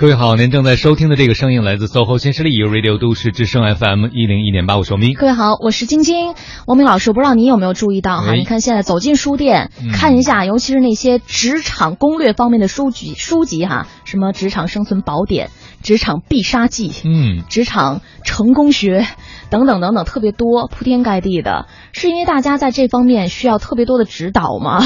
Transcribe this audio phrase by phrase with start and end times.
[0.00, 5.12] 各位好，您正在收听的这个声音来自 SOHO 新势力 Radio 都市之声 FM 一零一点八，我是明。
[5.14, 6.34] 各位好，我是晶晶。
[6.68, 8.34] 王明老师，我不知道你有没有注意到哈？
[8.34, 15.50] 你看现在走进书店看一下，尤其是那些职场攻略方面的书籍，书籍哈，什么职场生存宝典、
[15.82, 19.04] 职场必杀技，嗯，职场成功学
[19.50, 21.66] 等等等等，特别多，铺天盖地的。
[21.90, 24.78] 是因为大家在这方面需要特别多的指导吗？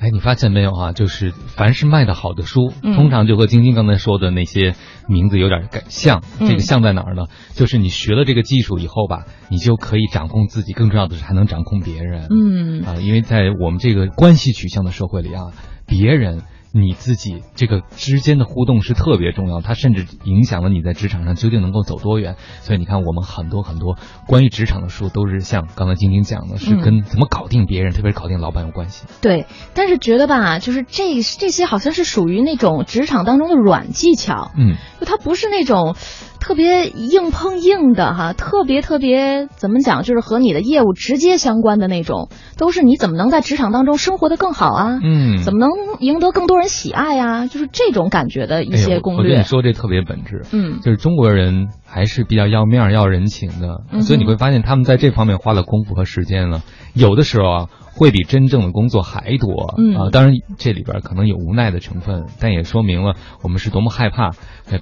[0.00, 0.92] 哎，你发现没有啊？
[0.92, 4.74] 就是凡是卖的好的书，通常就和晶晶刚才说的那些
[5.08, 6.22] 名字有点像。
[6.38, 7.26] 这个像在哪儿呢？
[7.54, 12.28] 就是你学了这个技术以后吧，你就可以掌控自己，更重要的是还能掌控别人。
[12.30, 15.52] 嗯啊，因为在我们这个关系取向的社会里啊，
[15.86, 16.42] 别人。
[16.72, 22.36] 你自己这个之间的互动是特别重要，它甚至影响了你在职场上究竟能够走多远。
[22.60, 23.96] 所以你看，我们很多很多
[24.26, 29.06] 关于职场的书，都是像刚才晶晶讲的，是跟怎么搞定别人，特别是搞定老板有关系。
[29.20, 35.96] 对，但是觉得吧，就是这这些好像是属于那种职场当中的软技巧，嗯，就它不是那种。
[36.40, 44.98] 特别硬碰硬的哈，特别特别怎么讲，就是和你的业务直接相关的那种，都是你怎么能在职场当中生活的更好啊？
[45.02, 47.46] 嗯，怎么能赢得更多人喜爱啊？
[47.46, 49.22] 就是这种感觉的一些攻略。
[49.22, 50.42] 我跟你说，这特别本质。
[50.52, 56.62] 嗯，就是中国人还是比较要面要人情的，所以你会发现他们在这方面花了功夫和时间了。
[56.98, 57.66] 有的时候啊。
[57.98, 64.30] 会比真正的工作还多，嗯啊，当然这里边可能有无奈的成分，但也说明了我们是多么害怕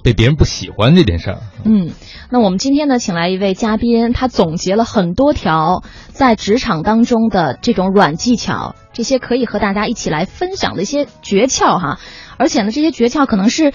[0.03, 1.39] 被别人不喜欢这件事儿。
[1.65, 1.89] 嗯，
[2.29, 11.97] 那我们今天呢，请来一位嘉宾，他总结了很多条在职场当中的这种软技巧，这些可以和大家一起来分享的一些诀窍哈。
[12.37, 13.73] 而且呢，这些诀窍可能是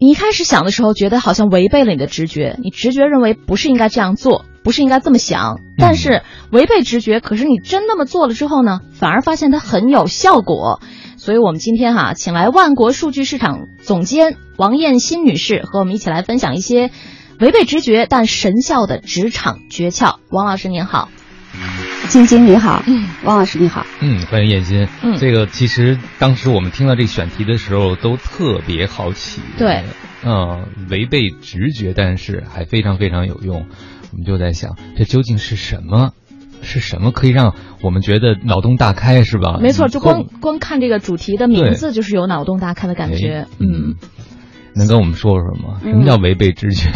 [0.00, 4.44] 你一开始想的时候觉得好像违背了你的直觉，你直觉认为不是应该这样做。
[4.64, 7.20] 不是应该这么想，但是违背直觉。
[7.20, 10.80] 可是你真那么做了之后呢，反而发现它很有效果。
[11.16, 16.90] 所以我们今天哈，请来万国数据市场总监王艳新女士和我们一起来分享一些
[17.38, 20.16] 违背直觉但神效的职场诀窍。
[20.30, 21.08] 王老师您好，
[22.08, 22.82] 晶晶你好，
[23.22, 24.88] 王老师你好，嗯，欢迎艳新。
[25.02, 29.40] 嗯，这个其实当时我们听到这个选题的时候都特别好奇。
[29.56, 29.84] 对，
[30.24, 33.66] 嗯，违背直觉，但是还非常非常有用。
[34.14, 36.12] 我们就在想，这究竟是什么？
[36.62, 39.58] 是什么可以让我们觉得脑洞大开，是吧？
[39.60, 43.48] 没错，就光光看这个主题的名字，就是有脑洞大开的感觉。
[43.58, 43.96] 嗯，
[44.76, 45.80] 能跟我们说说吗？
[45.82, 46.88] 什么叫违背直觉？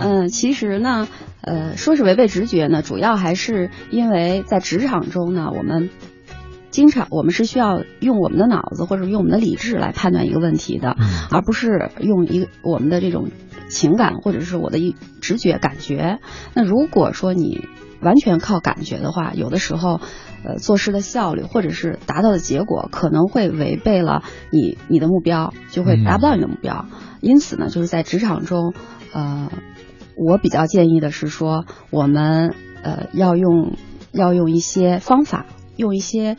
[0.00, 1.08] 嗯， 其实呢，
[1.42, 5.90] 呃，说是违背直觉呢，主要还是因为在职场中呢，我们。
[6.74, 10.96] 经常我们是需要用我们的脑子或者用我们的理智来判断一个问题的，
[11.30, 13.28] 而不是用一个我们的这种
[13.68, 16.18] 情感或者是我的一直觉感觉。
[16.52, 17.60] 那如果说你
[18.00, 20.00] 完全靠感觉的话，有的时候，
[20.44, 26.86] 呃，做事的效率或者是达到的结果可能会违背了你你的目标，就会达不到你的目标。
[27.20, 28.74] 因此呢，就是在职场中，
[29.12, 29.48] 呃，
[30.16, 32.52] 我比较建议的是说，我们
[32.82, 33.76] 呃要用
[34.10, 35.46] 要用一些方法，
[35.76, 36.36] 用一些。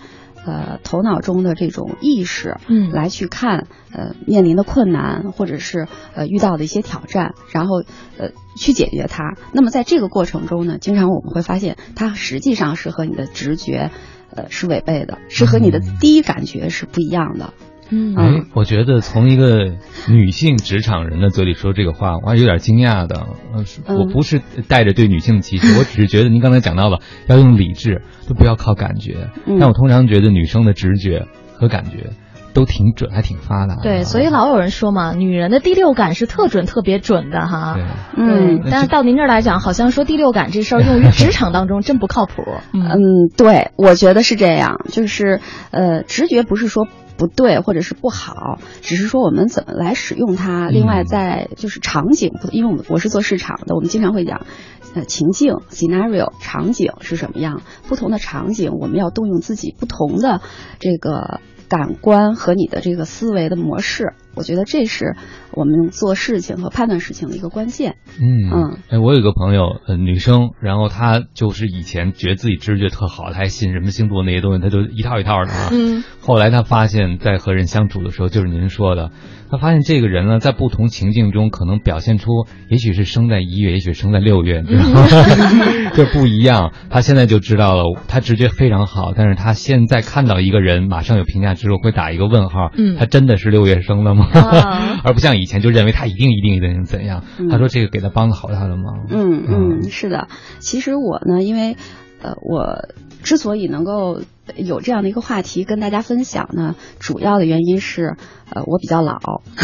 [0.48, 7.82] 呃，头脑中的这种意识，嗯，来去看呃面临的困难，或者是呃遇到的一些挑战，然后
[8.20, 9.34] 呃去解决它。
[9.54, 13.90] 那么在这个过程中呢，经常我们会发现，它实际上是和你的直觉
[14.30, 17.56] 呃是违背的，是和你的第一感觉是不一样的。
[17.90, 19.76] 嗯，哎，我觉得从一个
[20.10, 23.28] 女性职场人的嘴里说这个话，我还有点惊讶的。
[23.54, 29.30] 呃，我不是带着对女性的歧视， 我只是觉得您刚才讲到了要用理智，都不要靠感觉。
[29.60, 32.12] 但我通常觉得女生的直觉和感觉
[32.54, 33.76] 都挺准，还挺发达。
[33.84, 37.76] 对，所以老有人说嘛，女人的第六感是特准、特别准的哈。
[37.76, 37.84] 对，
[38.18, 42.44] 嗯，但是到您这儿来讲，好像说第六感这事儿用于职场当中真不靠谱。
[42.74, 46.88] 嗯，对，我觉得是这样，就是呃，直觉不是说。
[47.18, 50.70] 不对，或者是不好，只是说我们怎么来使用它。
[50.70, 54.46] 另外，在就是场景，因为我们我是做市场的，我们经常会讲，
[54.94, 57.62] 呃，情境 （scenario） 场景是什么样？
[57.88, 60.42] 不同的场景，我们要动用自己不同的
[60.80, 64.14] 这个感官和你的这个思维的模式。
[64.36, 65.16] 我觉得这是
[65.56, 67.96] 我们做事情和判断事情的一个关键。
[68.20, 75.70] 嗯嗯，哎，我有个朋友，呃，女生，然后她就是以前觉得自己直觉特好，她还信什么星座那些东西，她就一套一套的啊。
[75.72, 76.04] 嗯。
[76.20, 79.12] 后来她发现，在和人相处的时候，就是您说的，
[79.50, 82.30] 她发现这个人呢，在不同情境中，可能表现出，
[82.70, 85.08] 也许是生在一月，也许生在六月，知道吗？
[85.96, 86.74] 这不一样。
[86.90, 92.72] 她现在就知道了，她直觉非常好，但是她现在看到一个人，马上有评价之后，会打一个问号。
[92.78, 92.96] 嗯。
[92.98, 94.28] 他真的是六月生的吗？
[94.34, 97.24] 啊， 而不像以前就认为他一定一定一定怎样。
[97.52, 99.06] 他说这个给他帮了好大的忙。
[99.12, 100.28] 嗯嗯，是的。
[100.58, 101.78] 其实我呢，因为
[102.24, 102.90] 呃，我
[103.26, 104.22] 之所以能够
[104.56, 108.16] 有这样的一个话题跟大家分享呢，主要的原因是，
[108.52, 109.20] 呃，我比较老，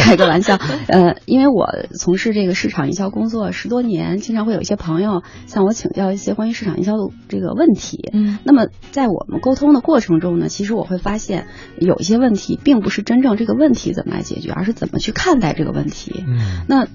[0.00, 0.56] 开个玩笑，
[0.88, 8.08] 呃，因为我从事这个市场营销工作十多年，经常会有一些朋友向我请教一些关于市场营销的这个问题。
[8.14, 11.46] 嗯，那么在我们沟通的过程中呢，其实我会发现
[11.78, 16.24] 有一些问题并不是真正这个问题怎么来解决，而是怎么去看待这个问题。
[16.26, 16.88] 嗯，那。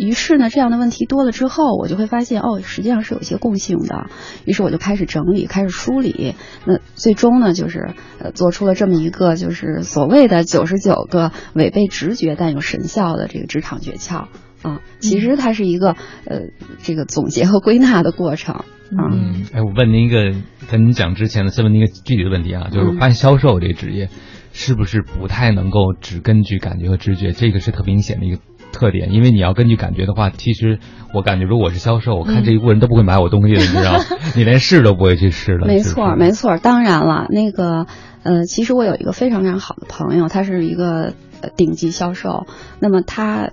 [0.00, 4.06] 于是呢，这样的问题多了之后，我就会发现哦，实际上是有一些共性的。
[4.46, 6.34] 于是我就开始整理，开始梳理。
[6.64, 14.28] 那最终呢，就是呃，做出了这么一个就是所谓的九十九个违背直觉但有神效的这个职场诀窍
[14.62, 14.80] 啊。
[15.00, 15.90] 其实它是一个
[16.24, 16.40] 呃
[16.82, 18.64] 这个总结和归纳的过程啊。
[19.12, 20.32] 嗯，哎，我问您一个
[20.70, 24.08] 跟您讲之前的，先问您一个具体的问题啊，就是发现销售这个职业
[24.52, 27.32] 是不是不太能够只根据感觉和直觉？
[27.32, 28.40] 这个是特明显的一个。
[28.72, 30.78] 特点，因为你要根据感觉的话，其实
[31.12, 33.98] 我感觉，如果我是销售，我看这一波人都不会买我东西的，你知道，
[34.36, 35.66] 你连试都不会去试的。
[35.66, 36.56] 没错，没错。
[36.58, 37.86] 当然了，那个，
[38.22, 41.14] 呃，其实我有一个非常非常好的朋友，他是一个
[41.56, 42.46] 顶级销售。
[42.80, 43.50] 那么他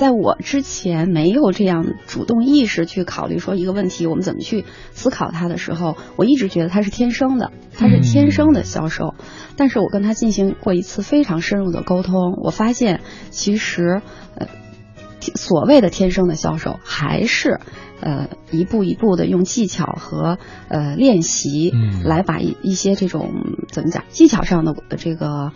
[0.00, 9.14] 在我之前没有这样主动意识去考虑说一个问题，我们怎么去思考它的时候，我一直觉得它是天生的，它是天生的销售。
[9.58, 14.00] 但是我跟他进行过一次非常深入的沟通，我发现其实。
[14.36, 14.46] 呃，
[15.34, 17.60] 所谓的天生的销售，还是
[18.00, 20.38] 呃一步一步的用技巧和
[20.68, 23.30] 呃练习，来把一一些这种
[23.68, 25.52] 怎么讲技巧上的这个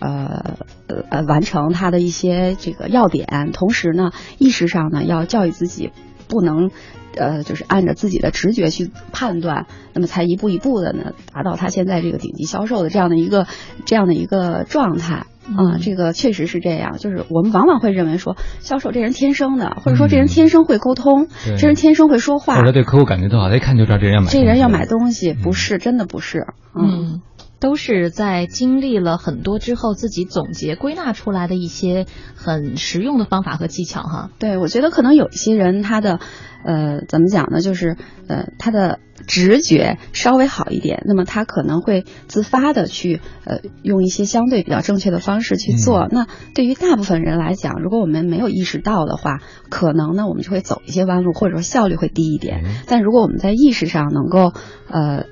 [0.00, 0.56] 呃
[0.86, 5.90] 呃呃完成他的一些这个要点，同时呢意识上呢要教育自己
[6.28, 6.70] 不能
[7.16, 13.46] 呃就是按照自己的直觉去判断，那么才一步一步的呢达到他现在这个顶级销售的这样的一个
[13.84, 15.26] 这样的一个状态。
[15.48, 24.28] 啊，这个确实是这样，就是我们往往会认为说，销售这人天生的，或者说这人天生会沟通，这人天生会说话，或者对客户感觉特好，他一看就知道这人要买。
[24.30, 26.48] 这人要买东西，不是真的不是，
[26.78, 27.22] 嗯，
[27.60, 34.30] 都是在经历了很多之后，自己总结归纳出来的一些很实用的方法和技巧哈。
[34.38, 36.20] 对，我觉得可能有一些人他的。
[36.64, 37.60] 呃，怎么讲呢？
[37.60, 37.96] 就是
[38.26, 46.08] 呃，他的直觉稍微好一点，那么他可能会自发的去呃，用一些相对比较正确的方式去做。
[46.10, 46.26] 那
[46.56, 49.38] 对于大部分人来讲，如果我们没有意识到的话，
[49.70, 52.64] 可能呢，我们就会走一些弯路，或者说效率会低一点。
[52.88, 54.52] 但如果我们在意识上能够
[54.90, 55.26] 呃。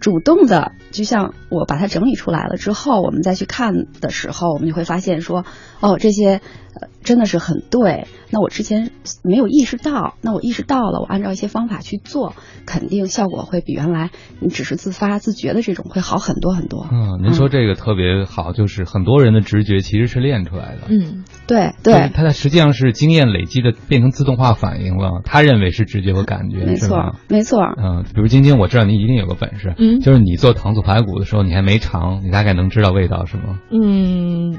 [0.00, 5.44] 主动的，就像我把它整理出来了之后，我们再去看的时候，我们就会发现说，
[5.80, 6.40] 哦，这些
[6.84, 8.06] 呃真的是很对。
[8.30, 8.90] 那我之前
[9.22, 12.34] 没有意识到，那我意识到了，我按照一些方法去做，
[12.66, 14.10] 肯定效果会比原来
[14.40, 16.86] 你只是自发自觉的这种会好很多很多。
[16.90, 20.82] 嗯，您说这个特别好，就是很多人的直觉其实是练出来的。
[20.88, 25.20] 嗯，对对，他在实际上是经验累积的，变成自动化反应了。
[25.24, 27.60] 他认为是直觉和感觉，没错，没错。
[27.76, 29.74] 嗯，比如晶晶，我知道您一定有个本事。
[29.78, 30.00] 嗯。
[30.00, 33.60] 就是你做糖醋排骨的时候，你还没尝，你大概能知道味道是吗？
[33.70, 34.58] 嗯，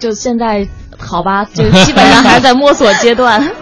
[0.00, 0.66] 就现在
[0.98, 3.40] 好吧， 就基本上还是在摸索阶段。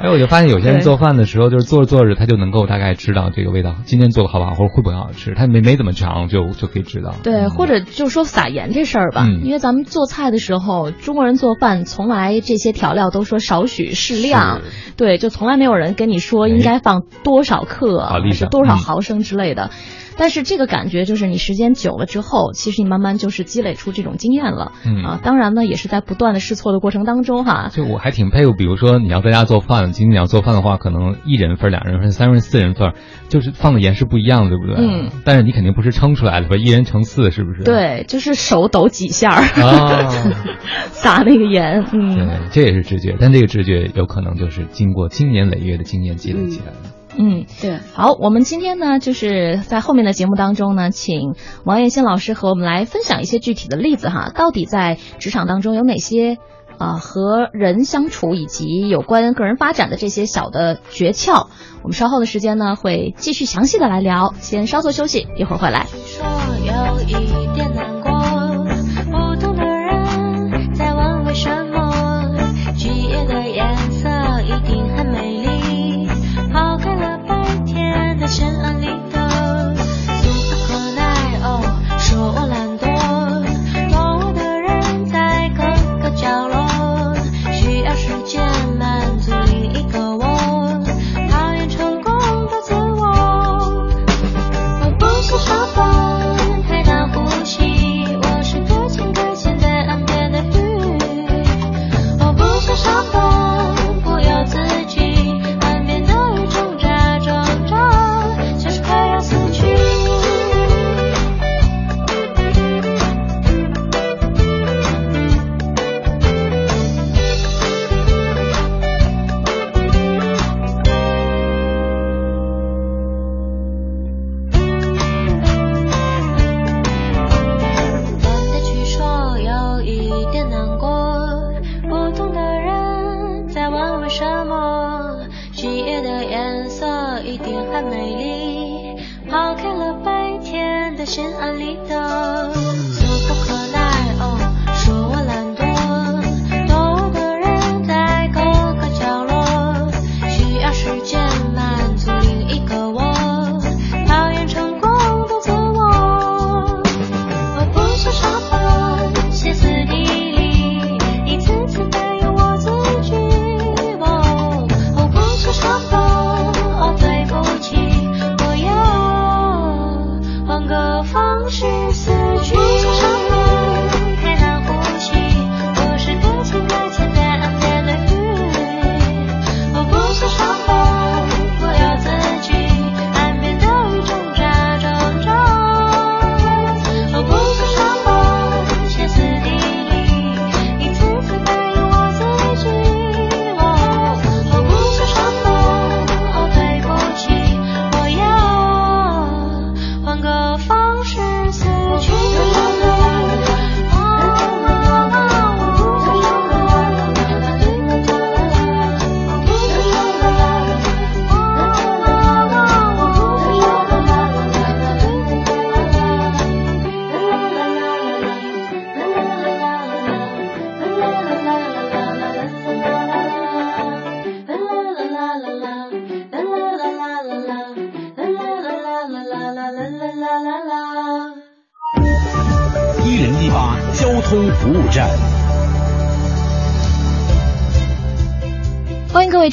[0.00, 7.14] 哎，我就发现有些人做饭的时候，就是做着做着，他就能够大概知道这个味道今天做的好不好，或者会不会好吃，他没没怎么尝就就可以知道。
[7.24, 14.60] 对，或者就说撒盐这事儿吧，因为咱们做菜的时候，中国人做饭从来这些调料都说少许适量，
[14.96, 19.70] 对，就从来没有人跟你说应该放多少克，还是多少毫升之类的。
[20.18, 24.72] 但是这个感觉就是你时间久了之后，其实你慢慢就是积累出这种经验了。
[24.84, 27.70] 嗯啊，当然呢，也是在不断的试错的过程当中哈。
[27.72, 32.92] 就我还挺佩服，比如说你要在家做饭，今天你要做饭的话，可能一人份、两人份、三人、四人份，
[33.28, 34.74] 就是放的盐是不一样，对不对？
[34.76, 35.10] 嗯。
[35.24, 36.56] 但是你肯定不是称出来的，吧？
[36.56, 37.62] 一人乘四，是不是？
[37.62, 40.08] 对，就是手抖几下儿，啊，
[40.90, 41.86] 撒那个盐。
[41.92, 46.76] 嗯，对，这也是直觉，但这个直觉有可能就是经过经年累月的经验积累起来的。
[46.84, 46.90] 嗯，
[47.60, 51.34] 对，好，我们今天呢，就是在后面的节目当中呢，请
[51.64, 56.38] 王艳新老师和我们来分享一些具体的例子哈，到底在职场当中有哪些
[56.78, 61.48] 啊和人相处以及有关个人发展的这些小的诀窍？
[61.82, 65.86] 我们稍后的时间呢，会继续详细的来聊，先稍作休息，一会儿回来。
[66.04, 66.24] 说
[67.08, 67.97] 有一点难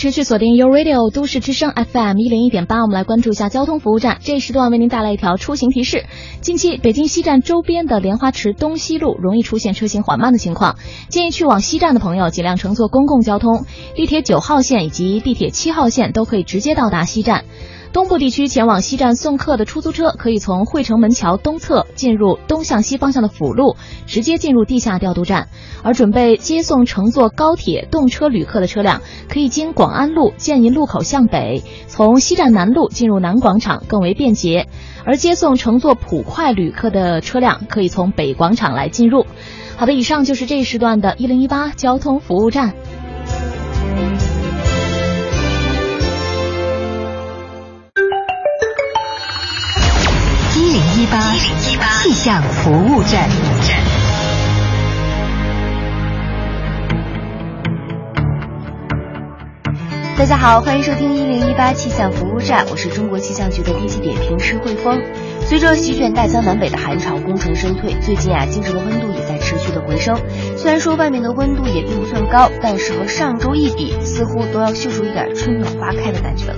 [0.05, 4.19] 持续锁定 u Radio 都市之声 FM 一零一点八，我们来关注一下交通服务站。
[4.21, 6.05] 这一时段为您带来一条出行提示：
[6.41, 10.75] 近期北京西站周边的莲花池东西路容易出现车行缓慢的情况，
[11.09, 17.43] 建议去往西站的朋友尽量乘坐公共交通，地铁九号线以及地铁七号线都可以直接到达西站。
[17.95, 25.45] 东部地区前往西站送客的出租车，可以从汇城门桥东侧进入东向西方向的辅路，直接进入地下调度站；
[25.81, 34.65] 而准备接送乘坐高铁动车旅客的车辆，可以经广安路建银路口向北，从西站南路进入南广场，更为便捷；
[35.05, 39.25] 而接送乘坐普快旅客的车辆，可以从北广场来进入。
[39.77, 42.73] 好的，以上就是这一时段的一零一八交通服务站。
[51.15, 51.33] 八
[52.01, 53.84] 气象服务站。
[60.17, 65.03] 大家好，欢迎收听一零一八气象服务站，我是中国气象局的天气点评师汇丰。
[65.41, 70.17] 随着席卷大江南北的寒潮功成身退，最近啊，京城的温度也在持续的回升。
[70.55, 76.55] 虽然说外面的温度也并不算高，但是和上周一比，似乎都要嗅出一点春暖花开的感觉了。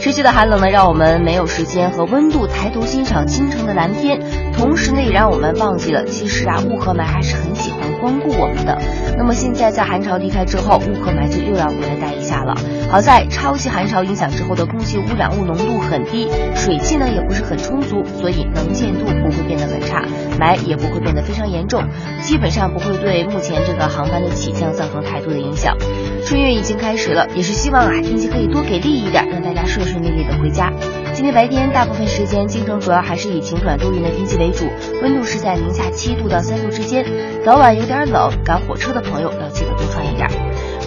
[0.00, 4.20] 持续的寒冷呢，让我们没有时间和温度抬头欣赏京城的蓝天，
[4.52, 8.78] 同时呢，也让我们忘记了，其实啊，雾和霾还是很喜光顾我们的。
[9.16, 12.54] 那么现在在寒潮离开之后，雾和霾就又要回来待一下了。
[12.90, 20.04] 好在超级寒潮影响之后的空气污染物浓度很低，水汽呢也不是很充足，所以能见度不会变得很差，
[20.38, 21.82] 霾也不会变得非常严重，
[22.22, 25.76] 基本上不会对目前这个航班的起降造成太多的影响。
[26.24, 30.72] 春运已经开始了，也是希望啊天气可以多给力一点，让大家顺顺利利的回家。
[31.16, 34.66] 今天白天大部分时间，京城主要还是以晴转多云的天气为主，
[35.00, 37.06] 温度是在零下七度到三度之间，
[37.42, 40.28] 早晚有点冷，赶火车的朋友要记得多穿一点。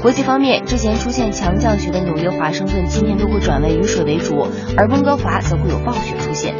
[0.03, 6.53] 国际方面，之前出现强降雪的纽约、华盛顿今天都会转为雨水为主，而温哥华则会有暴雪出现。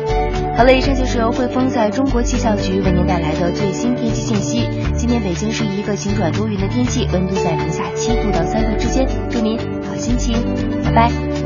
[0.57, 4.67] 好了，以上就是由汇丰在中国气象局为您带来的最新天气信息。
[4.97, 10.35] 今天北京是一个晴转多云的天气，温度在零下七度到三度之间，祝您好心情，
[10.83, 11.38] 拜拜。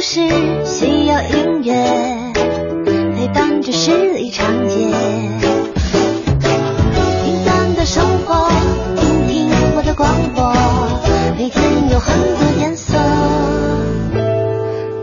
[0.00, 0.18] 忙的都市
[0.64, 1.74] 需要音乐
[3.14, 4.86] 陪伴着十里长街。
[7.22, 8.48] 平凡的生活，
[8.96, 10.54] 听听我的广播
[11.36, 12.96] 每天有很多颜色，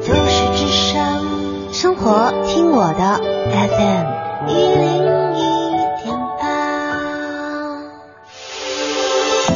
[0.08, 3.22] 都市之声，生活听我的
[3.54, 4.96] FM 一零
[5.36, 5.40] 一
[6.04, 6.44] 点八。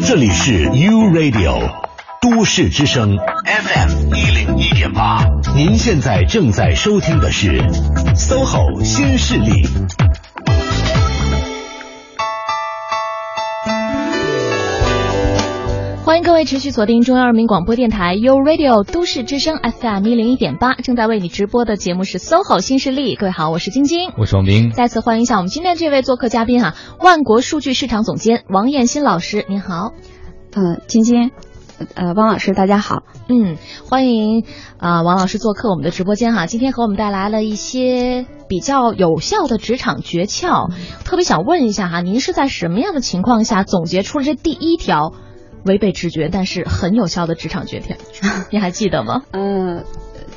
[0.05, 1.67] 这里是 U Radio
[2.21, 5.25] 都市之声 FM 一零一点八，
[5.55, 7.59] 您现在正在收听的是
[8.13, 9.63] SOHO 新势力。
[16.05, 23.15] 欢迎各位持续锁定中央人民广播电台 u Radio 都市之声 FM 一零一点八，正在为你直播的节目是 SOHO 新势力。
[23.15, 24.69] 各位好，我是晶晶，我是王斌。
[24.69, 29.93] 再次欢迎一下我们今天这位做客嘉宾哈，万国数据市场总监王艳新老师，您好。
[30.53, 31.31] 嗯，晶晶，
[31.95, 33.03] 呃，汪老师，大家好。
[33.27, 33.57] 嗯，
[33.89, 34.45] 欢迎
[34.77, 36.45] 啊，王老师做客我们的直播间哈。
[36.45, 40.71] 今天和我们带来了一些比较有效的职场诀窍，
[41.05, 45.13] 特别想问一下哈，您是在什么样的情况下总结出了这第一条？
[45.63, 47.95] 违背直觉但是很有效的职场诀窍，
[48.51, 49.21] 你还记得吗？
[49.31, 49.83] 嗯，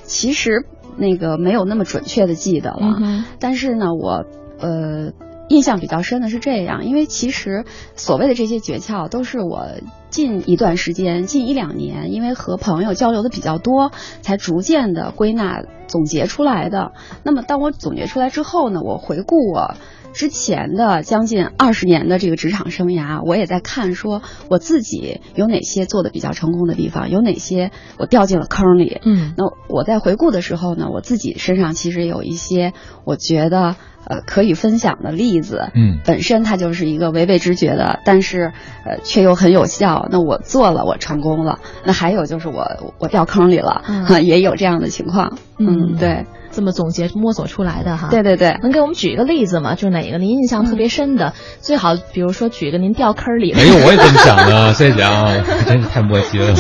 [0.02, 0.66] 其实
[0.98, 4.26] 那个没有那么准确的记得了，但是呢，我
[4.60, 5.12] 呃
[5.48, 7.64] 印象比较深的是这样，因为其实
[7.96, 9.68] 所谓的这些诀窍都是我
[10.08, 13.90] 近一段时间、近一两年，因为和朋友交流的比较多，
[14.22, 16.92] 才逐渐的归纳总结出来的。
[17.22, 19.74] 那么当我总结出来之后呢，我回顾我。
[20.14, 29.00] 之前的将近二十年的这个职场生涯，我也在看，说我自己有哪些做的比较成功的地方，有哪些我掉进了坑里。
[29.04, 32.72] 嗯，那我在回顾的时候呢，我自己身上其实有一些
[33.04, 33.74] 我觉得
[34.06, 35.68] 呃可以分享的例子。
[35.74, 38.52] 嗯，本身它就是一个违背直觉的，但是
[38.86, 40.06] 呃却又很有效。
[40.12, 41.58] 那我做了，我成功了。
[41.84, 45.38] 那还有就是我我掉坑里了，嗯 也有这样的情况。
[45.58, 46.24] 嗯，对。
[46.54, 49.74] 这么总结摸索出来的哈，对对对，能给我们举一个例子吗？
[49.74, 51.34] 就是哪个您印象特别深的？
[51.60, 53.52] 最好比如说举一个您掉坑里。
[53.52, 54.72] 没有，我也这么想的。
[54.74, 55.26] 谢谢啊，
[55.66, 56.54] 真是太默契了。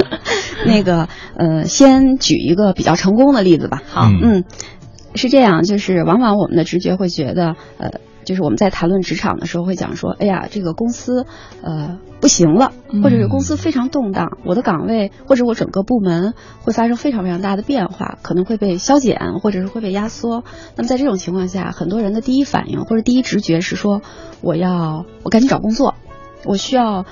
[0.66, 3.82] 那个呃，先举一个比较成功的例子吧。
[3.88, 4.44] 好，嗯，
[5.14, 7.92] 是这样，就是往往我们的直觉会觉得，呃，
[8.30, 11.26] 就是我们在谈论职场的时候会讲说，哎呀，这个公司
[11.64, 12.70] 呃不行了
[13.02, 20.44] 或者是公司非常动荡，我的岗位或者我整个部门会发生非常非常大的变化，可能会被削减或者是会被压缩。
[20.76, 24.00] 那么在这种情况下，很多人的第一反应或者第一直觉是说，
[24.42, 25.96] 我要我赶紧找工作，
[26.44, 27.06] 我需要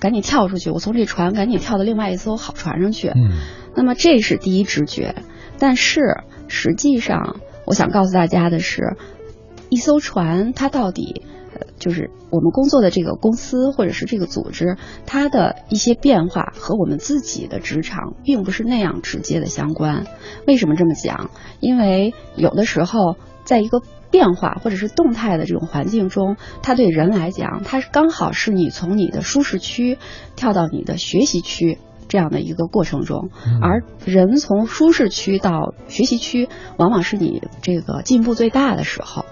[0.00, 3.10] 赶紧跳出去，我从这船赶紧跳到另外一艘好船上去。
[3.10, 3.30] 嗯，
[3.76, 5.14] 那么这是第一直觉，
[5.60, 6.00] 但是
[6.48, 8.96] 实际上，我想告诉大家的是，
[9.70, 11.22] 一艘船它到底。
[11.56, 20.04] 呃，就是我们工作的这个公司或者是这个组织，它的一些变化和我们自己的职场并不是那样直接的相关。
[20.48, 21.30] 为什么这么讲？
[21.60, 29.96] 因为有的时候，在一个变化或者是动态的这种环境中，它对人来讲，它是刚好是你从你的舒适区
[30.34, 33.30] 跳到你的学习区这样的一个过程中，
[33.62, 36.48] 而人从舒适区到学习区，
[36.78, 39.24] 往往是你这个进步最大的时候。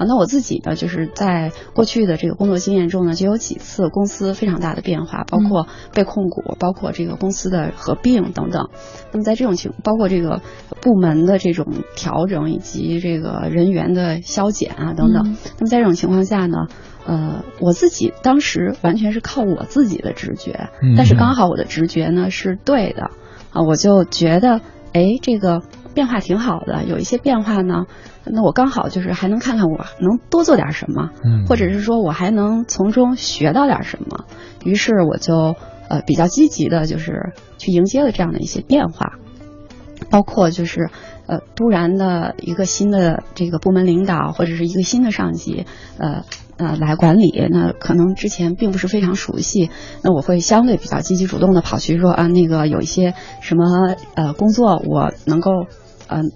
[0.00, 8.70] 啊，那我自己呢，就是在过去的这个工作经验中呢，就有几次公司非常大的变化，包括被控股，包括这个公司的合并等等。
[9.12, 10.40] 那么在这种情，包括这个
[10.80, 15.36] 部门的这种调整以及这个人员的削减啊等等。
[15.58, 16.68] 那么在这种情况下呢，
[17.04, 23.10] 呃，我自己当时完全是靠我自己的直觉，但是刚好我的直觉呢是对的
[23.52, 24.62] 啊，我就觉得，
[24.94, 25.60] 哎，这个
[25.94, 27.84] 变化挺好的，有一些变化呢。
[28.24, 34.24] 那我刚好就是还能看看我能多做点什么，嗯，或者是说我还能从中学到点什么，
[34.64, 35.56] 于是我就
[35.88, 39.14] 呃比较积极的，就是去迎接了这样的一些变化，
[40.10, 40.90] 包括就是
[41.26, 45.66] 呃突然的一个新的这个部门领导或者是一个新的上级，
[45.98, 46.24] 呃
[46.60, 49.70] 呃来管理，那可能之前并不是非常熟悉，
[50.04, 55.50] 那我会相对比较积极主动的跑去说啊那个有一些什么呃工作我能够
[56.08, 56.30] 嗯。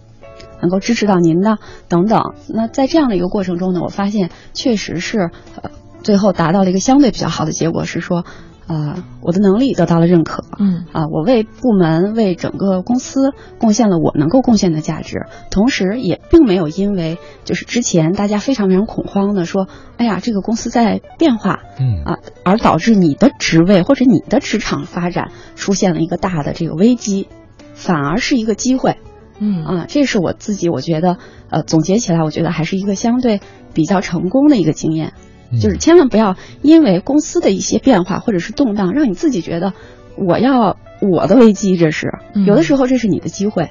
[0.61, 1.59] 能够支持到您的
[1.89, 5.71] 等等，那在这样的一个过程中呢，我发现确实是，呃，
[6.03, 8.25] 最后达到了一个相对比较好的结果，是说，
[8.67, 22.05] 呃，我的能力得到了认可，嗯，啊，我为部门为整个公司贡献了我能够贡献的价值，同时也并没有因为就是之前大家非常非常恐慌的说，哎呀，这个公司在变化，嗯。
[22.05, 27.29] 啊，而导致你的职位或者你的职场发展出现了一个大的这个危机，
[27.75, 28.97] 反而是一个机会。
[29.39, 29.65] 嗯。
[29.65, 31.19] 啊，这是我自己，我觉得，
[31.51, 33.41] 呃，总结起来，我觉得还是一个相对
[33.75, 35.13] 比较成功的一个经验，
[35.61, 39.73] 就是千万不要因为公司的一些变化或者是动荡，让你自己觉得
[40.17, 42.09] 我要我的危机，这是
[42.47, 43.71] 有的时候这是你的机会，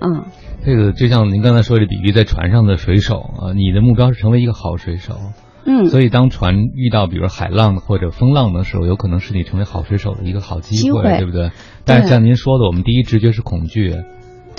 [0.00, 0.24] 嗯，
[0.64, 5.16] 这个就像您刚才说的比喻，在船上的水手啊，你的目标是成为一个好水手，
[5.64, 11.50] 嗯，所以当船遇到比如海浪或者风浪的时候，有可能是你成为好水手的一个好机会，对不对？
[11.84, 13.94] 但是像您说的，我们第一直觉是恐惧。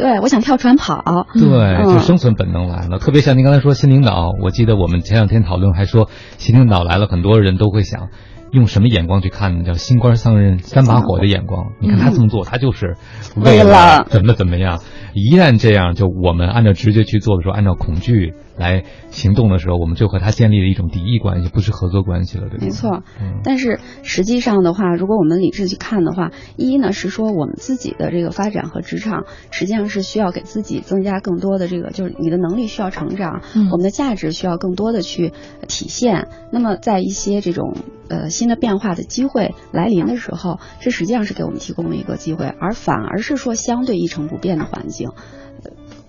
[0.02, 1.28] 对，我想跳船跑。
[1.36, 2.98] 对，就生存本能来了。
[2.98, 6.10] 特别像您刚才说新领导，我记得我们前两天讨论还说
[6.40, 8.08] 新领导来了，很多人都会想
[8.52, 9.64] 用什么眼光去看呢？
[9.64, 11.74] 叫新官上任三把火的眼光。
[11.80, 12.98] 你看他这么做，他就是
[13.36, 14.80] 为了怎么怎么样。
[15.14, 18.34] 一旦这样，就我们按照直觉去做的时候，按照恐惧。
[18.62, 22.64] 来行动的时候，我们就和他建立了一种敌意关系，不是合作关系了，对吧？
[22.64, 23.04] 没错。
[23.44, 35.34] 但是实际上的话，如果我们理智去看的话，一呢是说我们自己的这个发展和职场，实际上是需要给自己增加更多的这个，就是你的能力需要成长，我们的价值需要更多的去
[35.68, 36.28] 体现。
[36.52, 37.76] 那么在一些这种
[38.10, 45.10] 呃新的变化的机会来临的时候，这实际上是给我们提供了一个机会，而反而是说相对一成不变的环境。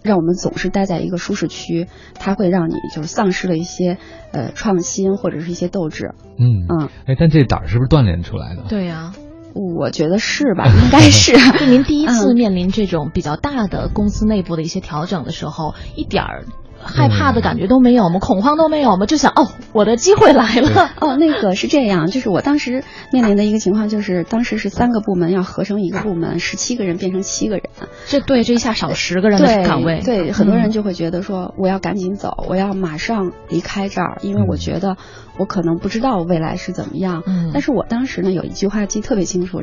[0.03, 3.99] 让我们总是待在一个舒适区，它会让你就是丧失了一些
[4.33, 6.15] 呃创新或者是一些斗志。
[6.39, 8.65] 嗯嗯，哎，但这胆儿是不是锻炼出来的？
[8.69, 9.13] 对呀，
[9.55, 10.67] 我觉得是吧？
[10.85, 11.33] 应该是。
[11.59, 16.45] 就您第一次面临这种比较大的公司内部的一些调整的时候，一点儿。
[16.85, 18.19] 害怕的感觉都没有吗？
[18.21, 19.07] 恐慌都没有吗？
[19.07, 20.91] 就想哦，我的机会来了。
[21.01, 27.65] 哦，那个是这样，就是我当时面临的一个情况，就是当时是三个部门要合成一个部门，十七个人变成七个人。
[28.07, 30.01] 这对，这一下少十个人的岗位。
[30.05, 34.97] 对，很多人就会觉得说，我要赶紧走，我要马上离开这儿，因为我觉得
[35.39, 37.23] 我可能不知道未来是怎么样。
[37.27, 37.51] 嗯。
[37.53, 39.63] 但是我当时呢，有一句话记得特别清楚。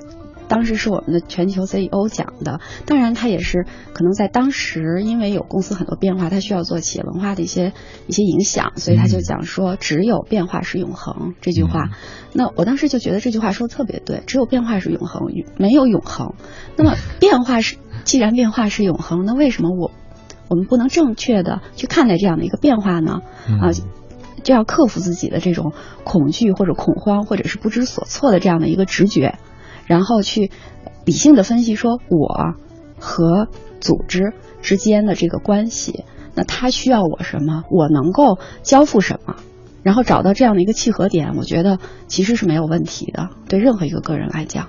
[0.50, 7.72] 当时是我们的全球 CEO 讲的，当然他也是可能在当时，因为有公司很多变化，他需要做企业文化的一些
[8.08, 11.92] 一些影响，所以他就讲说，只有变化是永恒这句话。
[12.34, 15.22] 那我当时就觉得这句话说的特别对，只有变化是永恒，
[15.58, 16.34] 没有永恒。
[16.76, 19.92] 那么变化是，既然变化是永恒， 那为什么我
[20.50, 23.22] 我们不能正确的去看待这样的一个变化呢？
[23.62, 23.70] 啊，
[24.44, 29.38] 就要克服自己的这种恐惧或者恐慌或者是不知所措的这样的一个直觉。
[29.90, 30.52] 然后去
[31.04, 32.54] 理性的分析，说我
[33.00, 33.48] 和
[33.80, 39.38] 组织之间的这个关系，那他需要我什么，我能够交付什么，
[39.82, 44.68] 然后找到这样的一个契合点，我觉得其实是没有问题的，对任何一个个人来讲。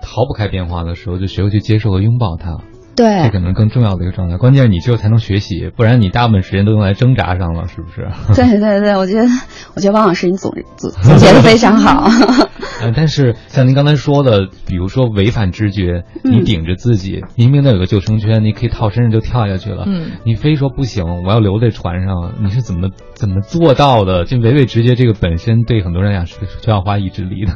[0.00, 2.60] 逃不开变化的时候，就学会去接受和拥抱它。
[2.94, 4.36] 对，这可能更重要的一个状态。
[4.36, 8.08] 关键是你只有才能学习，不然你大部分时间都用来挣扎上了，是不是？
[8.34, 9.26] 对对对，我觉得，
[9.74, 12.08] 我觉得汪老师你总总总结的非常好。
[12.82, 24.24] 呃，但是像您刚才说的，比如说违反直觉，你顶着自己，明明那有个救生圈，你可以套身上就跳下去了，嗯，你非说不行，我要留在船上，你是怎么怎么做到的？
[24.24, 27.52] 这违背直觉这个本身对很多人来讲是需要花意志力的。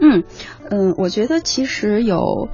[0.00, 0.24] 嗯
[0.70, 2.48] 嗯，我觉得其实有。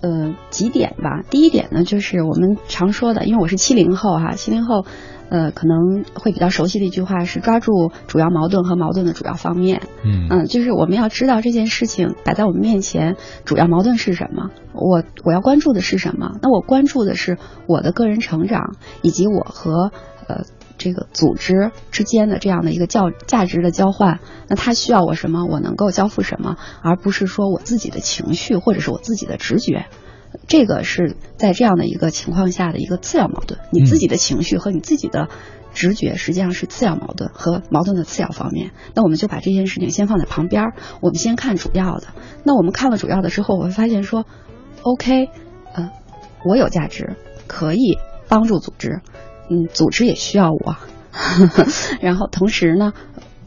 [0.00, 1.22] 呃，几点吧。
[1.28, 4.84] 第一点呢，就是我们常说的，因为我是七零后哈，七零后，
[5.28, 9.82] 呃，可能会比较熟悉的一句话是抓住主要矛盾和矛盾的主要方面。
[10.04, 14.50] 嗯嗯，就是我们要知道这件事情摆在我们面前，主要矛盾是什么？
[14.72, 16.32] 我我要关注的是什么？
[16.40, 17.36] 那我关注的是
[17.66, 19.92] 我的个人成长，以及我和
[20.26, 20.44] 呃。
[20.80, 29.84] 这个组织之间的这样的一个较价值的交换，那他需要我什么，我能够交付什么，而不是说我自己的情绪或者是我自己的直觉，
[30.48, 33.60] 这个是在这样的一个情况下的一个次要矛盾。
[33.70, 35.28] 你自己的情绪和你自己的
[35.74, 38.70] 直觉实际上是次要矛盾和矛盾的次要方面。
[38.94, 40.64] 那我们就把这件事情先放在旁边，
[41.02, 42.06] 我们先看主要的。
[42.42, 44.24] 那我们看了主要的之后，我会发现说
[44.82, 45.28] ，OK，
[45.74, 45.90] 呃，
[46.44, 47.16] 我有价值，
[47.46, 49.02] 可以帮助组织。
[49.50, 50.76] 嗯，组织也需要我，
[52.00, 52.92] 然后同时呢，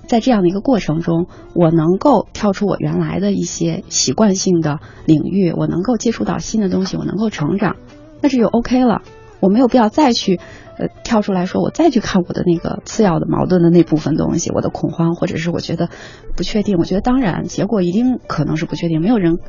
[0.05, 7.77] 在这样的一个过程中，我能够跳出我原来的一些习惯性的领域，我能够接触到新的东西，我能够成长，
[8.21, 9.01] 那这就 OK 了。
[9.39, 10.39] 我没有必要再去
[10.77, 15.89] 呃跳出来说，我再去看我的那个次要的矛盾的那部分东西，我的恐慌或者是我觉得
[16.35, 16.77] 不确定。
[16.77, 19.39] 我觉得当然结果一定可能是不确定，没有人。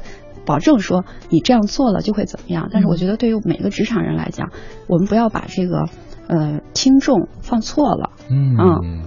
[0.46, 4.50] 保证说你这样做了就会怎么样，但是我觉得对于每个职场人来讲，
[4.86, 5.86] 我们不要把这个
[6.28, 8.10] 呃听众放错了。
[8.30, 9.02] 嗯，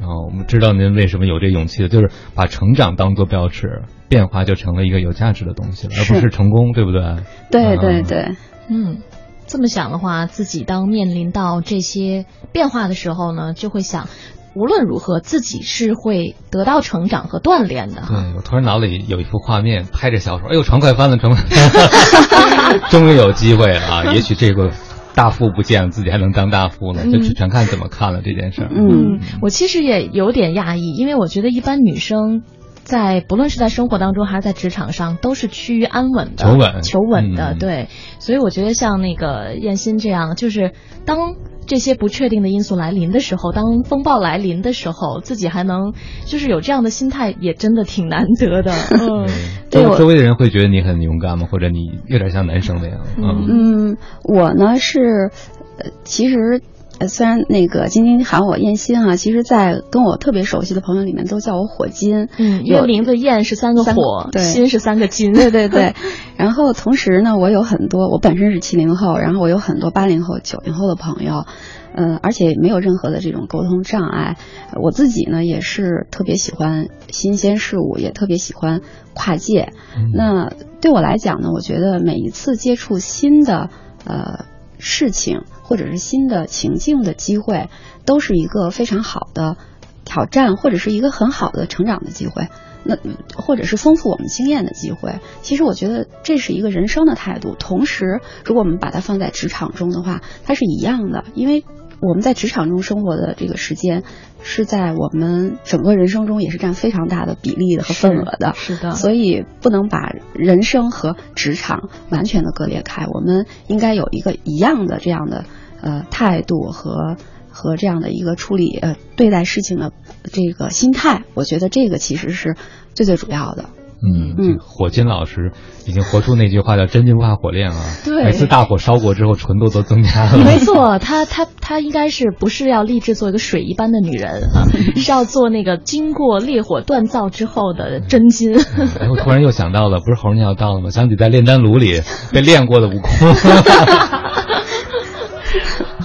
[0.00, 7.16] 然后我们知道您为什么有这勇气的，就是把成长当做标尺，变化就成了一个有价值的东西了，而不是成功，对不对？
[7.50, 8.36] 对对对，
[8.68, 8.98] 嗯，
[9.46, 14.08] 这么想的话，自己当面临到这些变化的时候呢，就会想。
[14.54, 18.02] 无论如何，自己是会得到成长和锻炼的。
[18.08, 21.44] 对我突然脑里有一幅画面，拍着小手，哎呦，船快翻了，船快，
[22.90, 24.04] 终于有机会了啊！
[24.14, 24.70] 也许这个
[25.18, 28.68] 大富不见了，自己还能当大富呢，就全看怎么看了这件事儿。
[28.70, 32.44] 嗯，我其实也有点讶异，因为我觉得一般女生。
[32.88, 37.88] 在不论是在生活当中还是在职场上，都是趋于安稳的，求稳，求稳的，对。
[38.18, 40.72] 所以我觉得像那个燕心这样，就是
[41.04, 41.34] 当
[41.66, 45.92] 这些不确定的因素来临的时候，当风暴来临的时候，自己还能
[46.24, 48.72] 就是有这样的心态，也真的挺难得的。
[48.96, 49.26] 嗯，
[49.70, 51.46] 周周围的人会觉得你很勇敢吗？
[51.50, 53.00] 或者你有点像男生那样？
[53.18, 55.30] 嗯嗯，我呢是，
[55.78, 56.62] 呃，其实。
[56.98, 62.28] 呃，虽然那个晶晶喊我燕心哈，其实，在跟我特别熟悉的朋友里面都叫我火金。
[62.38, 65.32] 嗯，因为名字燕是三个火，对，心是三个金。
[65.32, 65.94] 对对对。
[66.36, 71.46] 然后同时呢，我有很多，我本身是七零后，然后我有很多八零后、九零后的朋友，
[71.94, 74.36] 嗯，而且没有任何的这种沟通障碍。
[74.80, 78.80] 我自己呢，也是特别喜欢新鲜事物，也特别喜欢
[79.14, 79.72] 跨界。
[80.12, 83.70] 那对我来讲呢，我觉得每一次接触新的
[84.04, 84.44] 呃
[84.78, 85.42] 事情。
[85.62, 87.68] 或者是新的情境的机会，
[88.06, 89.58] 都是一个非常好的
[90.04, 92.48] 挑战，或者是一个很好的成长的机会。
[92.84, 92.96] 那
[93.36, 95.20] 或者是丰富我们经验的机会。
[95.42, 97.54] 其实我觉得这是一个人生的态度。
[97.58, 101.64] 同时，如果我们把它放在职场中的话，它是一样的，因为。
[102.00, 104.04] 我们在职场中生活的这个时间，
[104.50, 108.54] 是在我们整个人生中也是占非常大的比例的和份额的。
[108.56, 113.06] 是的，所以不能把人生和职场完全的割裂开。
[113.06, 115.44] 我们应该有一个一样的这样的
[115.82, 117.18] 呃态度和
[117.50, 119.92] 和这样的一个处理呃对待事情的
[120.32, 121.24] 这个心态。
[121.34, 122.56] 我觉得这个其实是
[122.94, 123.66] 最最主要的。
[124.00, 125.52] 嗯嗯，火金老师
[125.86, 127.80] 已经活出那句话叫“真金不怕火炼”啊。
[128.04, 130.38] 对，每次大火烧过之后，纯度都增加了。
[130.38, 134.70] 没错，他他他应该是不是要立志做一个水一般的女人啊？
[134.96, 138.56] 是要做那个经过烈火锻造之后的真金。
[138.56, 140.90] 哎，我突然又想到了，不是猴年要到了吗？
[140.90, 142.00] 想起在炼丹炉里
[142.32, 143.10] 被炼过的悟空。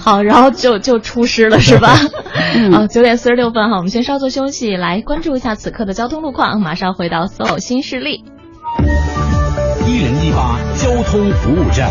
[0.04, 1.94] 好， 然后就就出师了，是吧？
[2.72, 8.24] 啊，九点四十六分哈，我们先稍作休息，来关注一下此刻的交通路况，马上回到所有新势力。
[9.86, 11.90] 一零一八交通服务站。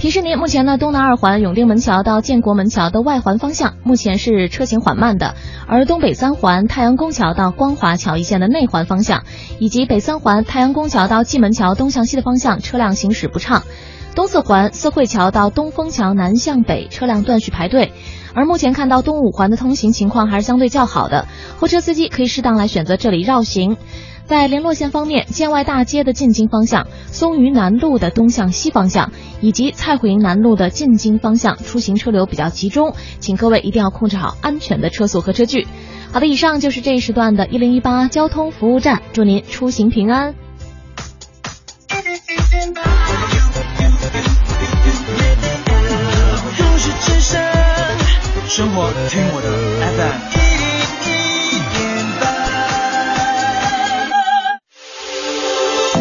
[0.00, 5.34] 提示您，目前呢，东南二环永定门桥到建国门桥的外环方向，目前是车行缓慢的；
[5.66, 9.24] 而东北三环太阳宫桥到光华桥一线的内环方向，
[9.58, 13.62] 以及北三环太阳宫桥到蓟门桥东向西的方向，车辆行驶不畅。
[14.14, 17.92] 东四环四惠桥到东风桥南向北车辆断续排队，
[18.32, 23.76] 而目前看到东五环的通行情况还是相对较好的，货车司机可以适当来选择这里绕行。
[24.30, 35.66] 在联络线方面，建外大街的进京方向、松榆南路的东向西方向以及蔡虎营南路的进京方向出行车流比较集中，请各位一定要控制好安全的车速和车距。
[36.12, 40.36] 好的，以上就是这一时段的一零一八交通服务站，祝您出行平安。
[48.46, 49.59] 生活听我的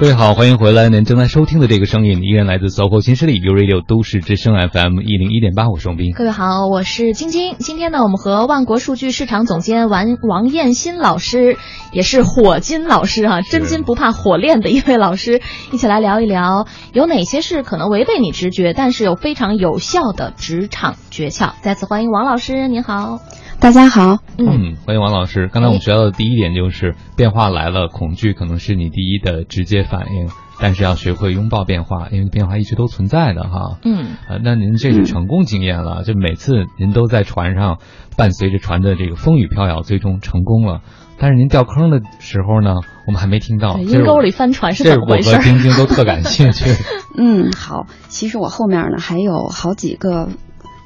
[0.00, 0.88] 各位好，欢迎回来。
[0.88, 6.14] 您正在收听的这个声音依然来自 SOHO 新势力 U Radio 都市之声 FM 一零一点八，我是王斌。
[6.14, 7.56] 各位好，我是晶晶。
[7.58, 11.58] 今天呢，我们和万国数据市场总监王王艳新老师，
[11.92, 21.52] 也是火金老师哈、真金不怕火炼的一位老师，一起来聊一聊有哪些是可能违背你直觉，但是有非常有效的职场诀窍。
[21.60, 23.18] 再次欢迎王老师，您好。
[23.60, 25.46] 大家好，嗯，欢迎王老师。
[25.52, 33.78] 刚才我们学到的第一点就是，变化来了，恐惧可能是你第一的直接反应，但是要学会拥抱变化，因为变化一直都存在的哈。
[33.84, 37.76] 嗯，呃，那您这是成功经验了，就每次您都在船上，
[38.16, 40.80] 伴随着船的这个风雨飘摇，最终成功了。
[41.18, 43.76] 但是您掉坑的时候呢，我们还没听到。
[43.76, 45.42] 阴沟里翻船是这是我怎么回事和？
[45.42, 46.64] 晶晶都特感兴趣。
[47.14, 50.30] 嗯，好，其实我后面呢还有好几个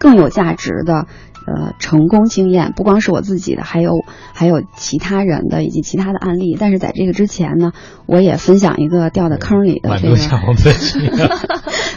[0.00, 1.06] 更有价值的。
[1.46, 6.57] 呃，成功经验不光是我自己的，还有还有其他人的以及其他的案例。
[6.59, 7.72] 但是在这个之前呢，
[8.07, 10.14] 我也分享一个掉在坑里的这个。
[10.14, 11.28] 满足一下我们的心愿。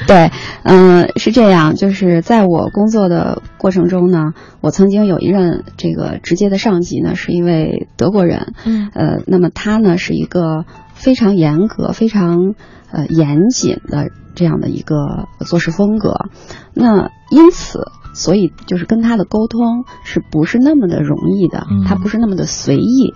[0.06, 0.32] 对，
[0.64, 12.54] 嗯、是这样，就是在我工作的过程中呢，我曾经有一任这个直接的上级呢，是一位德国人，嗯呃，那么他呢是一个非常严格、非常
[12.92, 16.26] 呃严谨的这样的一个做事风格，
[16.74, 17.80] 那因此。
[18.18, 21.66] 所以，就是跟他的沟通是不是那么的容易的？
[21.70, 23.14] 嗯他不是那么的随意。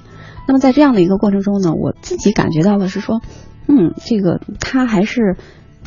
[0.47, 3.21] 那么在这样的一个过程中呢，我自己感觉到的是说，
[3.67, 5.35] 嗯，这个他还是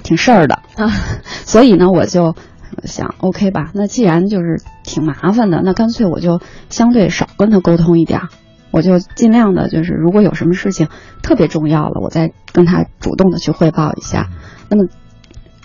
[0.02, 0.90] 挺事儿的啊，
[1.44, 2.34] 所以呢，我就
[2.84, 8.28] 想，OK 吧，那既然就是挺麻烦的，那干脆我就相对少跟他沟通一点儿，
[8.70, 10.88] 我就尽量的，就是如果有什么事情
[11.22, 14.28] 特别重要了，我再跟他主动的去汇报一下。
[14.70, 14.88] 那么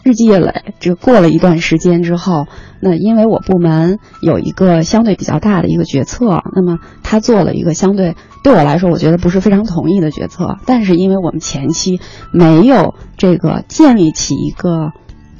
[0.09, 2.47] 日积月累，这过了一段时间之后，
[2.79, 11.99] 那因为我部门有一个相对比较大的一个决策，那么他做了一个相对对我来说，我觉得不是非常同意的决策，但是因为我们前期
[12.33, 14.93] 没有这个建立起一个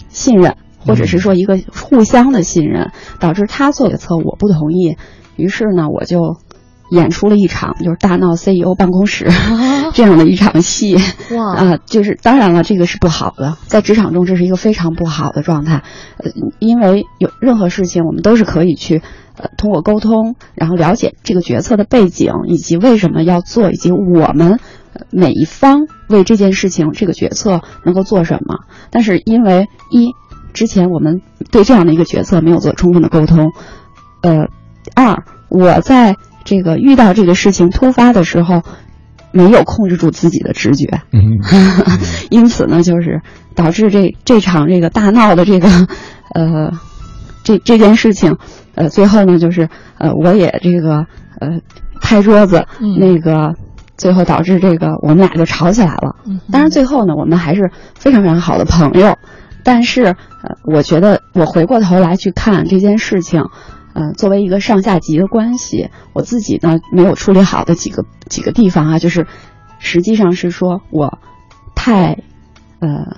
[0.09, 4.97] 信任，或者是说一个互相的信任，导致他做决策我不同意，
[5.35, 6.37] 于是呢，我就
[6.91, 9.27] 演出了一场就是大闹 CEO 办公室
[9.93, 10.95] 这样的一场戏。
[11.35, 15.83] 哇，啊、 就是当然了，这个是不好的，在职场中这是一个非常不好的状态，
[16.17, 19.01] 呃，因为有任何事情我们都是可以去，
[19.37, 24.59] 呃，通过沟通，然后了解这个决策的背景以及为什么要做，以及我们
[24.93, 28.59] 呃每一方为这件事情这个决策能够做什么。
[28.89, 30.13] 但是因为一
[30.53, 31.21] 之前我们
[31.51, 33.51] 对这样的一个决策没有做充分的沟通，
[34.21, 34.47] 呃，
[34.95, 36.15] 二我在
[36.49, 38.63] 这个遇到这个事情突发的时候。
[39.31, 41.37] 没有控制住自己的直觉，嗯，
[42.31, 43.21] 因此呢，就是
[43.53, 45.69] 导致这这场这个大闹的这个，
[46.33, 46.71] 呃，
[47.43, 48.37] 这这件事情，
[48.73, 51.05] 呃，最后呢，就是呃，我也这个
[51.39, 51.59] 呃
[52.01, 53.53] 拍桌子，嗯那个
[53.97, 56.15] 最后导致这个我们俩就吵起来了。
[56.25, 59.15] 嗯当然最后呢，我们还是非常非常好的朋友，
[59.63, 60.15] 但是呃，
[60.63, 63.43] 我觉得我回过头来去看这件事情。
[63.93, 69.27] 呃，作为一个上下级的关系，我自己呢没有处理好的几个几个地方啊，就是
[69.79, 71.19] 实际上是说我
[71.75, 72.17] 太
[72.79, 73.17] 呃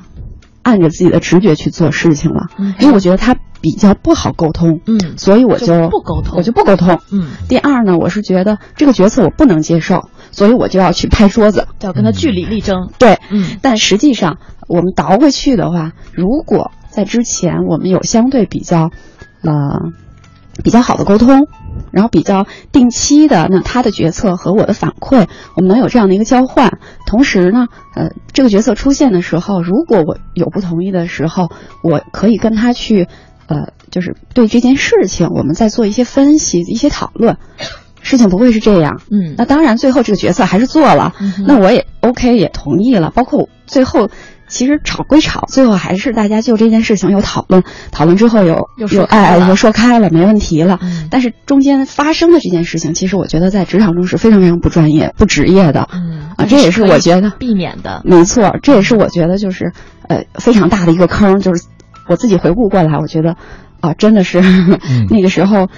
[0.63, 2.73] 按着自己的直觉去做事情了，嗯。
[2.79, 5.17] 因为我觉得他比较不好沟通，嗯。
[5.17, 6.37] 所以我就就不沟通。
[6.37, 6.99] 我就不沟通。
[7.11, 11.67] 嗯，第二呢，我是觉得这个决策我不能接受，所以我就要去拍桌子。
[11.79, 12.89] 就要跟他据理力争。
[12.97, 13.57] 对，嗯。
[13.61, 18.91] 但实际上我们倒回去的话，如果在之前我们有相对比较，
[19.41, 19.79] 呃，
[20.63, 21.47] 比较好的沟通，
[21.91, 26.79] 然后比较定期的，那他的决策和我的反馈，我们能有这样的一个交换。
[27.05, 31.49] 同时呢，呃，这个角色出现的时候，如果我有不同意的时候，
[31.83, 33.07] 我可以跟他去，
[33.47, 37.37] 呃，就是对这件事情，我们再做一些分析、一些讨论。
[38.03, 44.09] 事情不会是这样，嗯那当然最后这个决策还是做了，嗯那我也 OK 也同意了，包括最后
[44.51, 50.77] 其实吵归吵，最后还是大家就这件事情有讨论，讨论之后有又说有开了哎又说开了，没问题了。
[50.83, 55.87] 嗯但是中间发生的这件事情，其实我觉得在职场中是非常非常不专业、不职业的。
[55.93, 58.01] 嗯啊，这也是我觉得避免的。
[58.03, 59.71] 没错，这也是我觉得就是
[60.07, 61.63] 呃非常大的一个坑，就是
[62.07, 63.37] 我自己回顾过来，我觉得
[63.79, 64.41] 啊真的是、
[65.09, 65.69] 那个时候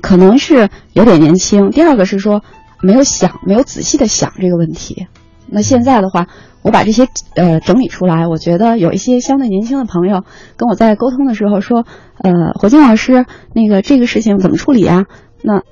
[0.00, 1.70] 可能是有点年轻。
[1.70, 2.42] 第二个是说
[2.80, 5.06] 没有想，没有仔细的想这个问题。
[5.46, 6.28] 那现在的话，
[6.62, 10.22] 我把这些呃整理出来，我觉得有一些相对年轻的朋友
[10.56, 11.84] 跟我在沟通的时候说，
[12.18, 15.04] 呃，火金老师，那个这个事情怎么处理啊？
[15.42, 15.62] 那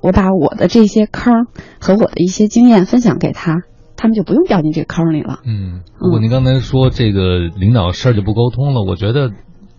[0.00, 1.46] 我把我的这些坑
[1.80, 3.62] 和我的一些经验分享给他，
[3.96, 5.40] 他们就不用掉进这个坑里了。
[5.46, 9.30] 嗯，如果您刚才说这个领导事儿就不沟通了，我觉得，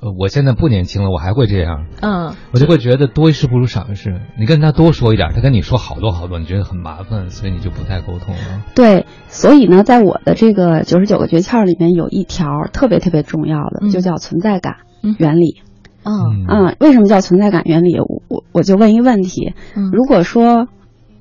[0.02, 4.20] 呃，我现在不年轻了，我还会这样，嗯，我就会觉得多一事不如少一事。
[4.40, 8.64] 你跟他多说一点，他跟你说好多好多，你觉得很麻烦，所以你就不太沟通了。
[8.74, 15.62] 对，所以呢，在我的这个九十九个诀窍里面有一条特别特别重要的，嗯就叫存在感嗯原理。
[16.04, 18.00] 嗯嗯，为什么叫存在感原理？
[18.00, 20.68] 我我我就问一个问题：嗯如果说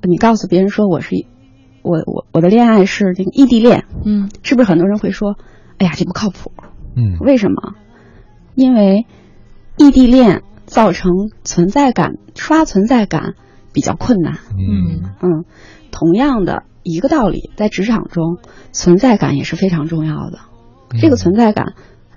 [0.01, 1.15] 你告诉别人说我是
[1.83, 5.35] 我我我的恋爱是这个异地恋，嗯是不是很多人会说，
[5.77, 6.51] 哎呀，这不靠谱？
[6.95, 7.75] 嗯为什么？
[8.61, 9.07] 因为
[9.75, 11.11] 异地恋造成
[11.43, 13.33] 存在感刷存在感
[13.73, 14.35] 比较困难。
[14.51, 15.45] 嗯嗯，
[15.91, 18.37] 同样的一个道理，在职场中，
[18.71, 20.39] 存在感也是非常重要的。
[20.99, 21.73] 这个存在感，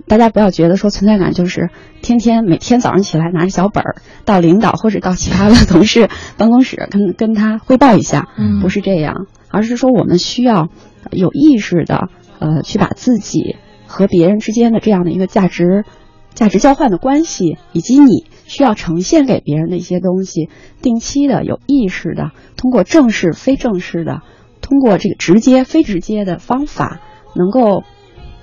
[0.06, 1.70] 大家不要觉得说存在感就是
[2.02, 10.68] 天天每天早上起来拿着小本儿到领导或者到其他的同事办公室跟跟他汇报一下，嗯不是这样，而是说我们需要
[11.10, 12.08] 有意识的
[12.40, 15.84] 呃去把自己和别人之间的这样的一个价值
[16.34, 20.48] 价值交换的关系，以及你需要呈现给别人的一些东西，
[20.82, 24.22] 定期的、有意识的，通过正式、非正式的，
[24.60, 27.00] 通过这个直接、非直接的方法，
[27.34, 27.84] 能够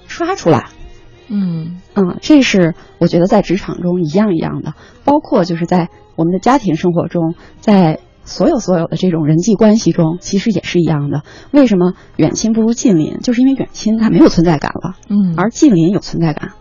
[0.08, 0.68] 刷出来。
[1.28, 4.74] 嗯嗯，这是我觉得在职场中一样一样的，
[5.06, 11.24] 包括就是在我们的家庭生活中，在所有所有的这种人际关系中，其实也是一样的。
[11.52, 13.20] 为什么远亲不如近邻？
[13.22, 16.52] 就是因为远亲他没有存在感了，嗯而近邻有存在感。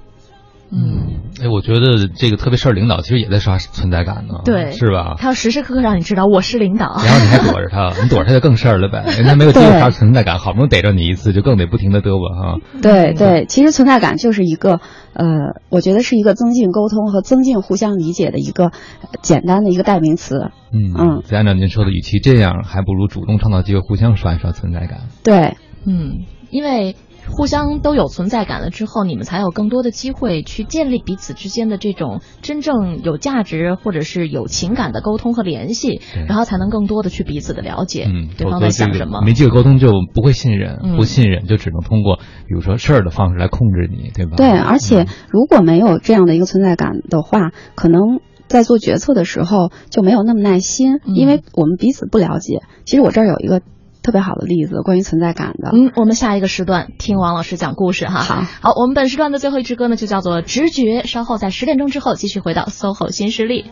[0.73, 5.17] 嗯，哎，我觉得这个特别事儿领导其实也在刷存在感呢，对，是吧？
[5.19, 6.87] 他要时时刻刻让你知道我是领导。
[7.05, 9.05] 然后你还躲着他，你躲着他就更事儿了呗。
[9.17, 12.59] 人家没有 机会刷存在感，好不容易逮着你一次，就更得不停的嘚啵哈。
[12.81, 14.81] 对对，其实存在感就是一个
[15.13, 20.51] 呃，我觉得是一个增进沟通和增进互相理解的一个呃简单的一个代名词。
[20.73, 25.01] 嗯嗯，再按照您说的，与其这样，还不如主动创造机会，互相刷一刷存在感。
[25.25, 26.95] 对，嗯，因为
[27.31, 39.23] 互相都有存在感了之后，你们才有更多的机会去建立彼此之间的这种真正有价值或者是有情感的沟通和联系，然后才能更多的去彼此的了解，嗯，对方在想什么。
[39.23, 42.17] 没机会沟通就不会信任，嗯不信任就只能通过
[42.47, 44.37] 比如说事儿的方式来控制你，对吧？
[44.37, 52.61] 对，而且如果没有这样的一个存在感的话，可能在做决策的时候就没有那么耐心，嗯因为我们彼此不了解。
[52.85, 53.63] 其实我这儿有一个
[54.03, 55.71] 特别好的例子，关于存在感的。
[55.73, 58.21] 嗯，我们下一个时段听王老师讲故事哈。
[58.21, 61.03] 好，好，我们本时段的最后一支歌呢，就叫做《直觉》。
[61.07, 63.71] 稍后在十点钟之后继续回到 SOHO 新势力。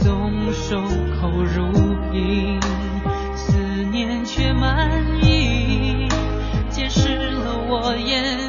[0.00, 0.80] 总守
[1.20, 1.72] 口如
[2.12, 2.60] 瓶，
[3.34, 3.56] 思
[3.90, 4.88] 念却满
[5.22, 6.08] 溢，
[6.70, 8.45] 溅湿了我眼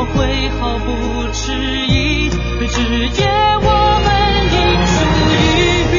[0.00, 0.88] 我会毫不
[1.30, 3.22] 迟疑的直觉，
[3.60, 3.68] 我
[4.00, 4.08] 们
[4.50, 4.96] 应属
[5.28, 5.36] 于
[5.92, 5.94] 彼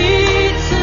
[0.57, 0.73] 此，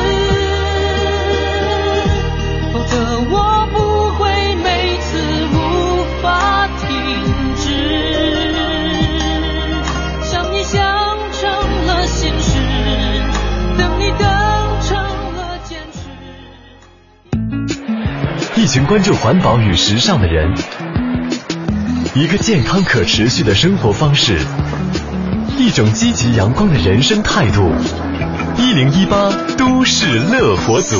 [2.72, 2.94] 否则
[3.28, 3.34] 我
[3.72, 3.76] 不
[4.14, 4.22] 会
[4.62, 4.68] 每
[5.00, 5.10] 次
[5.52, 5.56] 无
[6.22, 6.86] 法停
[7.56, 7.66] 止。
[10.22, 10.78] 想你想
[11.32, 11.50] 成
[11.88, 12.54] 了现实，
[13.76, 14.22] 等你等
[14.86, 14.94] 成
[15.34, 15.98] 了坚持。
[18.62, 20.54] 一群关注环保与时尚的人，
[22.14, 24.38] 一个健康可持续的生活方式，
[25.58, 27.70] 一种积极阳光的人生态度。
[28.56, 30.96] 一零一八都市乐活族。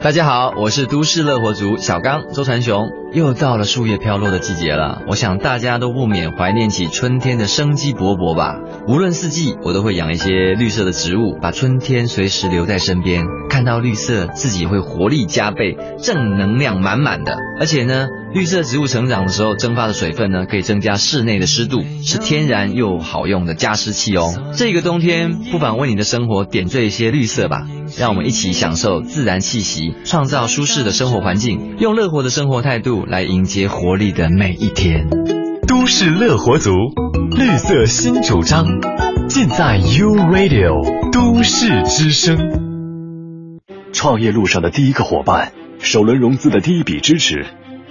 [0.00, 2.88] 大家好，我是都市乐活族小刚周传雄。
[3.14, 8.56] 又到了树叶飘落的季节了，我想大家都不免怀念起春天的生机勃勃吧。
[8.86, 13.24] 无论四季，我都会养一些绿色的植物，把春天随时留在身边。
[13.48, 17.38] 看到绿色，自己会活力加倍，正能量满满的。
[17.58, 24.34] 而且呢，绿色植物成长的时候蒸发的水分呢，可以增加室内的湿度，是天然又好用的加湿器哦。
[24.54, 27.66] 这个冬天，不妨为你的生活点缀一些绿色吧，
[27.98, 35.08] 让我们一起享受自然气息，创造舒适的生活环境，用乐活的生活态度来迎接活力的每一天。
[35.66, 36.70] 都市乐活族，
[37.36, 38.66] 绿色新主张，
[39.28, 42.38] 尽在 U Radio 都市之声。
[43.92, 47.46] 创业路上的第一个伙伴，首轮融资的第一笔支持，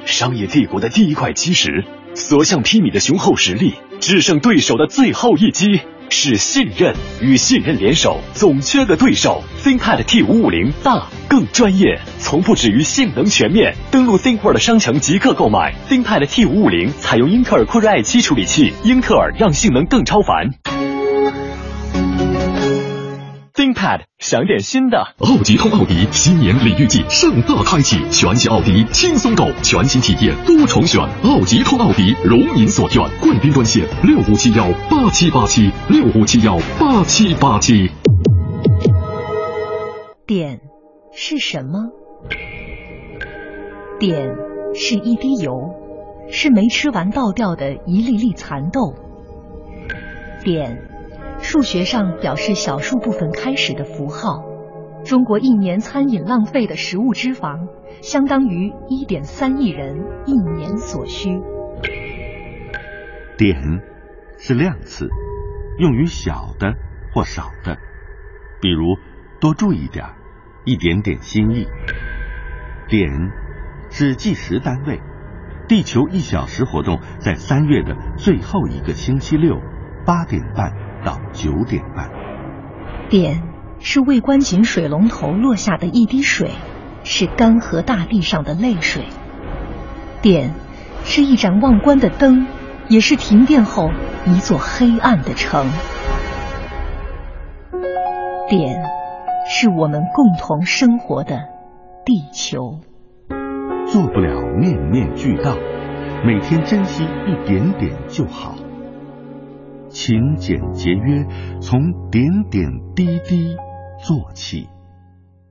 [0.06, 9.44] 商业帝国的第一块基石，所向披靡的雄厚实力，制胜对手的最后一击，是信任与信任联手，总缺个对手。
[9.64, 13.76] ThinkPad T 五五零大更专业，从不止于性能全面。
[13.92, 20.97] 登录 ThinkPad 商城即刻购买 ThinkPad T 五五零，采用英特尔酷睿 i 七处理器，英特尔让性能更超凡。
[24.20, 24.98] 想点新的。
[25.20, 31.02] 奥迪通奥迪新年礼遇季盛大开启，全系奥迪轻松购，全新体验多重选。
[31.24, 37.90] 奥迪通奥迪如您所愿，贵宾专线六五七幺八七八七六五七幺八七八七。
[40.26, 40.60] 点
[41.14, 41.92] 是什么？
[44.00, 44.28] 点
[44.74, 45.76] 是一滴油，
[46.30, 48.96] 是没吃完倒掉的一粒粒蚕豆。
[50.44, 50.87] 碘。
[51.40, 54.44] 数学上表示小数部分开始的符号。
[55.06, 57.70] 中国一年餐饮浪费的食物脂肪，
[58.02, 61.40] 相当于一点三亿人一年所需。
[63.38, 63.82] 碘
[64.38, 65.08] 是量词，
[65.80, 66.74] 用于小的
[67.14, 67.78] 或少的，
[68.60, 68.98] 比如
[69.40, 70.06] 多注意点，
[70.66, 71.68] 一点点心意。
[72.90, 73.32] 碘
[73.90, 75.00] 是计时单位，
[75.70, 79.62] 地球一小时活动在三月的最后一个星期六
[80.06, 80.87] 八点半。
[81.08, 82.10] 到九点半。
[83.08, 83.42] 点
[83.80, 86.52] 是未关紧水龙头落下的一滴水，
[87.06, 89.06] 是干涸大地上的泪水。
[90.22, 90.54] 点
[91.06, 92.46] 是一盏忘关的灯，
[92.90, 93.90] 也是停电后
[94.26, 95.66] 一座黑暗的城。
[98.50, 98.84] 点
[99.50, 101.40] 是我们共同生活的
[102.04, 102.82] 地球。
[103.88, 105.56] 做不了面面俱到，
[106.26, 108.57] 每天珍惜一点点就好。
[110.00, 111.26] 勤俭节约，
[111.60, 111.80] 从
[112.12, 113.56] 点点滴滴
[114.06, 114.68] 做起。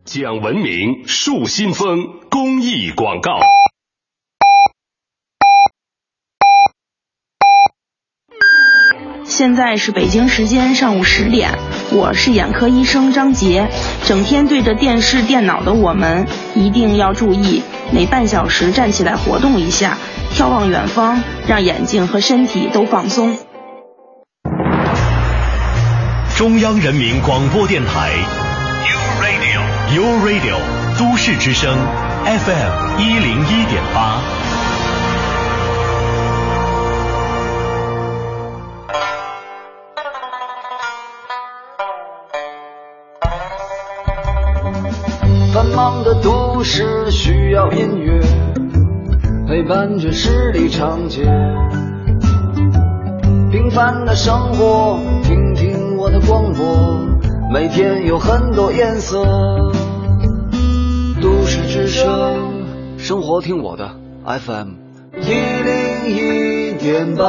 [0.05, 1.99] 讲文明树新风
[2.31, 3.41] 公益广告。
[9.25, 11.51] 现在是北京时间上午十点，
[11.93, 13.69] 我是眼科医生张杰。
[14.05, 16.25] 整天对着电视、电脑的我们，
[16.55, 19.99] 一定要注意，每半小时站起来活动一下，
[20.31, 23.37] 眺望远方，让眼睛和身体都放松。
[26.37, 28.11] 中央人民广播电台
[28.84, 30.59] ，U Radio，U Radio，
[30.99, 31.74] 都市之声
[32.26, 34.20] ，FM 一零一点八。
[45.55, 48.20] 繁忙的都市需要音乐
[49.49, 51.22] 陪伴着十里长街，
[53.51, 55.01] 平凡的生活。
[56.07, 57.05] 我的广播
[57.53, 59.25] 每天有很多颜色，
[61.21, 62.65] 都市之声，
[62.97, 63.91] 生活听我的
[64.25, 64.69] FM
[65.21, 67.25] 一零一点八，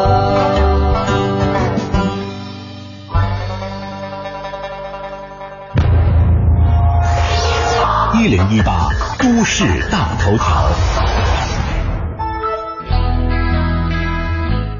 [8.13, 10.69] 一零一八都市大头条，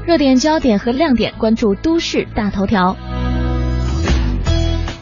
[0.06, 2.96] 热点焦点和亮点，关注都市大头条。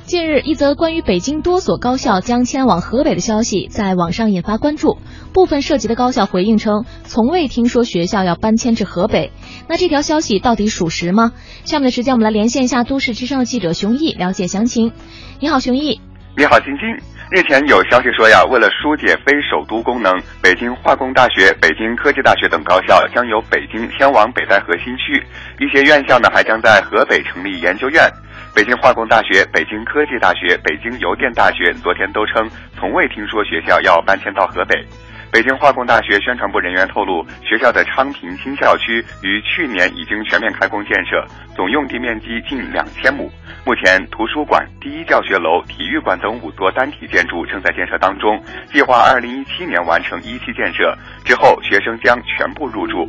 [0.07, 4.99] 近日，一则关于北京多所高校将迁往河北的消息在网上引发关注。
[5.35, 9.33] 部分涉及的高校回应称，从未听说学校要搬迁至河北。
[9.67, 11.33] 那这条消息到底属实吗？
[11.65, 14.93] 下面的时间，我们来连线一下都市之声的记者熊毅，了解详情。
[15.41, 16.01] 你好，熊毅。
[16.37, 16.87] 你好，晶晶。
[17.33, 25.21] 日前有消息说呀，为了疏解非首都功能，北京化工大学、北京科技大学等高校将由北京迁往北戴河新区，
[25.59, 28.09] 一些院校呢还将在河北成立研究院。
[28.57, 34.83] 北京化工大学、北京科技大学、北京邮电大学昨天都称，从未听说学校要搬迁到河北。
[35.31, 41.23] 北京化工大学宣传部人员透露，学校的昌平新校区于去年已经全面开工建设，
[41.55, 43.31] 总用地面积近两千亩。
[43.67, 48.43] 目前，图书馆、第一教学楼、体育馆等五座单体建筑正在建设当中，
[48.73, 50.97] 计划二零一七年完成一期建设，
[51.27, 53.07] 之后学生将全部入住。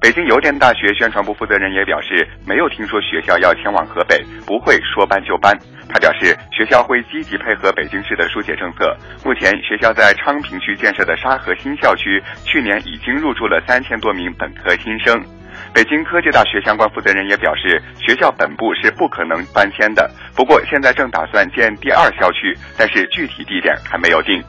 [0.00, 5.56] 北京邮电大学宣传部负责人也表示，没有听说学校要迁往河北，不会说搬就搬。
[5.88, 8.96] 他表示，学校会积极配合北京市的疏解政策。
[9.24, 15.20] 目前，学校在昌平区建设的沙河新校区，去年已经入住了三千多名本科新生。
[15.72, 24.42] 北京科技大学相关负责人也表示，学校本部是不可能搬迁的，不过现在正打算建第二校区，但是具体地点还没有定。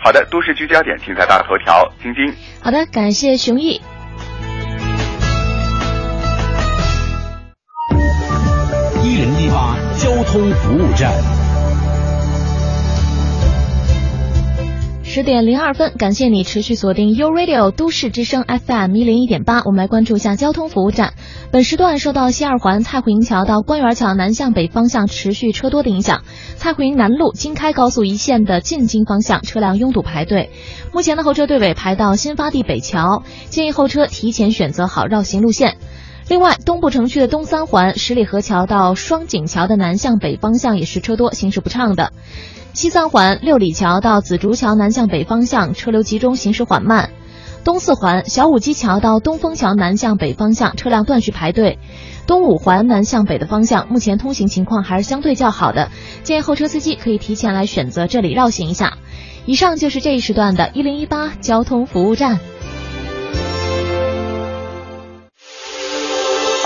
[0.00, 1.92] 好的，都市聚焦点，尽在大头条。
[2.02, 3.80] 晶晶，好的，感谢熊毅。
[9.54, 11.14] 八交通服务站。
[15.04, 19.62] 十点零二分，感谢你持续锁定 U Radio 都市之声 FM 一零一点八。
[19.64, 21.14] 我们来关注一下交通服务站。
[21.52, 26.22] 本时段受到西二环蔡胡营桥到官园桥南向北方向持续车多的影响，
[26.56, 30.50] 蔡胡营南路京开高速一线的进京方向车辆拥堵排队。
[30.92, 35.76] 目前的候车队尾排到新发地北桥，建议候车提前选择好绕行路线。
[36.26, 42.12] 另外，东部城区的东三环十里河桥到双井桥的南向北方向也是车多，行驶不畅的。
[42.72, 47.10] 西三环六里桥到紫竹桥南向北方向车流集中，行驶缓慢；
[47.62, 51.76] 东四环小武基桥到东风桥南向北方向车辆断续排队；
[52.26, 55.90] 东五环南向北的方向目前通行情况还是相对较好的，
[56.22, 58.96] 建议候车司机可以提前来选择这里绕行一下。
[59.44, 62.40] 以上就是这一时段的一零一八交通服务站。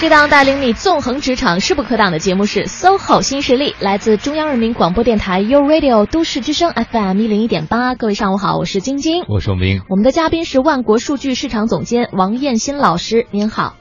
[0.00, 7.96] 这档带领你纵横职场、势不可挡的节目是 SOHO 新势力，来自中央人民广播电台 u Radio 都市之声 FM 一零一点八。
[7.96, 9.82] 各位上午好，我是晶晶，我是王冰。
[9.88, 13.74] 我们的嘉宾是万国数据市场总监王艳新老师，您好。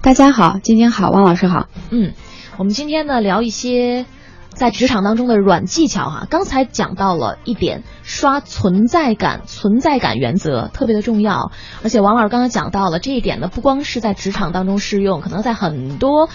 [0.00, 1.68] 大家好，晶晶好，王老师好。
[1.90, 2.12] 嗯，
[2.56, 4.04] 我们今天呢聊一些。
[4.54, 11.50] 在职场当中的软技巧哈，刚才讲到了一点，刷存在感，存在感原则特别的重要。
[11.82, 16.28] 而且王老师刚才讲到了这一点呢，不光是在职场当中适用，可能在很多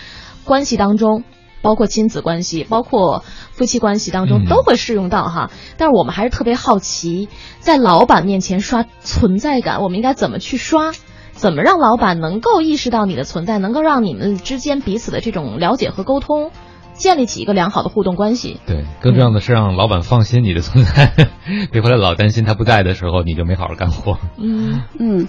[0.43, 1.23] 关系当中，
[1.61, 5.51] 包括亲子关系，包括夫妻关系当中都会适用到哈。
[5.77, 10.91] 但是我们还是特别好奇，在老板面前刷存在感，我们应该怎么去刷？
[11.31, 16.49] 怎么让老板能够意识到你的存在，能够让你们之间彼此的这种了解和沟通？
[16.97, 18.59] 建立起一个良好的互动关系。
[18.65, 21.13] 对，更重要的是让老板放心你的存在，
[21.71, 24.17] 别回来老担心他不在的时候你就没好好干活。
[24.37, 25.27] 嗯嗯，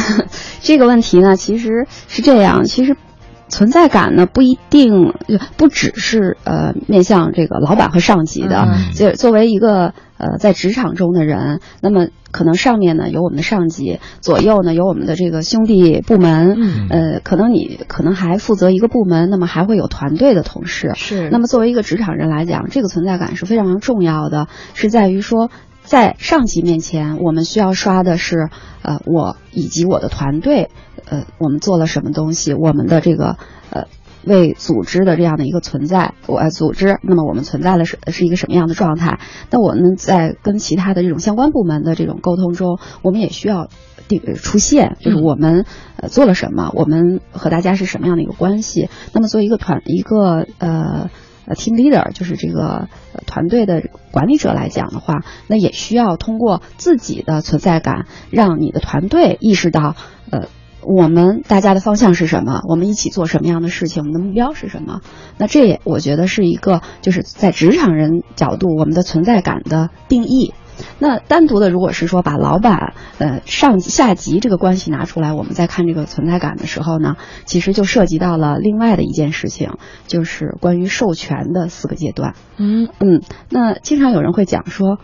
[0.60, 2.96] 这个问题呢，其实是这样，其实。
[3.50, 5.12] 存在感呢，不一定
[5.56, 8.68] 不只是呃面向这个老板和上级的。
[8.94, 16.88] 就作为一个呃在职场中的人，那么可能上面呢有我们的上级，左右呢有我们的这个兄弟部门。
[16.88, 20.92] 呃，可能你可能还负责一个部门，那么还会有团队的同事。
[20.94, 21.28] 是。
[21.30, 25.50] 那么作为一个职场人来讲，这个存在感是非常重要的，是在于说。
[25.82, 28.48] 在上级面前，我们需要刷的是，
[28.82, 30.70] 呃，我以及我的团队，
[31.10, 33.36] 呃，我们做了什么东西，我们的这个，
[33.70, 33.88] 呃，
[34.24, 39.18] 为组织的这样的一个存在，我组织，那么我们存在的是是一个什么样的状态？
[39.50, 43.68] 那我们在跟其他的这种相关部门的这种沟通中，我们也需要
[44.06, 48.88] 定出现，就是我们呃做了什么，我们和大家是什么样的一个关系？
[49.12, 51.10] 那么作为一个团一个呃。
[51.46, 52.88] 呃，team leader 就是这个
[53.26, 53.82] 团队的
[54.12, 59.96] 管理者来讲的话，那也需要通过自己的存在感，让你的团队意识到，
[60.30, 60.48] 呃，
[60.82, 65.00] 我们大家的方向是什么，我们一起做什么样的事情，我们的目标是什么。
[65.38, 70.54] 那这也我觉得是一个就是在职场人角度，我们的存在感的定义。
[70.98, 79.72] 那单独的，如果是说把老板、呃上下级这个关系拿出来，我们再看这个存在感的时候呢，其实就涉及到了另外的一件事情，
[80.06, 82.34] 就是关于授权的四个阶段。
[82.56, 83.20] 嗯嗯，
[83.50, 84.98] 那经常有人会讲说。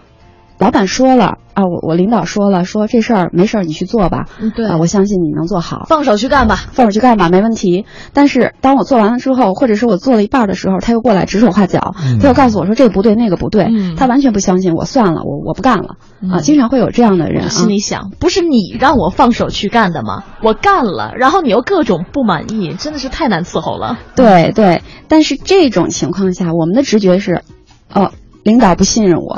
[0.59, 4.27] 老板说了啊，我我领导说了，说这事儿没事儿，你去做吧。
[4.41, 7.85] 嗯，对啊，我相信你能做好，放手去干吧，放手去干吧，没问题。
[8.13, 15.97] 但是当我做完了之后，或者是我做了一半的时候，他又过来指手画脚，他又告诉我说这个不对，那个不对，他完全不相信我，算了，我我不干了
[16.31, 16.41] 啊。
[16.41, 20.25] 经常会有这样的人，心里想，不是你让我放手去干的吗？
[20.43, 23.99] 我干了，然后你又各种不满意，真的是太难伺候了。
[24.15, 27.43] 对对，但是这种情况下，我们的直觉是，
[27.93, 28.11] 哦。
[28.47, 29.33] 领导不信任我，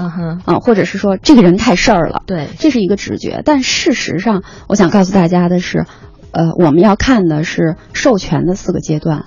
[0.44, 3.40] 啊，或者是说这个人太事儿了，对，这是一个直觉。
[3.42, 5.86] 但事实上，我想告诉大家的是，
[6.30, 9.24] 呃，我们要看的是授权的四个阶段。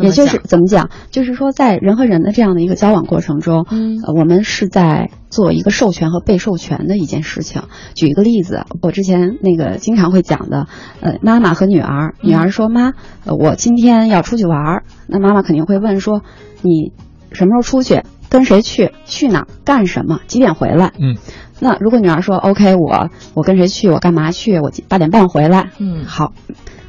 [0.00, 7.64] 也就是怎么讲，就是说，在人和人的这样的一个交往过程中，嗯呃我们是在做一个授权和被授权的一件事情。
[7.96, 10.68] 举一个例子，我之前那个经常会讲的，
[11.00, 12.92] 呃，妈妈和女儿，女儿说妈，
[13.24, 16.22] 呃我今天要出去玩儿，那妈妈肯定会问说，
[16.62, 16.92] 你
[17.32, 18.02] 什么时候出去？
[18.32, 18.92] 跟谁去？
[19.04, 19.46] 去哪儿？
[19.62, 20.20] 干什么？
[20.26, 20.90] 几点回来？
[20.98, 21.18] 嗯，
[21.60, 23.90] 那如果女儿说 OK，我我跟谁去？
[23.90, 24.58] 我干嘛去？
[24.58, 25.68] 我八点半回来。
[25.78, 26.32] 嗯好，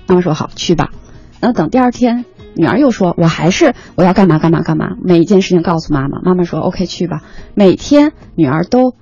[0.08, 0.92] 妈妈说好，去吧。
[1.42, 2.24] 那等第二天，
[2.56, 6.22] 女儿又说，我还是我要干嘛干嘛干嘛，每一件事情告诉妈妈。
[6.24, 7.22] 妈妈说 OK，去吧。
[7.56, 8.94] 每天女儿都，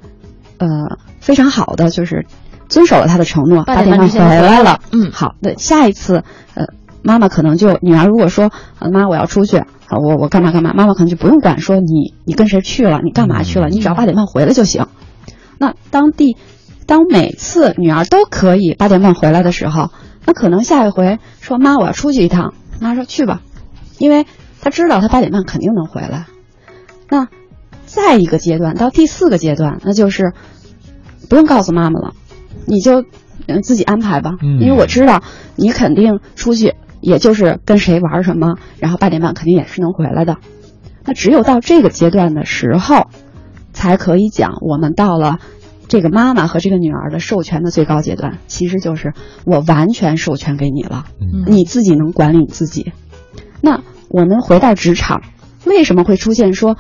[0.58, 2.26] 呃，非常好的就是
[2.70, 4.80] 遵守了她的承诺，八八点半回来了。
[4.92, 6.24] 嗯，好，那下一次，
[6.56, 6.66] 呃，
[7.04, 14.88] 妈妈可能就女儿如果说，呃妈我要出去，啊我我干嘛干嘛，妈妈可能就不用管说你你跟谁去了，你干嘛去了，你只要八点半回来就行。
[15.58, 16.38] 那当地，
[16.88, 19.90] 当每次女儿都可以八点半回来的时候，
[20.26, 23.42] 那可能下一回说妈我要出去一趟，妈说去吧，
[23.98, 24.26] 因为
[24.62, 26.28] 她知道她八点半肯定能回来。
[27.10, 27.28] 那
[27.86, 30.32] 再一个阶段到第四个阶段，那就是
[31.30, 32.14] 不用告诉妈妈了，
[32.66, 33.04] 你就
[33.48, 35.22] 嗯自己安排吧，嗯因为我知道
[35.58, 40.38] 你肯定出去，也就是跟谁玩什么，然后八点半肯定也是能回来的。
[41.04, 43.08] 那只有到这个阶段的时候，
[43.74, 45.40] 才可以讲我们到了
[45.88, 49.14] 这个妈妈和这个女儿的授权的最高阶段，其实就是
[49.46, 52.94] 我完全授权给你了，嗯你自己能管理你自己。
[53.62, 55.22] 那我们回到职场，
[55.66, 56.78] 为什么会出现说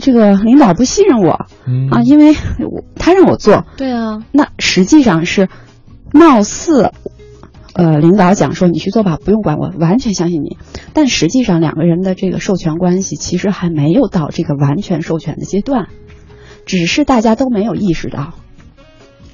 [0.00, 2.02] 这个领导不信任我嗯啊？
[2.02, 5.48] 因为我他让我做，对啊，那实际上是
[6.12, 6.92] 貌似。
[7.78, 10.56] 呃，领导讲说你去做吧，不用管我，完全相信你。
[10.94, 15.88] 但实际上两个人的这个授权关系其实还没有到这个完全授权的阶段，
[16.64, 18.32] 只是大家都没有意识到，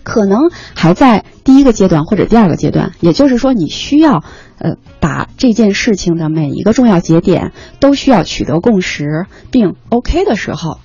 [0.03, 2.91] 可能还在第一个阶段或者第二个阶段。
[2.99, 4.25] 也就是说，你需要
[4.59, 10.79] 呃把这件事情的每一个重要节点都需要取得共识并 OK 的时候，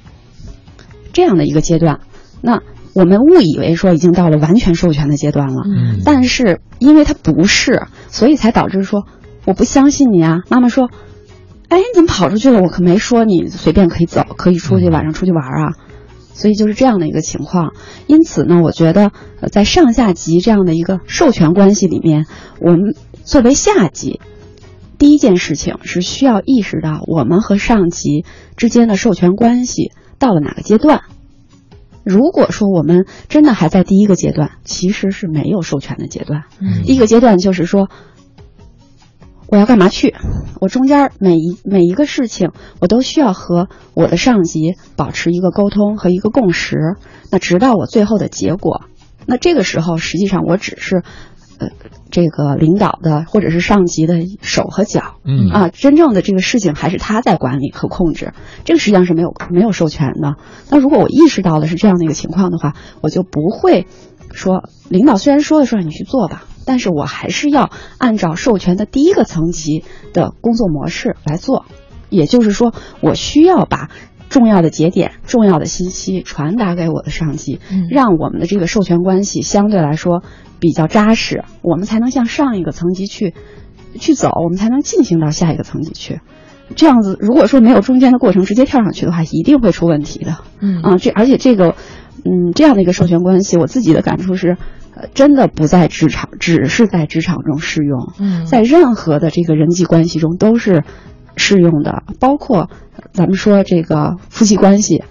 [1.12, 2.02] 这样的一个阶段，
[2.40, 2.62] 那
[2.98, 9.06] 我们误以为说已经到了完全授权的阶段了，嗯但是因为它不是，所以才导致说
[9.46, 10.40] 我不相信你啊。
[10.50, 10.90] 妈妈说，
[11.70, 12.60] 哎，你怎么跑出去了？
[12.60, 15.74] 我可没说你随便可以走，可以出去晚上出去玩啊。
[16.34, 17.74] 所以就是这样的一个情况。
[18.08, 22.26] 因此呢，我觉得呃在上下级这样的一个授权关系里面，
[22.60, 24.22] 我们作为下级。
[24.98, 28.26] 第一件事情是需要意识到我们和上级
[28.56, 31.02] 之间的授权关系到了哪个阶段。
[32.08, 36.46] 如果说我们真的还在第一个阶段，其实是没有授权的阶段。
[36.62, 37.90] 嗯第一个阶段就是说，
[39.48, 40.16] 我要干嘛去，
[40.62, 46.96] 我中间每一每一个事情，我都需要和我的上级保持一个沟通和一个共识，
[47.30, 48.86] 那直到我最后的结果。
[49.26, 51.04] 那这个时候，实际上我只是，
[51.60, 51.68] 呃，
[52.10, 58.34] 这个领导的或者是上级的手和脚，嗯啊，真正的这个事情还是他在管理和控制，
[58.66, 60.36] 这个实际上是没有没有授权的。
[60.70, 63.88] 那如果我意识到的是这样的一个情况的话，我就不会
[64.32, 69.84] 说领导虽然说了说让你去做吧，但是我还是要按照授权的第一个层级
[70.14, 71.66] 的工作模式来做。
[72.10, 73.90] 也就是说，我需要把
[74.30, 80.24] 重要的节点、重要的信息传达给我的上级，嗯让我们的这个授权关系相对来说
[80.60, 83.34] 比较扎实，我们才能向上一个层级去
[84.00, 86.20] 去走，我们才能进行到下一个层级去。
[86.76, 90.38] 这样子，如果说没有中间的过程，直接跳上去的话，一定会出问题的。
[90.60, 91.76] 嗯啊，这而且这个，
[92.26, 94.58] 嗯，这样的一个授权关系，我自己的感触是，
[94.94, 100.84] 呃，真的不在职场，只是在职场中适用，嗯在任何的这个人际关系中都是
[101.38, 105.04] 适用的，包括呃咱们说这个夫妻关系，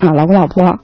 [0.00, 0.80] 啊，老公老婆。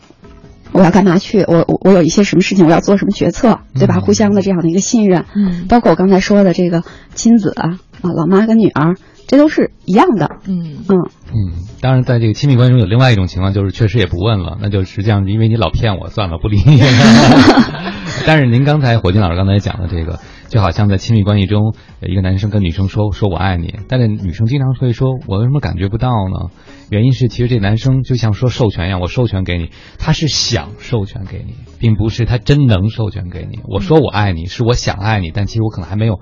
[0.75, 1.43] 我要干嘛去？
[1.43, 3.97] 我我我有一些什么事情，我要做什么决策，对吧？
[3.99, 6.83] 嗯互相的这样的一个信任，嗯包括我刚才说的这个
[7.15, 10.31] 亲子啊，啊，老妈跟女儿，这都是一样的。
[10.47, 10.97] 嗯嗯
[11.29, 16.89] 嗯，当然，在这个亲密关系中有另外一种情况，就是确实也不问了， 那就实际上因为你老骗我，算了，不理你了。
[18.25, 20.21] 但是您刚才火金老师刚才讲的这个，
[20.53, 26.51] 就好像在亲密关系中，呃一个男生跟女生说说我爱你，但是女生经常会说我为什么感觉不到呢？
[26.91, 33.61] 原因是其实这男生就像说授权一样，我授权给你，他是想授权给你，并不是他真能授权给你。
[33.67, 36.21] 我说我爱你，是我想爱你，但其实我可能还没有。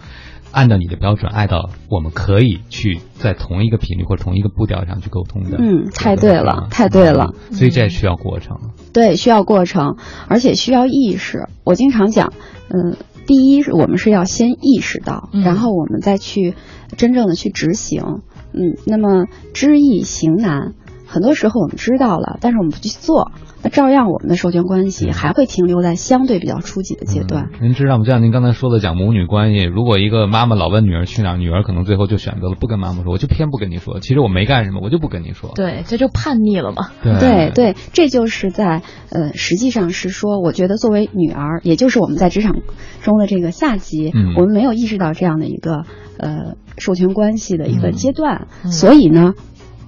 [0.52, 5.58] 按照你的标准爱到我们可以去在同一个频率或者同一个步调上去沟通的。
[5.60, 7.34] 嗯，太对了，太对了。
[7.50, 8.58] 嗯所以这需要过程。
[8.92, 11.48] 对，需要过程，而且需要意识。
[11.62, 12.32] 我经常讲，
[12.68, 12.96] 嗯、
[13.26, 16.54] 第一是我们是要先意识到，嗯然后我们再去
[16.96, 18.22] 真正的去执行。
[18.52, 20.74] 嗯，那么知易行难，
[21.10, 23.32] 很多时候我们知道了，但是我们不去做，
[23.64, 27.50] 那照样我们的授权关系还会停留在相对比较初级的阶段。
[27.60, 28.04] 您知道吗？
[28.04, 33.98] 就像您刚才说的，讲母女关系，如果一个妈妈老问女儿去哪儿，女儿可能最后就选择了不跟妈妈说，我就偏不跟你说。
[33.98, 35.50] 其实我没干什么，我就不跟你说。
[35.56, 36.90] 对，这就叛逆了嘛。
[37.02, 42.54] 对对，这就是在呃，实际上是说，我觉得作为女儿，也就是我们在职场
[43.02, 45.82] 中的这个下级，嗯我们没有意识到这样的一个
[46.18, 49.32] 呃授权关系的一个嗯阶段，所以呢，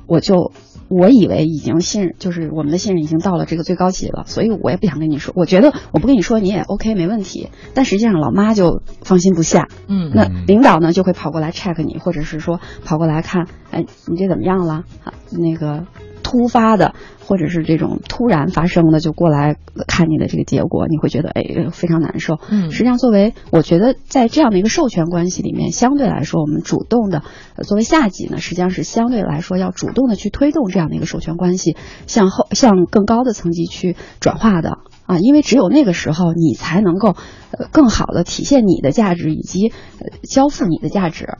[0.09, 0.51] 我就。
[0.93, 5.33] 我以为已经信任，就是我们的信任已经到了这个最高级了，所以我也不想跟你说。
[5.37, 9.69] 我觉得我不跟你说你也 OK 没问题，但实际上老妈就放心不下。
[9.89, 14.85] 嗯那领导呢就会跑过来 check 你，或者是说跑过来看，哎，你这怎么样了？
[15.05, 15.87] 啊，那个
[16.33, 16.95] 突发的
[17.27, 19.57] 或者是这种突然发生的，就过来
[19.87, 22.39] 看你的这个结果，你会觉得哎非常难受。
[22.51, 27.23] 嗯实际上作为我觉得在这样的一个授权关系里面，相对来说我们主动的，
[27.57, 31.77] 呃作为下级呢，实际上是相对来说要主动的去推动这样的一个授权关系
[32.07, 34.79] 向后向更高的层级去转化的。
[35.05, 37.17] 啊，因为只有那个时候，你才能够，
[37.51, 41.37] 呃，更好的体现你的价值以及呃交付你的价值，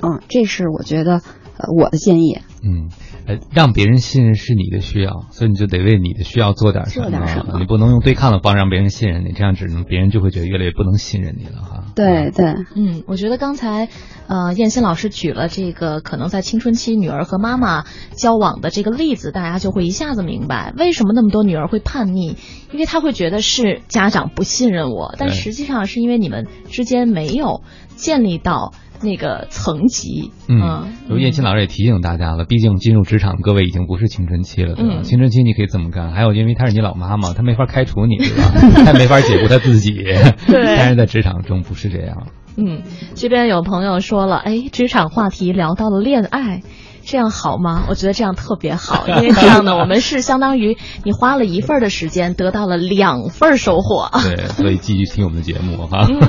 [0.00, 1.14] 嗯，这是我觉得
[1.58, 2.38] 呃我的建议。
[2.62, 2.90] 嗯，
[3.26, 7.08] 呃，让别人信任是你的需要，所以你就得为你的需要做点什么。
[7.08, 11.84] 做点什么你不能用对抗的方式让别人信任你，这样只能别人就会觉得越来越不能信任你了哈。
[11.94, 13.88] 对对，嗯，我觉得刚才，
[14.26, 22.36] 呃，燕新老师举了这个可能在青春期女儿和妈妈交往的这个例子，大家就会一下子明白为什么那么多女儿会叛逆，
[22.72, 27.62] 因为她会觉得是家长不信任我，但实际上是因为你们之间没有
[27.94, 28.72] 建立到
[29.02, 30.30] 那个层级。
[30.48, 34.94] 嗯，有叶青老师也提醒大家了，毕竟进入职场，各位已经不是青春期了，对吧？
[34.98, 38.50] 嗯青春期你可以这么干，还有因为她是你老妈嘛， 她没法开除你，对吧？
[38.84, 39.92] 她也没法解雇她自己，
[40.46, 42.26] 对但是在职场中不是这样。
[42.56, 42.82] 嗯，
[43.14, 46.62] 这边有朋友说了，哎，职场话题聊到了恋爱。
[47.04, 47.84] 这样好吗？
[47.88, 54.08] 我觉得这样特别好， 因为这样呢，我们是相当于你花了一份儿的时间，得到了两份收获。
[54.22, 56.06] 对，所以继续听我们的节目哈。
[56.10, 56.20] 嗯，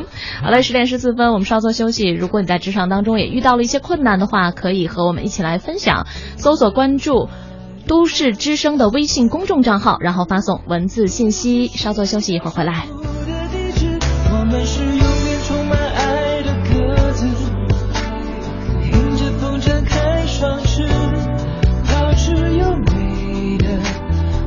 [0.43, 2.09] 好了，十点十四分，我们稍作休息。
[2.09, 6.07] 如果你在职场当中也遇到了一些困难的话，可以和我们一起来分享。
[6.37, 7.29] 搜索关注
[7.87, 11.67] “都市之声”的微信公众账号，然后发送文字信息。
[11.67, 12.87] 稍作休息，一会儿回来。
[14.35, 14.92] 我们是
[20.43, 20.85] 开双翅，
[21.87, 23.79] 保持优美的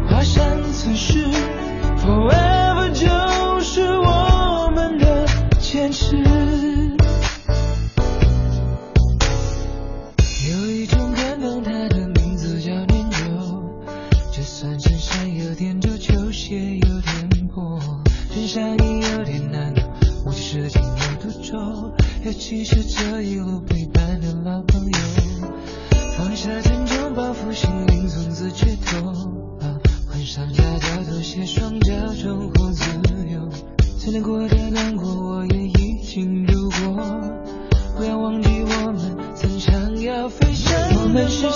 [0.06, 1.24] 华山姿势。
[1.96, 5.26] Forever 就是我们的
[5.58, 6.18] 坚持。
[10.50, 13.16] 有一种感动，它的名字叫念旧。
[14.30, 17.80] 就算衬衫有点皱，球鞋有点破，
[18.34, 19.72] 穿上衣有点难，
[20.26, 21.90] 我是情有独钟。
[22.22, 24.98] 尤其是这一路陪伴的老朋友，
[26.16, 29.12] 放下沉重包袱，心灵从此解脱。
[30.08, 32.88] 换上假的拖鞋，双脚重获自
[33.30, 33.50] 由。
[33.98, 36.96] 最难过的难过，我也已经度过。
[37.98, 40.72] 不要忘记我们曾想要飞翔。
[41.02, 41.50] 我们是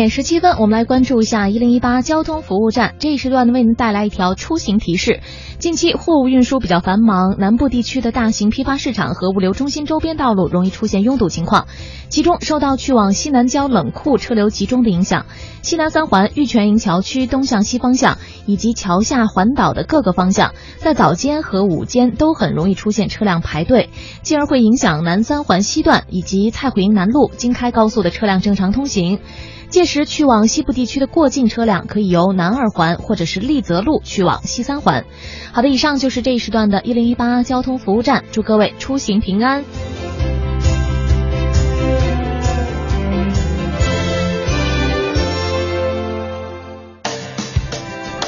[0.00, 5.20] 点十七分，我们来关注一下一零一八交通服务站这一时段，为您带来一条出行提示。
[5.58, 11.66] 近期货物运输比较繁忙，南部地区的大型批发市场和物流中心周边道路容易出现拥堵情况。
[12.08, 15.26] 其中，受到去往西南郊冷库车流集中的影响，
[15.60, 23.90] 西南三环玉泉营桥区东向西方向以及桥下环岛的各个方向，在早间和午间都很容易出现车辆排队，
[24.22, 29.18] 进而会影响南三环西段以及蔡慧营南路京开高速的车辆正常通行。
[29.70, 35.04] 届时去往西部地区的过境车辆可以由南二环或者是丽泽路去往西三环。
[35.52, 39.64] 好的，以上就是这一时段的一零一八交通服务站，祝各位出行平安。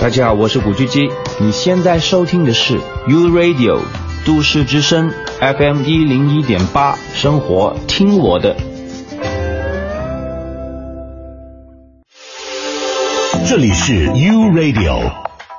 [0.00, 1.08] 大家好，我是古巨基，
[1.40, 2.74] 你现在收听的是
[3.06, 3.80] U Radio
[4.26, 8.71] 都市之声 FM 一零一点八，生活听我的。
[13.44, 15.12] 这里是 U Radio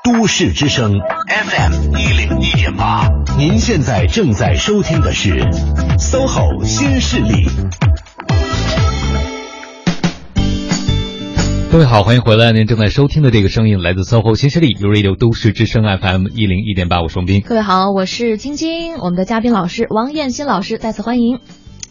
[0.03, 3.07] 都市之声 FM 一零一点八，
[3.37, 5.41] 您现在正在收听的是
[5.99, 7.45] SOHO 新势力。
[11.71, 12.51] 各位好，欢迎回来。
[12.51, 17.41] 您正在收听的这个声音来自 SOHO 新势力 U Radio 都市之声 FM 一零一点八，我是王斌。
[17.41, 21.39] 各位好，我是晶晶，我们的嘉宾老师王艳新老师再次欢迎。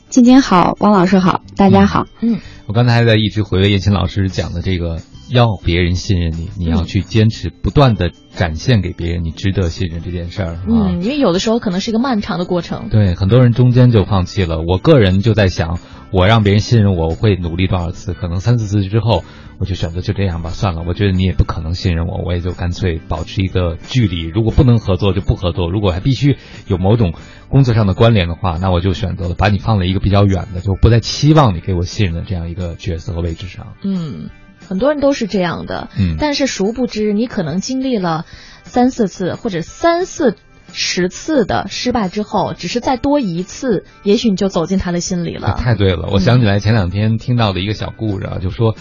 [0.08, 2.06] 晶晶好，王老师好，大家好。
[2.20, 5.00] 嗯，我刚才还在一直回味燕青老师讲的这个，
[5.32, 10.58] 要别人信任你，你要去坚持，不断的展现给别人你值得信任这件事儿。
[10.68, 12.88] 嗯，因为有的时候可能是一个漫长的过程。
[12.90, 14.60] 对，很多人中间就放弃了。
[14.60, 15.78] 我个人就在想，
[16.12, 18.12] 我让别人信任我，我会努力多少次？
[18.14, 19.24] 可能三四次之后，
[19.58, 20.84] 我就选择就这样吧，算了。
[20.86, 24.22] 我觉得你也不可能信任我，我也就干脆保持一个距离。
[24.26, 27.14] 如果不能合作就不合作，如果还必须有某种
[27.48, 33.74] 工作上的关联的话，那我就选择了把你放在一个比较远的，就不再期望你给我信任的这样一个角色和位置上。
[33.84, 34.30] 嗯，
[34.72, 35.90] 很多人都是这样的。
[35.98, 38.24] 嗯，但是殊不知，你可能经历了
[38.64, 40.34] 三四次或者三四
[40.72, 45.54] 十次的失败之后，只是再多一次，也许你就走进他的心里了。
[45.58, 48.74] 太对了，我想起来前两天听到的一个小故事啊，就说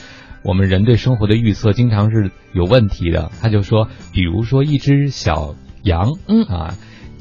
[0.43, 3.29] 我们人对生活的预测经常是有问题的。
[3.41, 6.73] 他就说，比如说一只小羊，嗯啊。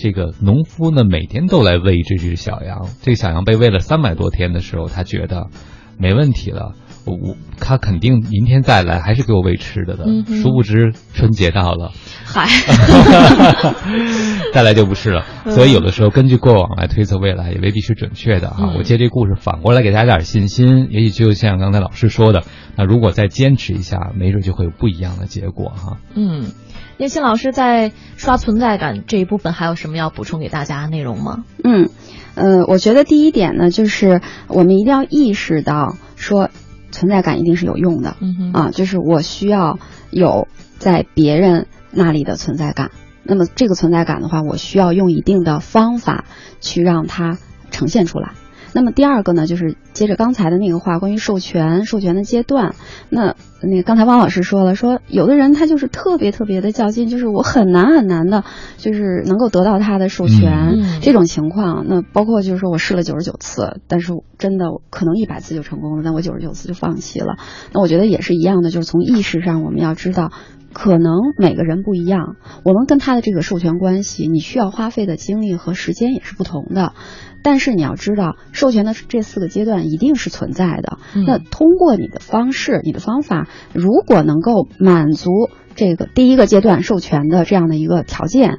[0.02, 2.88] 这个农夫呢，每天都来喂这只小羊。
[3.02, 5.48] 这个小羊被喂了三百多天的时候，他觉得
[5.98, 6.72] 没问题了。
[7.04, 10.04] 我我他肯定明天再来还是给我喂吃的的。
[10.06, 11.92] 嗯殊不知春节到了，
[12.24, 12.46] 嗨，
[14.52, 15.24] 再来就不是了。
[15.44, 18.56] 嗯所以有的时候根据过往来推测未来，也未必是准确的啊。
[18.60, 22.44] 嗯我借这故事反过来给大家点信心，也许就像刚才老师说的，
[22.76, 25.96] 那如果再坚持一下，没准就会有不一样的结果哈。
[26.14, 26.52] 嗯，
[26.98, 31.44] 叶欣老师在刷存在感这一部分还有什么要补充给大家的内容吗？
[31.64, 31.88] 嗯，
[32.34, 36.50] 呃，我觉得第一点呢，就是我们一定要意识到，说
[36.90, 38.16] 存在感一定是有用的。
[38.20, 39.78] 嗯啊，就是我需要
[40.10, 42.90] 有在别人那里的存在感。
[43.22, 46.24] 那么这个存在感的话，我需要用一定的方法
[46.60, 47.38] 去让它
[47.70, 48.32] 呈现出来。
[48.72, 52.74] 那么第二个呢，就是接着刚才的那个话，关于授权、授权的阶段。
[53.08, 58.44] 那那个刚才汪老师说了，说有的人他就是特别特别的较劲，就是我很难很难的，
[58.76, 61.84] 就是能够得到他的授权、嗯这种情况。
[61.88, 67.36] 那包括就是说我试了九十九次，但是真的可能一百次就成功了，那我九十九次就放弃了。
[67.72, 70.30] 那我觉得也是一样的，就是从意识上我们要知道。
[70.72, 76.92] 可能每个人不一样，我们跟他的这个授权关系，你需要花费的精力和时间也是不同的。
[77.42, 80.98] 但是你要知道，授权的这四个阶段一定是存在的。
[81.12, 85.30] 嗯那通过你的方式、你的方法，如果能够满足
[85.74, 88.58] 这个第一个阶段授权的这样的一个条件，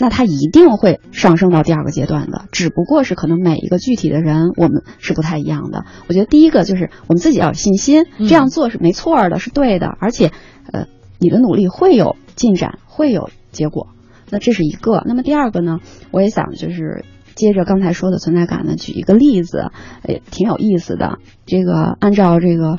[0.00, 2.44] 那它一定会上升到第二个阶段的。
[2.52, 5.86] 只不过是可能每一个具体的人，我们是不太一样的。
[6.08, 10.30] 我觉得第一个就是我们自己要有信心，嗯这样做是没错的，是对的，而且
[10.72, 10.86] 呃，
[11.18, 13.88] 你的努力会有进展，会有结果。
[14.30, 15.02] 那这是一个。
[15.06, 15.80] 那么第二个呢，
[16.12, 17.04] 我也想就是
[17.34, 19.72] 接着刚才说的存在感呢，举一个例子，
[20.06, 21.18] 也挺有意思的。
[21.46, 22.78] 这个按照这个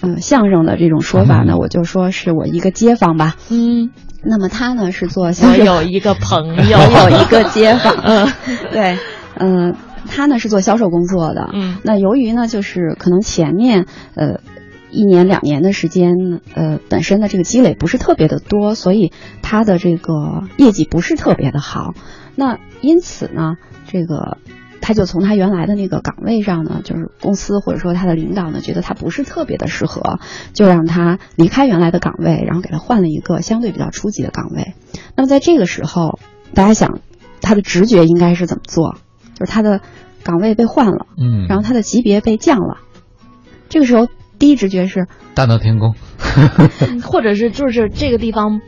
[0.00, 3.36] 呃相声的这种说法呢，我就说是我一个街坊吧。
[3.50, 3.90] 嗯，
[4.22, 8.32] 那么他呢是做相我，有一个朋友， 我有一个街坊， 嗯，
[8.72, 8.98] 对，
[9.38, 9.74] 嗯、
[10.06, 14.40] 他呢是做销售工作的，嗯，那由于呢就是可能前面呃
[14.90, 21.94] 一年两年的时间，呃本身的这个积累不是特别的多，所以他的这个业绩不是特别的好，
[22.36, 23.54] 那因此呢
[23.86, 24.38] 这个。
[24.80, 30.18] 他就从他原来的那个岗位上呢，就是公司或者说他的领导呢，觉得他不是特别的适合，
[30.52, 34.74] 就让他离开原来的岗位，然后给他换了一个相对比较初级的岗位。
[35.16, 36.18] 那么在这个时候，
[36.54, 37.00] 大家想，
[37.40, 38.96] 他的直觉应该是怎么做？
[39.34, 39.80] 就是他的
[40.22, 42.78] 岗位被换了，嗯，然后他的级别被降了。
[43.68, 44.08] 这个时候，
[44.38, 45.94] 第一直觉是大闹天宫，
[47.04, 48.60] 或者是就是这个地方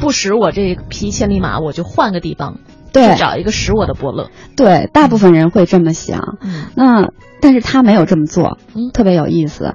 [0.00, 2.58] 不使我这匹千里马，我就换个地方，
[2.92, 4.30] 对去找一个使我的伯乐。
[4.56, 6.38] 对，大部分人会这么想。
[6.42, 7.08] 嗯，那
[7.40, 8.58] 但是他没有这么做，
[8.92, 9.74] 特别有意思。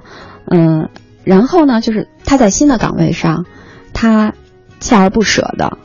[0.50, 0.88] 嗯，
[1.24, 3.44] 然后呢，就是他在新的岗位上，
[3.92, 4.32] 他
[4.80, 5.78] 锲而不舍的、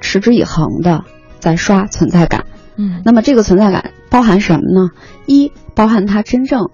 [0.00, 1.04] 持之以恒的
[1.38, 2.46] 在刷存在感。
[2.76, 4.90] 嗯，那么这个存在感包含什么呢？
[5.26, 6.70] 一，包含他真正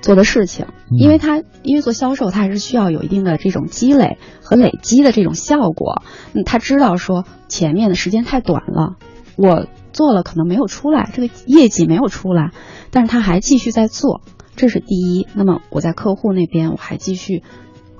[0.00, 6.02] 做的事情，因为他因为做销售，他还是需要有一定的这种积累和累积的这种效果。
[6.32, 8.96] 嗯，他知道说前面的时间太短了，
[9.42, 12.52] 我做了可能没有出来，这个业绩没有出来，
[12.92, 14.20] 但是他还继续在做，
[14.54, 15.26] 这是第一。
[15.34, 17.42] 那么我在客户那边我还继续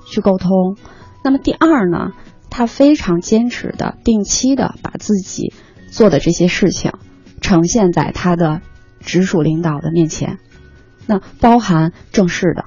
[0.07, 0.77] 去沟通。
[1.25, 2.13] 那么第二呢，
[2.49, 5.53] 他非常坚持的、定期的把自己
[5.91, 6.93] 做的这些事情
[7.41, 8.61] 呈现在他的
[9.01, 10.39] 直属领导的面前。
[11.09, 12.67] 那包含正式的，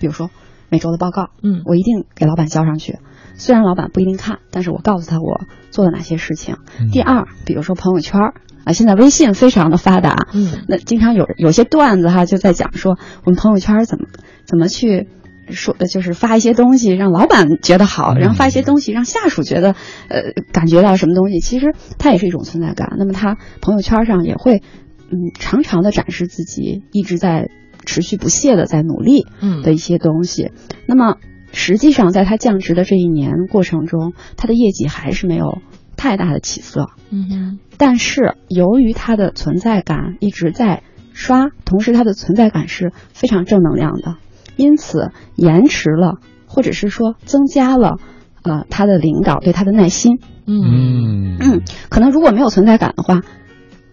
[0.00, 0.30] 比如说
[0.68, 2.98] 每周的报告，嗯，我一定给老板交上去。
[3.36, 6.56] 虽然老板不一定看，但是我告诉他我做了哪些事情。
[6.92, 8.20] 第二，比如说朋友圈
[8.64, 14.06] 啊，现在微信非常的发达，嗯，那经常有有些段子哈，就在讲说我们朋友圈怎么
[14.46, 15.08] 怎么去。
[15.48, 19.76] 说就是发一些东西让老板觉得好，然后发一些东西让下属觉得，
[20.08, 22.96] 呃，感觉到什么东西，其实它也是一种存在感。
[22.98, 24.64] 那么他朋友圈上也会，
[25.08, 27.48] 嗯，常常的展示自己一直在
[27.84, 30.50] 持续不懈的在努力，嗯的一些东西。
[30.88, 31.18] 那么
[31.58, 35.62] 实际上在他降职的这一年过程中，他的业绩还是没有
[35.96, 36.90] 太大的起色。
[37.08, 40.82] 嗯哼，但是由于他的存在感一直在
[41.14, 44.16] 刷，同时他的存在感是非常正能量的。
[44.56, 47.96] 因此，延迟了，或者是说增加了，
[48.42, 50.18] 呃，他的领导对他的耐心。
[50.46, 53.22] 嗯嗯，可能如果没有存在感的话，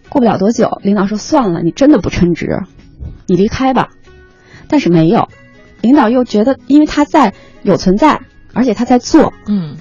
[0.09, 2.63] 过不了多久，领导说算了，你真的不称职，
[3.25, 3.87] 你离开吧。
[4.67, 5.29] 但是没有，
[5.83, 8.21] 领导又觉得，因为他在有存在，
[8.53, 9.75] 而且他在做，嗯，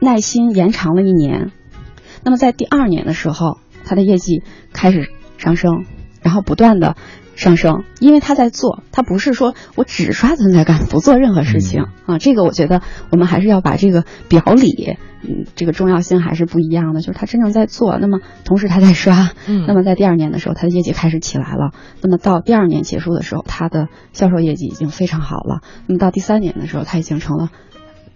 [0.00, 1.52] 耐心延长了一年。
[2.24, 4.42] 那么在第二年的时候，他的业绩
[4.72, 5.84] 开始上升，
[6.22, 6.96] 然后不断的。
[7.42, 12.18] 上升，因为他在做，他不是说我只刷存在感，不做任何事情、嗯、啊。
[12.18, 17.00] 这个我觉得我们还是要把这个表里，嗯，这个重要性还是不一样的。
[17.00, 21.72] 就是他真正在做，那么同时他在刷，嗯，那么在第二年的时候，他的业绩开始起来了。
[22.00, 25.62] 那么到第二年结束的时候，他的销售业绩已经非常好了。
[25.88, 27.50] 那么到第三年的时候，他已经成了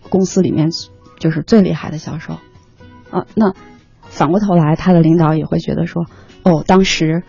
[0.09, 0.69] 公司里面
[1.19, 2.35] 就是最厉害的销售
[3.11, 3.27] 啊。
[3.35, 3.55] 那
[4.03, 6.07] 反过头来，他的领导也会觉得说，
[6.45, 7.25] 哦，当时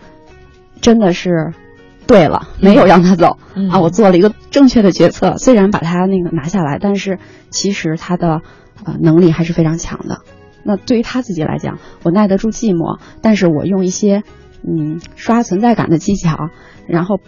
[0.80, 1.54] 真的是。
[2.08, 3.78] 对了，没有让他走、嗯、啊！
[3.80, 7.18] 我做了一个正确的决策，虽然把他那个拿下来，但是
[7.50, 8.40] 其实他的
[8.82, 10.22] 呃能力还是非常强的。
[10.64, 14.22] 那对于他自己来讲，我耐得住寂寞，但是我用一些
[14.66, 16.48] 嗯刷存在感的技巧，
[16.86, 17.20] 然后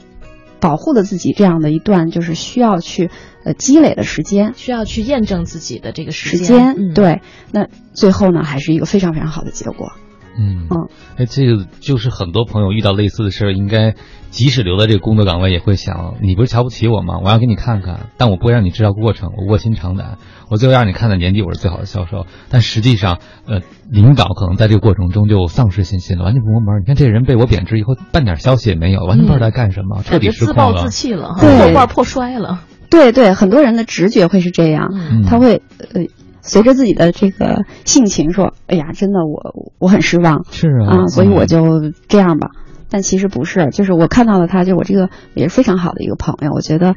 [0.60, 3.10] 保护了自己这样的一段就是需要去
[3.44, 6.74] 呃积累的时间，需要去验证自己的这个时间。
[6.78, 7.20] 嗯、对，
[7.52, 9.92] 那最后呢，还是一个非常非常好的结果。
[10.38, 13.94] 嗯嗯，哎，这个就是很多朋友遇到类似的事儿，应该
[14.30, 17.18] 即使留在这个工作岗位，也会想，你不是瞧不起我吗？
[17.22, 20.18] 我要给你看看，但我不会让你知道过程，我卧薪尝胆，
[20.48, 22.26] 我最后让你看到年底我是最好的销售。
[22.48, 23.60] 但实际上，呃，
[23.90, 26.80] 领导可能在这个过程中就丧失信心了，完全不摸门。
[26.80, 32.62] 你看这人被我贬值以后，半点消息也没有，完全不知道在干什么，嗯、彻底失控自暴自弃了，对，破罐破摔了。
[32.88, 35.62] 对对，很多人的直觉会是这样，嗯、他会
[35.92, 36.02] 呃。
[36.42, 42.48] 随着自己的这个性情说：“哎呀，真的我我很失望，是啊，所以我就这样吧。
[42.54, 42.60] 嗯”
[42.90, 46.52] 但其实不是，就是我看到了他，就我这个也是非常好的一个朋友。
[46.52, 46.96] 我觉得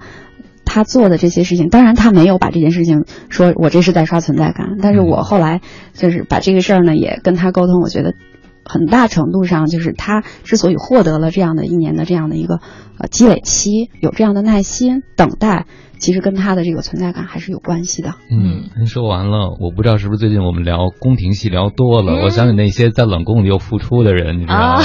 [0.66, 5.62] 他做的这些事情，当然他没有把这件事情说我这是在刷存在感，但是我后来
[5.94, 8.16] 就是把这个事儿呢也跟他沟通，我觉得
[8.66, 12.60] 很大程度上就是他之所以获得了这样的一年的这样的一个
[12.98, 15.66] 呃积累期，有这样的耐心等待。
[15.98, 18.16] 其实跟他的这个存在感还是有关系的。
[18.30, 24.76] 嗯，您说完了，我不知道是不是最近我们聊宫廷戏聊多了，嗯、我想起那些在冷宫里又复出的人，你知道吗？
[24.76, 24.84] 啊、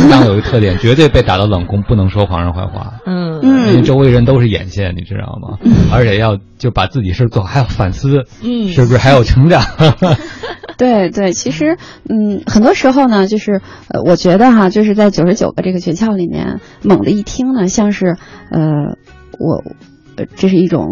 [0.00, 3.00] 通常有一个特点，绝对被打到冷宫，不能说皇上坏话。
[3.06, 5.58] 嗯因为周围人都是眼线，你知道吗？
[5.62, 9.62] 嗯、而且要就把自己事做，还要反思，嗯，是不是还有成长？
[10.78, 11.76] 对对，其实
[12.08, 18.16] 嗯，很多时候呢，就是呃，我觉得哈，就是在九十九个这个诀窍里面，猛的一听呢，像是
[18.50, 18.96] 呃，
[19.38, 19.62] 我。
[20.16, 20.86] 呃，这是一种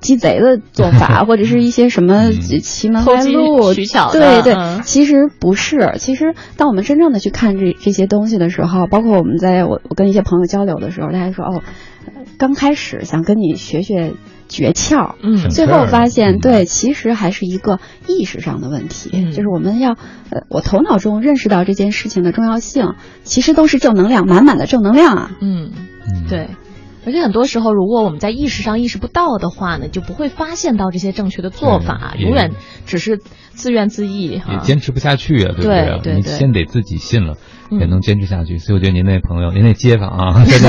[0.00, 5.94] 鸡贼的做法， 或者是一些什么奇门歪路取巧对对嗯，其实不是。
[5.98, 11.62] 其实当我们真正的去看这这些东西的时候，包括我们在我我跟一些朋友交流的时候，大家说哦，
[12.38, 14.14] 刚开始想跟你学学
[14.48, 19.90] 诀窍，嗯最后发现对，其实还是一个意识上的问题，就是我们要
[20.30, 22.94] 呃，我头脑中认识到这件事情的重要性，
[23.24, 25.30] 其实都是正能量，满满的正能量啊。
[25.40, 25.72] 嗯，
[26.28, 26.48] 对。
[27.08, 32.52] 而且很多时候，如果我们在意识上意识不到的话呢，就不会发现到这些正确的做法，永远
[32.84, 33.16] 只是
[33.50, 34.42] 自怨自艾也。
[34.60, 35.98] 坚持不下去啊，对不对啊？
[36.02, 37.38] 对对对你先得自己信了，
[37.70, 38.58] 嗯也能坚持下去。
[38.58, 40.68] 所以我觉得您那朋友，您那街坊啊， 真的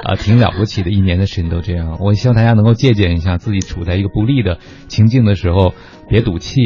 [0.00, 0.90] 啊，挺了不起的。
[0.90, 4.58] 一年的时间都这样，我希望大家能够借鉴一下，自己处在一个不利的
[4.88, 5.74] 情境的时候，
[6.08, 6.60] 别赌气，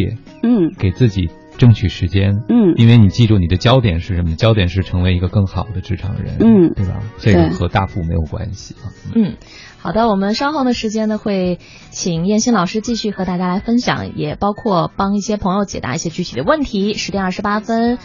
[0.44, 1.30] 嗯，给自己
[1.61, 4.34] 争取时间，嗯因为你记住你的焦点是什么？
[4.34, 7.02] 焦点是成为一个更好的职场人，嗯对吧？
[7.18, 8.88] 这个和大富没有关系啊。
[9.14, 9.36] 嗯，
[9.78, 11.58] 好的，我们稍后的时间呢，会
[11.90, 16.94] 请燕新老师继续和大家来分享，也包括帮一些朋友解答一些具体的问题。
[16.94, 17.98] 十点二十八分，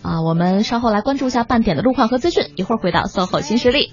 [0.00, 3.92] 啊、我们稍后来关注一下半点的路况和资讯，一会儿回到 SOHO 新势力。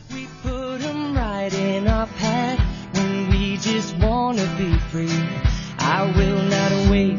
[1.49, 2.59] right in our path
[2.93, 5.09] when we just wanna be free.
[5.77, 7.17] I will not my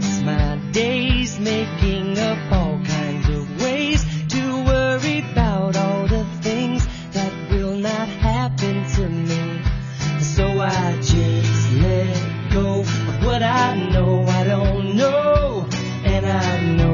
[0.73, 7.77] days making up all kinds of ways to worry about all the things that will
[7.77, 9.63] not happen to me.
[10.21, 15.69] So I just let go of what I know I don't know,
[16.05, 16.90] and I know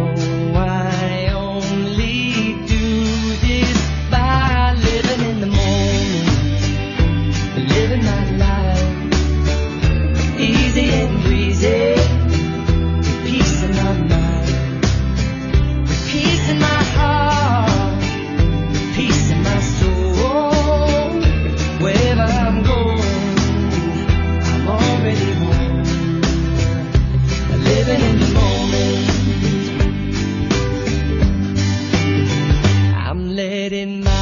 [33.36, 34.15] let it.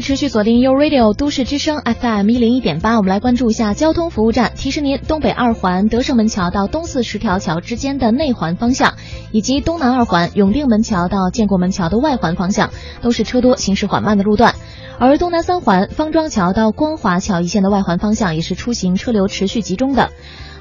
[0.00, 8.94] 持续锁定 u Radio 都市之声 FM 一零一点八，我们来关注一下交通服务站，提示您东北二环德胜门桥到东四十条桥之间的内环方向，
[9.32, 12.70] 以及东南二环永定门桥到建国门桥的外环方向，
[13.00, 14.54] 都是车多、行驶缓慢的路段。
[14.98, 20.10] 而东南三环方庄桥到光华桥一线的外环方向，也是出行车流持续集中的。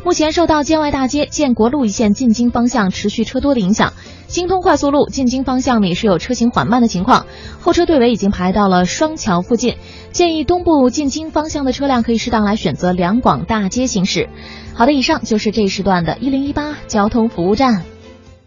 [0.05, 3.93] 目前受到建外大街、建国路一线进京方向持续车多的影响，
[4.27, 7.25] 京通快速路进京方向里是有车行缓慢的情况，
[7.59, 9.77] 后车队尾已经排到了双桥附近。
[10.11, 14.29] 建议东部进京方向的车辆可以适当来选择两广大街行驶。
[14.75, 17.81] 好的，以上就是这一时段的一零一八交通服务站。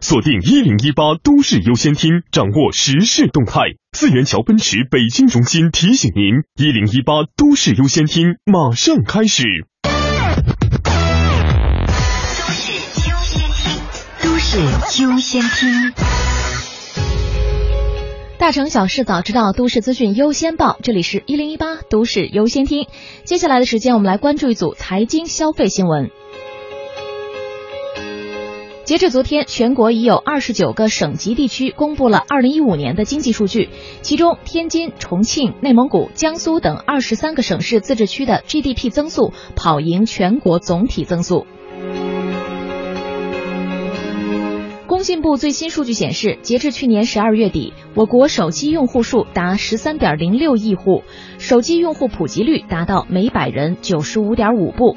[0.01, 3.63] 锁定一零一八都市优先厅，掌握时事动态。
[3.97, 9.43] 四元桥奔驰北京中心提醒您：一零一八都市优先厅马上开始。
[14.51, 14.57] 是
[15.03, 15.93] 优先听，
[18.39, 20.79] 大城小事早知道，都市资讯优先报。
[20.83, 22.87] 这里是一零一八都市优先听。
[23.25, 26.11] 接下来的时间，我们来关注一组财经消费新闻。
[28.85, 33.69] 截至昨天，全国已有二十九个省级地区公布了二零一五年的经济数据，
[34.01, 41.47] 其中天津、重庆、内蒙古、江苏等二十三个省市自治区的 GDP 增速跑赢全国总体增速。
[44.99, 51.05] 工信部最新数据显示，截至去年十二月底，我国手机用户数达十三点零六亿户，
[51.39, 54.97] 手机用户普及率达到每百人九十五点五部。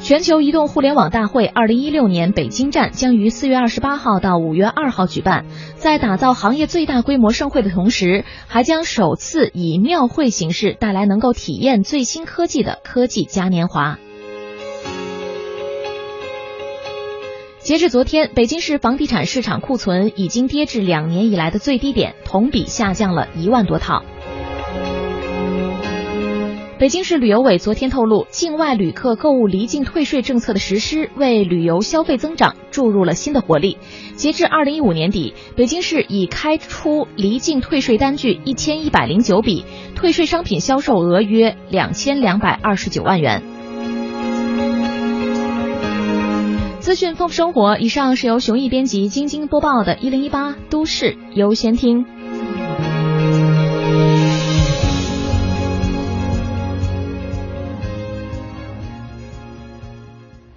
[0.00, 5.46] 全球移动互联网大会二零一六年北京站将于四月二十八号到五月二号举办，
[5.76, 14.00] 在打造行业最大规模盛会的同时，还将首次以庙会形式带来能够体验最新科技的科技嘉年华。
[17.70, 24.02] 截至昨天，北京市房地产市场库存已经跌至两年以来的最低点，同比下降了一万多套。
[26.80, 33.78] 北京市旅游委昨天透露，境外旅客购物离境退税政策的实施，为旅游消费增长注入了新的活力。
[34.16, 39.64] 截至二零一五年底，北京市已开出离境退税单据一千一百零九笔，
[39.94, 43.44] 退税商品销售额约两千两百二十九万元。
[46.80, 47.78] 资讯丰富生活。
[47.78, 52.04] 以上是由熊毅编辑、晶晶播报的《一零一八都市优先听》。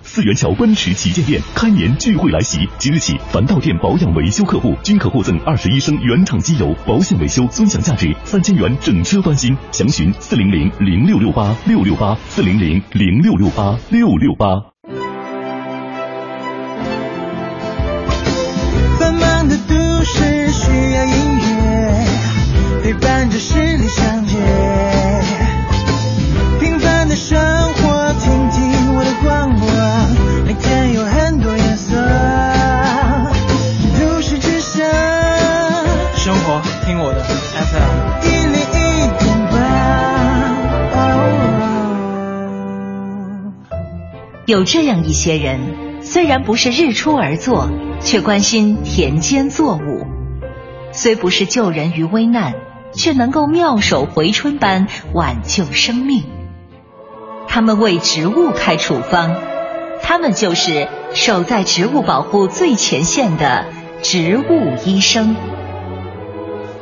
[0.01, 9.57] 四元桥奔驰旗舰店开年聚会来袭，即日起，凡到店保养维修客户均可获赠二十一升原厂机油，保险维修尊享价值三千元，整车翻新。
[9.71, 14.72] 详询四零零零六六八六六八四零零零六六八六六八。
[20.03, 22.05] 事需要音乐
[22.83, 24.37] 陪伴着十里相接，
[26.59, 27.39] 平凡的生
[27.75, 29.67] 活，听听我的广播，
[30.45, 31.95] 每天有很多颜色。
[33.99, 34.83] 都市之声，
[36.15, 39.55] 生活听我的 FM 一零一点八。
[44.45, 45.59] 有这样一些人，
[46.13, 50.05] 虽然不是日出而作，却关心田间作物；
[50.91, 52.53] 虽不是救人于危难。
[52.95, 54.85] 却能够妙手回春般
[55.15, 56.25] 挽救生命。
[57.47, 59.35] 他们为植物开处方，
[60.03, 63.65] 他们就是守在植物保护最前线的
[64.03, 65.35] 植物医生。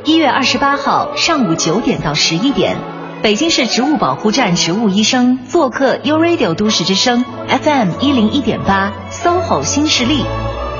[0.04, 2.76] 一月二十八号上午九点到十一点，
[3.22, 10.24] 北京市植物保护站植物医生做客 u Radio 都市之声 FM 一零一点八 SOHO 新势力，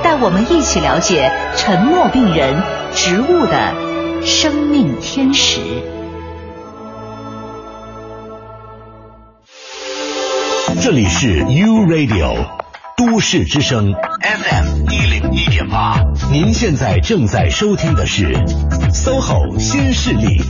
[0.03, 2.61] 带我们一起了解沉默病人
[2.93, 3.93] 植物的。
[4.25, 5.59] 生命天使，
[10.81, 12.37] 这里是 U Radio
[12.95, 15.99] 都市之声 FM 一零一点八，
[16.31, 18.33] 您现在正在收听的是
[18.93, 20.41] SOHO 新势力。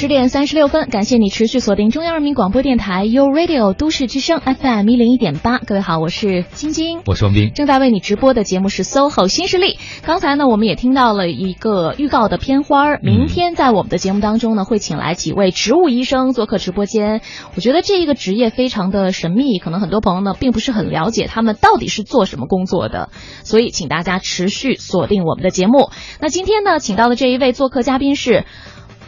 [0.00, 5.58] 十点三十六分，感谢你持续锁定中央人民广播电台 u Radio 都市之声 FM 一零一点八。
[5.58, 9.78] 各位好，我是晶晶，我是王斌，正在为你直播的节目是 SOHO 新势力。
[10.00, 17.20] 刚才呢，我们也听到了一个预告的片花儿明天在我们的节目当中呢，会请来几位植物医生做客直播间。
[17.54, 23.10] 我觉得这一个职业非常的神秘，可能很多朋友呢并不是很了解他们到底是做什么工作的，
[23.44, 25.90] 所以请大家持续锁定我们的节目。
[26.22, 28.46] 那今天呢，请到的这一位做客嘉宾是。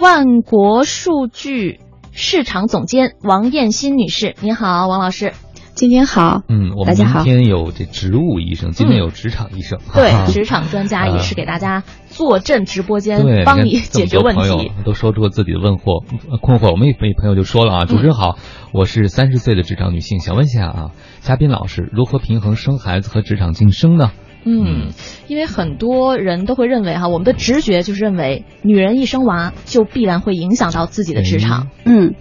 [0.02, 1.78] 万国数据
[2.10, 5.32] 市场总监王艳新女士，您好，王老师。
[5.76, 14.72] 今天好，嗯，我们大家好明天有这植物医生，今天有职场医生，对，职场专家也是给大家坐镇直播间，对，帮你解决问多朋友题。
[14.84, 16.72] 都说出了自己的问惑、呃困惑。
[16.72, 18.38] 我们一位朋友就说了啊，主持人好，
[18.72, 24.10] 我是三十岁的职场女性，想问一下啊，嘉宾老师如何平衡生孩子和职场晋升呢？
[24.44, 24.88] 嗯，
[25.28, 31.68] 因为很多人都会认为哈，我们的直觉就是认为女人一生娃就必然会影响到自己的职场。
[31.84, 32.14] 嗯，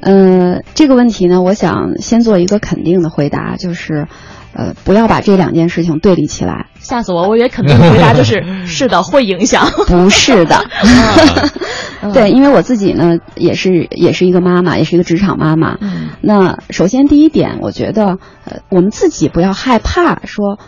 [0.00, 4.06] 呃，这个问题呢，我想先做一个肯定的回答，就是，
[4.52, 6.66] 呃，不要把这两件事情对立起来。
[6.78, 7.28] 吓死我！
[7.28, 9.66] 我以为肯定的回答就是 是的，会影响。
[9.88, 10.64] 不是的，
[12.14, 15.76] 对，因为我自己呢，也是也是一个妈妈，也是一个职场妈妈。
[15.80, 20.58] 嗯那首先第一点，我觉得，呃，我们自己不要害怕说，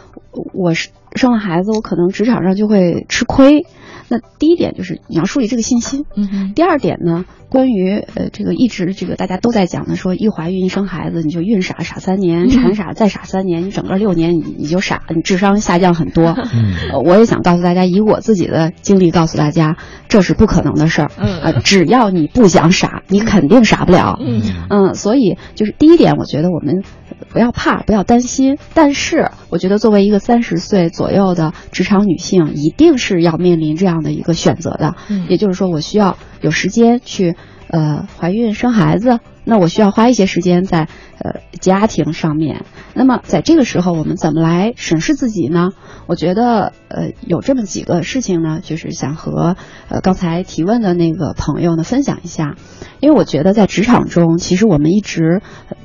[0.55, 3.67] 我是生了孩子，我可能职场上就会吃亏。
[4.11, 6.07] 那第一点就是你要树立这个信心。
[6.17, 16.35] 嗯哼第二点呢，关于呃这个一直这个大家都在讲的说，一怀孕一生孩子你就孕傻傻三年，嗯产 傻再傻三年，你整个六年你你就傻，你智商下降很多。
[16.55, 19.77] 嗯呃我也想告诉大家，以我自己的经历告诉大家，
[20.09, 21.11] 这是不可能的事儿。
[21.19, 24.19] 嗯呃，只要你不想傻，你肯定傻不了。
[24.19, 24.41] 嗯
[24.71, 26.83] 嗯，所以就是第一点，我觉得我们
[27.31, 28.59] 不要怕，不要担心。
[28.75, 34.97] 但是，我觉得作为一个三十岁左右的职场女性，一定是要面临这样的一个选择的。
[35.09, 37.37] 嗯也就是说，我需要有时间去
[37.69, 40.89] 呃怀孕生孩子，那我需要花一些时间在
[41.19, 42.65] 呃家庭上面。
[42.95, 45.71] 那么在这个时候，我们怎么来审视自己呢？
[46.07, 49.57] 我觉得呃有这么几个事情呢，就是想和
[49.89, 52.57] 呃刚才提问的那个朋友呢分享一下，
[53.01, 55.43] 因为我觉得在职场中，其实我们一直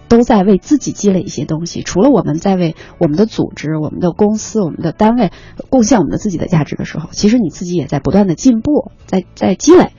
[0.07, 5.31] 都在为自己积累一些东西，除了我们在为我们的组织、我们的公司、我们的单位
[5.69, 9.91] 贡献我们的自己的价值的时候，其实你自己也在不断的进步，在在积累。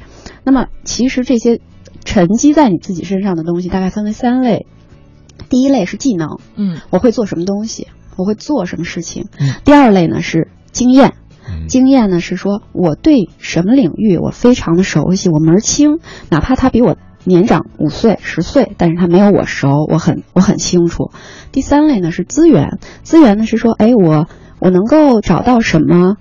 [0.43, 1.61] 那么其实这些
[2.05, 4.67] 沉积在你自己身上的东西，大概分为三类。
[5.49, 9.27] 第一类是技能，嗯我会做什么东西，我会做什么事情。
[9.39, 11.15] 嗯第二类呢是经验，
[11.49, 15.99] 嗯经验呢是说我对什么领域我非常的熟悉，我门儿清，
[16.31, 21.11] 哪怕他比我年长五岁、十岁，但是他没有我熟，我很我很清楚。
[21.53, 24.29] 第三类呢是资源，资源呢是说，哎，我
[24.61, 26.17] 我能够找到什么，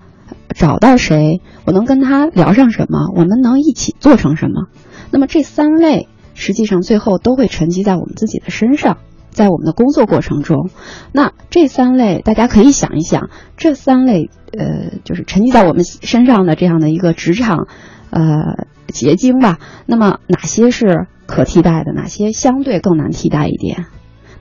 [0.55, 4.67] 找到谁，我能跟他聊上什么，我们能一起做成什么。
[5.13, 8.97] 那么这三类实际上最后都会沉积在我们自己的身上。
[9.29, 10.69] 在我们的工作过程中，
[11.11, 17.67] 那这三类大家可以想一想，这三类呃，就是沉积在我们身上的这样的一个职场
[18.11, 19.57] 呃结晶吧。
[19.87, 23.87] 那么哪些是可替代的，哪些相对更难替代一点？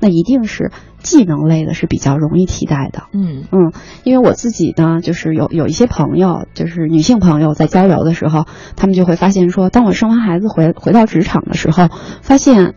[0.02, 3.04] 那一定是技能类的是比较容易替代的。
[3.12, 3.72] 嗯嗯，
[4.02, 11.88] 因为我自己呢，就是有有一些朋友，就是女性朋友在交流的时候，她们就会发现说，当我生完孩子回回到职场的时候，
[12.20, 12.74] 发现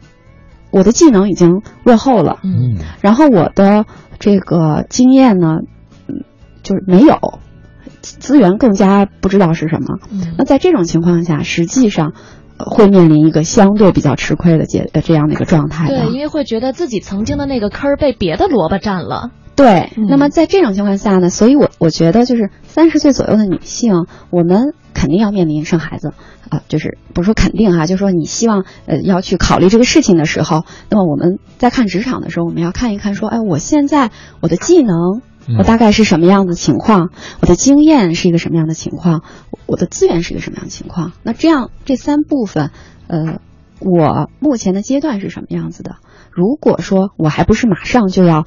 [0.69, 3.85] 我的技能已经落后了，嗯然后我的
[4.19, 5.61] 这个经验呢，
[6.07, 6.23] 嗯，
[6.61, 7.39] 就是没有，
[8.01, 9.97] 资源更加不知道是什么。
[10.11, 12.13] 嗯那在这种情况下，实际上。
[12.57, 15.87] 呃会面临一个相对比较吃亏的结呃这样的一个状态。
[15.87, 19.31] 对，因为会觉得自己曾经的那个坑儿被别的萝卜占了。
[19.55, 26.13] 对，嗯那么在这种情况下呢，所以我我觉得就是三十岁左右的女性，我们肯定要面临生孩子
[26.49, 34.11] 啊、就是不是说肯定哈、就是说你希望呃要去考虑这个事情的时候，那么我们在看职场的时候，我们要看一看说，哎，我现在
[34.41, 35.21] 我的技能。
[35.57, 37.09] 我大概是什么样的情况？
[37.41, 39.21] 我的经验是一个什么样的情况？
[39.67, 41.11] 我的资源是一个什么样的情况？
[41.23, 42.71] 那这样这三部分，
[43.07, 43.39] 呃，
[43.79, 45.97] 我目前的阶段是什么样子的？
[46.31, 48.45] 如果说我还不是马上就要，呃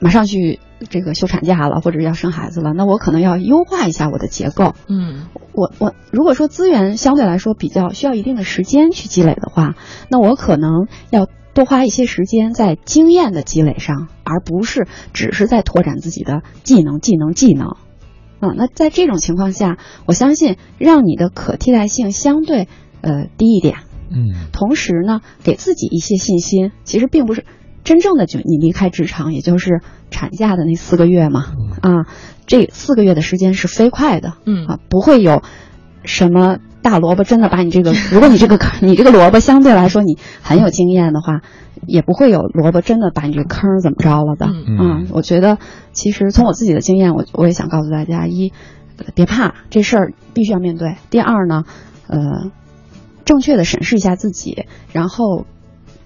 [0.00, 0.60] 马上去
[0.90, 4.74] 这个休产假了，或者要生孩子了，那我可能要优化一下我的结构。
[4.86, 9.74] 嗯我我如果说资源相对来说比较需要一定的时间去积累的话，
[10.08, 17.76] 那我可能要多花一些时间在经验的积累上，而不是只是在拓展自己的技能、技能、技能。
[18.40, 22.68] 啊，那在这种情况下，我相信让你的可替代性相对
[23.00, 23.78] 呃低一点，
[24.10, 24.50] 嗯。
[24.52, 26.72] 同时呢，给自己一些信心。
[26.82, 27.46] 其实并不是
[27.84, 32.04] 真正的就你离开职场，也就是产假的那四个月嘛，啊，
[32.46, 34.66] 这四个月的时间是飞快的，嗯。
[34.66, 35.42] 啊，不会有
[36.02, 41.40] 什么大萝卜真的把你这个， 如果你这个坑， 你这个萝卜相对来说你很有经验的话，
[41.86, 44.46] 也不会有萝卜真的把你这个坑儿怎么着了的。
[44.46, 45.56] 嗯嗯，我觉得
[45.92, 48.52] 其实从我自己的经验，我我也想告诉大家：一，
[48.98, 51.64] 呃别怕，这事儿必须要面对；第二呢，
[52.06, 52.18] 呃，
[53.24, 55.46] 正确的审视一下自己，然后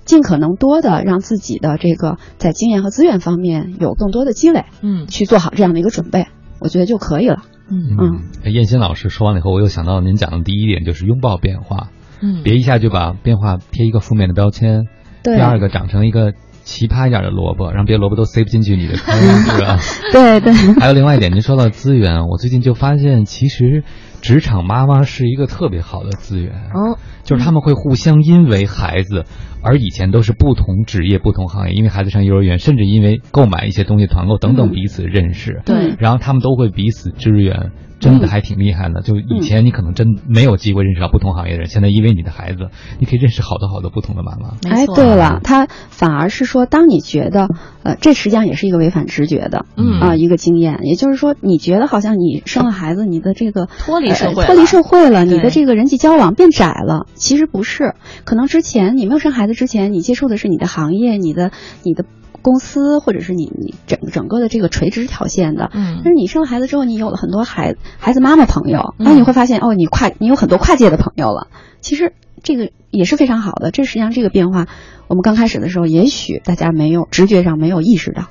[0.05, 6.29] 尽可能多的让自己的这个在经验和资源方面有更多的积累，嗯去做好这样的一个准备，
[6.61, 7.43] 我觉得就可以了。
[7.71, 7.97] 嗯
[8.45, 11.91] 嗯，燕新老师说完了以后，我又想到您讲的第一点就是拥抱变化，
[12.21, 14.87] 嗯别一下就把变化贴一个负面的标签。
[15.23, 16.33] 对第二个长成一个
[16.63, 19.79] 奇葩一点的萝卜，让别的萝卜都塞不进去你的坑，是吧？
[20.13, 20.53] 对对。
[20.81, 23.83] 还有另外一点，您说到资源，我最近就发现，其实
[24.21, 26.53] 职场妈妈是一个特别好的资源。
[26.75, 29.25] 哦，就是他们会互相因为孩子，
[29.63, 35.63] 而以前都是不同职业、不同行业，因为孩子上幼儿园，甚至因为购买一些东西团购等等彼此认识。
[35.65, 35.95] 对。
[35.99, 37.73] 然后他们都会彼此支援。
[38.01, 44.57] 真的还挺厉害的，就以前你可能真没有机会认识到不同行业的人，现在因为你的孩子，你可以认识好多好多不同的妈妈。
[44.71, 47.49] 哎，对了，他反而是说，当你觉得，
[47.83, 50.01] 呃，这实际上也是一个违反直觉的，嗯。
[50.01, 57.95] 啊，一个经验，也就是说，你觉得好像你生了孩子，你的这个脱离社会，脱离社会了，你的这个人际交往变窄了，其实不是，
[58.25, 61.51] 可能之前你没有生孩子之前，你接触的是你的行业，你的
[61.83, 62.05] 你的。
[62.43, 71.49] 公司或者是你你整整个的这个垂直条线的，嗯，但是你生了孩子之后，你有了很多孩孩子妈妈朋友，然后你会发现哦，你跨你有很多跨界的朋友了。
[71.81, 72.13] 其实
[72.43, 74.67] 这个也是非常好的，这实际上这个变化，
[75.09, 78.25] 我们刚开始的时候，也许大家没有直觉上没有意识到，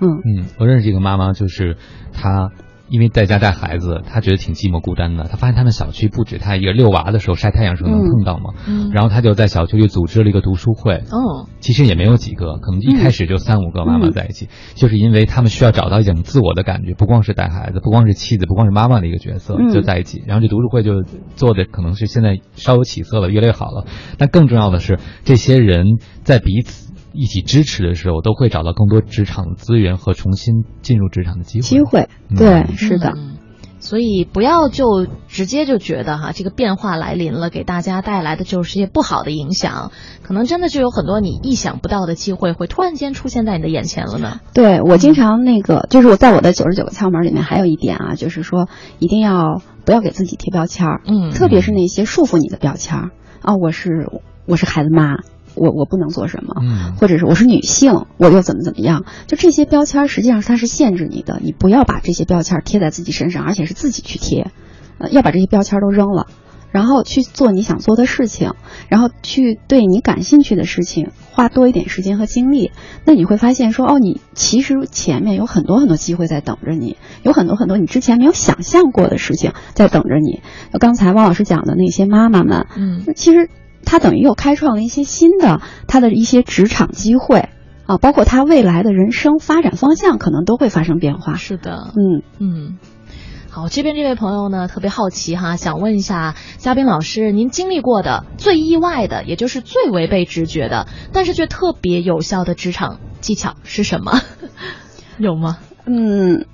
[0.00, 1.76] 嗯嗯，我认识一个妈妈，就是
[2.12, 2.50] 她。
[2.92, 5.24] 因为在家带孩子，他觉得挺寂寞孤单的。
[5.24, 8.52] 他发现他们小区不止他一个，遛娃的时候晒太阳时候能碰到嘛。
[8.68, 8.90] 嗯。
[8.92, 10.96] 然后他就在小区里组织了一个读书会。
[11.10, 11.48] 哦。
[11.60, 20.22] 其实也没有几个，可能一开始就三五个妈妈在一起，就是因为他们需要找到一种自我的感觉，不光是带孩子，不光是妻子，不光是妈妈的一个角色，就在一起。
[20.26, 21.02] 然后这读书会就
[21.34, 23.86] 做的可能是现在稍有起色了，越来越好了。
[24.18, 25.86] 但更重要的是，这些人
[26.22, 26.91] 在彼此。
[27.12, 31.62] 一起支持的时候，都会找到更多职场资源和重新进入职场的机会。
[31.62, 33.14] 机会，对，是的。
[33.78, 39.90] 所以不要就直接就觉得哈，这个变化来临了，给大家带来的就是一些不好的影响，
[40.22, 44.38] 可能真的就有很多你意想不到的机会会突然间出现在你的眼前了呢。
[44.54, 48.68] 对我经常那个，就是我在我的九十九个窍门里面还有一点啊，就是说
[49.00, 53.10] 一定要不要给自己贴标签儿，嗯，特别是那些束缚你的标签儿
[53.40, 53.90] 啊，我是
[54.46, 55.16] 我是孩子妈。
[55.54, 59.04] 我我不能做什么，嗯，或者是我是女性，我又怎么怎么样？
[59.26, 61.40] 就这些标签，实际上它是限制你的。
[61.42, 64.50] 你不要把这些标签贴在自己身上，而且是自己去贴，
[64.98, 66.26] 呃，要把这些标签都扔了，
[66.70, 68.54] 然后去做你想做的事情，
[68.88, 72.70] 然后去对你感兴趣的事情花多一点时间和精力。
[73.04, 80.40] 那你会发现说，哦，你其实前面有很多很多机会在等着你，有很多很多你之前没有想象过的事情在等着你。
[80.78, 83.48] 刚才汪老师讲的那些妈妈们，嗯，其实。
[83.92, 87.50] 他等于又开创了一些新的他的一些职场机会
[87.84, 91.34] 啊，包括他未来的人生发展方向可能都会发生变化。
[91.34, 92.78] 是的，嗯嗯。
[93.50, 104.22] 好，这边这位朋友呢特别好奇哈，想问一下嘉宾老师，您经历过的最意外的，也就是最违背直觉的，但是却特别有效的职场技巧是什么？
[105.18, 105.58] 有吗？
[105.84, 106.46] 嗯，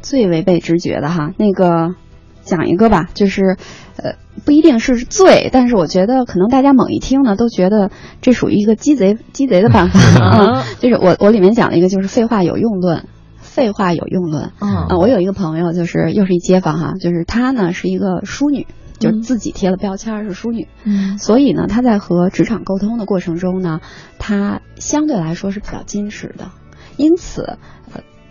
[0.00, 1.94] 最违背直觉的哈，那个
[2.42, 3.58] 讲一个吧，就是。
[4.02, 7.90] 呃，不一定是罪，但是我觉得可能大家猛一听呢，都觉得
[8.22, 10.64] 这属于一个鸡贼鸡贼的办法 啊。
[10.78, 13.06] 就是我我里面讲了一个，就是废话有用论，
[13.40, 14.52] 废话有用论。
[14.58, 18.66] 啊，我有一个朋友，就是又是一街坊哈，就是她呢是一个淑女，
[18.98, 20.68] 就自己贴了标签是淑女。
[20.84, 23.80] 嗯，所以呢，她在和职场沟通的过程中呢，
[24.18, 26.50] 她相对来说是比较矜持的，
[26.96, 27.58] 因此。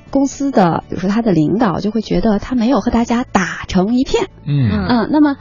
[0.10, 5.38] 公司的，比如说他的领导就会觉得他没有和大家打成一片，嗯嗯，那么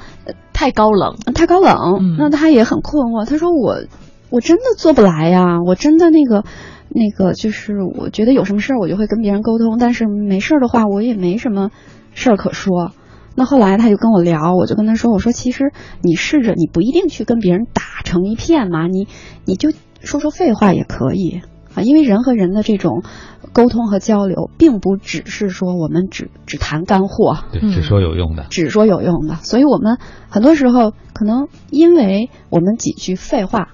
[0.52, 3.28] 太高冷，太高冷，那他也很困惑。
[3.28, 3.84] 他说我
[4.30, 6.44] 我真的做不来呀，我真的那个
[6.88, 11.70] 那个就是我觉得有什么事儿我就会跟别人沟通，但是没事儿的话我也没什么
[12.14, 12.92] 事儿可说。
[13.34, 15.72] 那后来他就跟我聊，我就跟他说，我说其实
[16.02, 19.06] 你试着，你不一定去跟别人打成一片嘛，你
[19.44, 19.70] 你就
[20.00, 21.40] 说说废话也可以。
[21.74, 23.04] 啊，因为人和人的这种
[23.52, 29.36] 沟通和交流，并不只是说我们只只谈干货，对，只说有用的，只说有用的。
[29.36, 29.98] 所以我们
[30.28, 33.68] 很多时候可能因为我们几句废话，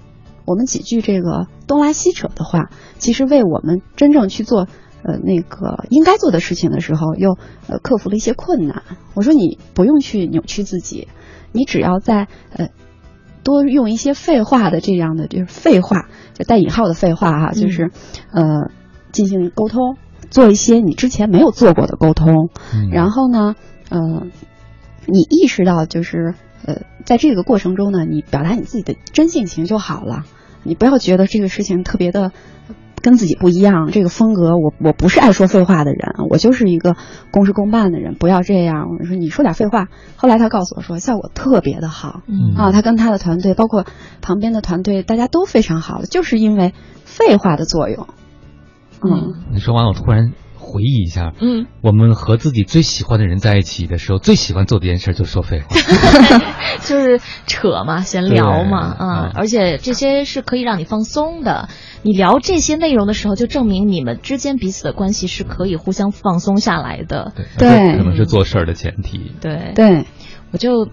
[0.46, 4.66] 我们几句这个东拉西扯的话，其实为我们真正去做
[5.02, 7.36] 呃那个应该做的事情的时候，又
[7.68, 8.82] 呃克服了一些困难。
[9.14, 11.08] 我说你不用去扭曲自己，
[11.52, 12.68] 你只要在呃。
[13.46, 17.90] 多用一些废话的这样的就是废话，就带引号的废话哈，就是
[18.32, 18.70] 呃
[19.14, 19.96] 进行沟通，
[20.28, 22.50] 做一些你之前没有做过的沟通，
[22.90, 23.54] 然后呢，
[23.88, 24.26] 呃，
[25.06, 26.34] 你意识到就是
[26.66, 30.24] 呃在这个过程中呢，你表达你自己的真性情就好了，
[30.64, 32.32] 你不要觉得这个事情特别的。
[33.04, 36.96] 跟自己不一样，这个风格我我不是爱说废话的人，我就是一个
[37.30, 38.86] 公事公办的人，不要这样。
[38.98, 43.84] 我说你说点废话，后来他告诉我说效果特别的好，嗯啊，他跟他的团队，包括
[44.22, 46.72] 旁边的团队，大家都非常好，就是因为
[47.04, 48.06] 废话的作用。
[49.10, 50.32] 嗯，你说完我突然。
[50.66, 55.68] 回忆一下，嗯，我们和自己最喜欢的人在一起的时候，最喜欢做的一件事就是说废话，
[56.82, 61.68] 就是扯嘛，闲聊嘛，对啊，而且这些是可以让你放松的。
[62.02, 67.34] 你聊这些内容的时候，就证明你们之间彼此的关系是可以互相放松下来的。
[67.58, 69.32] 对，可能是做事儿的前提。
[69.40, 70.06] 对对，
[70.50, 70.88] 我就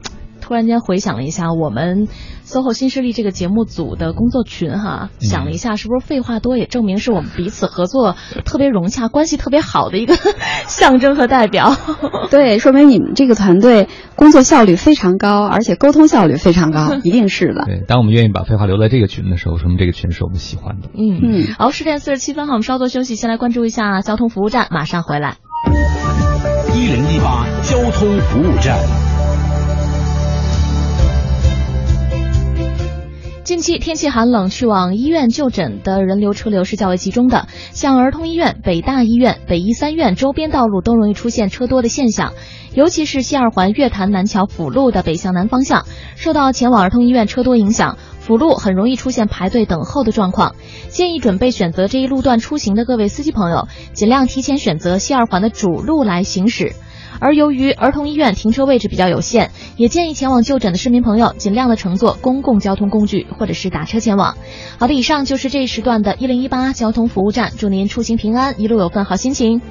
[0.51, 2.09] 突然间回想了一下，我们
[2.45, 10.13] SOHO 新势力这个节目组的工作群哈，嗯想了一下，是不是废话多也证明是我们彼此合作特别融洽、关系特别好的一个
[10.67, 11.77] 象征和代表？
[12.29, 13.87] 对，说明你们这个团队
[14.17, 17.63] 工作效率非常高，而且沟通效率非常高， 一定是的。
[17.63, 20.89] 对，当我们愿意把废话留在这个群的时候，说明这个群是我们喜欢的。
[20.95, 25.37] 嗯嗯，好，十点四十七分，哈，我们稍作休息，先来关注一下交通服务站，马上回来。
[26.75, 29.20] 一零一八交通服务站。
[33.43, 42.33] 近期天气寒冷，去往医院就诊的人流车流是较为集中的，像儿童医院、北大医院、北医三院周边道路都容易出现车多的现象，
[42.75, 45.85] 尤其是西二环月坛南桥辅路的北向南方向，
[46.15, 50.55] 受到前往儿童医院车多影响，辅路很容易出现排队等候的状况。
[50.89, 56.75] 建议准备选择这一路段出行的各位司机朋友，尽量提前选择西二环的主路来行驶。
[57.21, 64.35] 而由于儿童医院停车位置比较有限，也建议前往就诊的市民朋友尽量的乘坐公共交通工具或者是打车前往。
[64.79, 69.61] 好的，以上就是这一时段的一零一八交通服务站，祝您出行平安，一路有份好心情。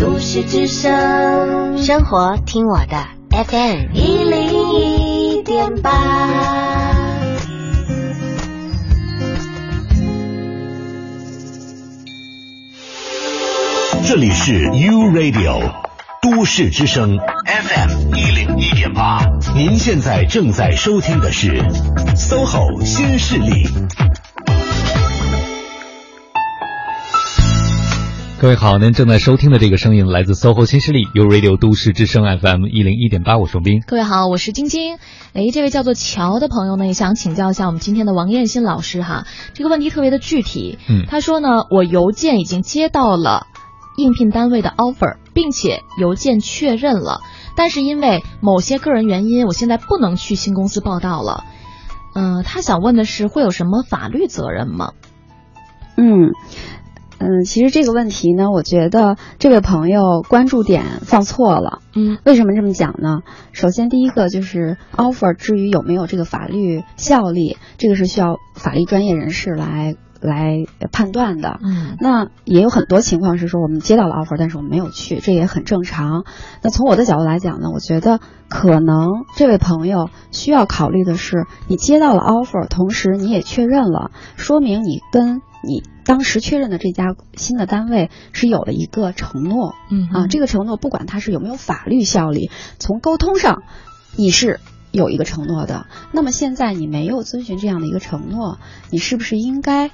[0.00, 6.71] 都市之声，生活听我的 FM 一零一点八。
[14.14, 15.72] 这里是 U Radio
[16.20, 17.16] 都市之声
[17.46, 19.24] FM 一零一点八，
[19.56, 21.62] 您现在正在收听的是
[22.14, 23.64] SOHO 新势力。
[28.38, 33.80] 各位好，您正在收听的这个声音来自 SOHO 新势力 U Radio 都市之声 FM 一零一点八，我是斌。
[33.86, 34.98] 各位好，我是晶晶。
[35.32, 39.24] 哎，这位叫做乔的朋友呢，也想请教一下我们今天的王艳新老师哈，
[39.54, 40.78] 这个问题特别的具体。
[40.86, 43.46] 嗯，他说呢，我邮件已经接到了
[43.96, 47.20] 应聘单位的 offer，并且邮件确认了，
[47.56, 51.44] 但是因为某些个人原因，我现在不能去新公司报道了。
[52.14, 54.92] 嗯、他想问的是，会有什么法律责任吗？
[55.96, 56.32] 嗯。
[57.24, 61.78] 嗯，其实这个问题呢，我觉得这位朋友关注点放错了。
[61.94, 63.20] 嗯，为什么这么讲呢？
[63.52, 71.58] 首先，第一个就是 offer 至于有没有这个法律效力，这个是需要法律专业人士来来判断的。
[71.62, 76.24] 嗯，那也有很多情况是说我们接到了 offer，但是我们没有去，这也很正常。
[76.62, 93.62] 那从我的角度来讲呢，我觉得可能这位朋友需要考虑的是，你接到了 offer，同时你也确认了，说明你跟你当时确认的这家新的单位是有了一个承诺，嗯啊，这个承诺不管它是有没有法律效力，从沟通上
[94.16, 95.86] 你是有一个承诺的。
[96.12, 98.58] 那么现在你没有遵循这样的一个承诺，
[98.90, 99.90] 你是不是应该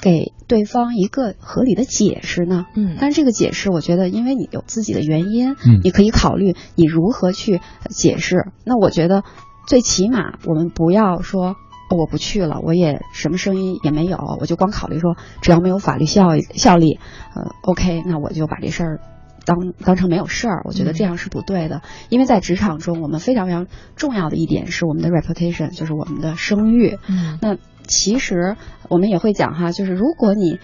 [0.00, 2.66] 给对方一个合理的解释呢？
[2.74, 8.50] 嗯但是这个解释，我觉得因为你有自己的原因，嗯你可以考虑你如何去解释。
[8.64, 9.22] 那我觉得
[9.66, 11.56] 最起码我们不要说。
[11.90, 17.00] 哦我不去了，我也什么声音也没有，我就光考虑说，只要没有法律效效力，
[17.34, 19.00] 呃，OK，那我就把这事儿
[19.44, 20.62] 当当成没有事儿。
[20.66, 23.66] 我觉得这样是不对的，因为在职场中，我们非常非常
[23.96, 26.96] 重要的一点是我们的 reputation，就是我们的声誉。
[27.08, 27.56] 嗯那
[27.90, 28.56] 其实
[28.88, 30.58] 我们也会讲哈，就是如果你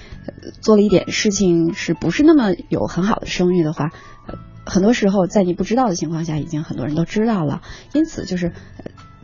[0.63, 3.91] 做了一点事情是不是那么有很好的声誉的话，
[4.65, 7.63] 很多时候在你不知道的情况下，已经很多人都知道了。
[7.93, 8.53] 因此，就是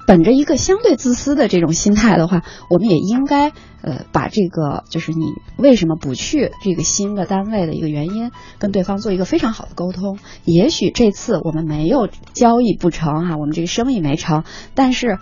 [0.07, 3.51] 本着一个相对自私的这种心态的话，我们也应该
[3.83, 5.25] 呃把这个就是你
[5.57, 10.19] 为什么不去这个新的单位的一个原因，跟对方做一个非常好的沟通。
[10.45, 14.43] 也许这次我们没有交易不成哈、我们这个生意没成，
[14.75, 15.19] 但是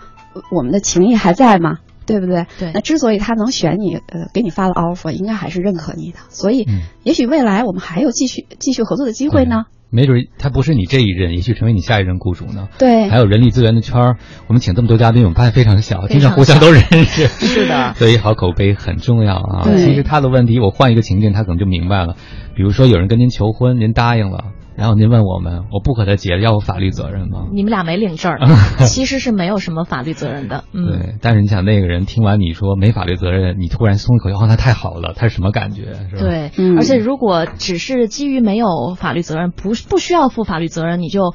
[0.51, 1.77] 我们的情谊还在吗。
[2.11, 2.45] 对不对？
[2.59, 6.17] 对那之所以他能选你，呃，给你发了 offer，应该还是认可你的。
[6.29, 9.65] 所以，嗯也许未来我们还有继续继续合作的机会呢。
[9.93, 12.69] 没准他不是你这一任，也许成为你下一任雇主呢。
[12.77, 14.17] 对还有人力资源的圈儿，
[14.47, 17.27] 我们请这么多嘉宾，我们发现非常小，经常互相都认识。
[17.45, 19.63] 是的所以好口碑很重要啊。
[19.65, 22.15] 对其实他的问题，我换一个情境，他可能就明白了。
[22.55, 27.47] 比如说有人跟您求婚，您答应了，然后您问我们，我不和他结，要有法律责任吗？
[27.51, 28.39] 你们俩没领证儿，
[28.87, 30.63] 其实是没有什么法律责任的。
[30.73, 35.93] 嗯，对，但是你想，那个人听完你说没法律责任，你突然松一口气，哦，那太好了，他是什么感觉？
[36.09, 36.21] 是吧？
[36.21, 41.33] 对，嗯而且如果只是基于没有法律责任，不不需要负法律责任，你就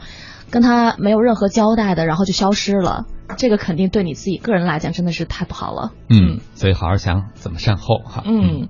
[0.51, 3.05] 跟他没有任何交代的，然后就消失了，
[3.37, 5.93] 这个肯定对你自己个人来讲真的是太不好了。
[6.09, 8.23] 嗯，所以好好想怎么善后哈。
[8.25, 8.69] 嗯，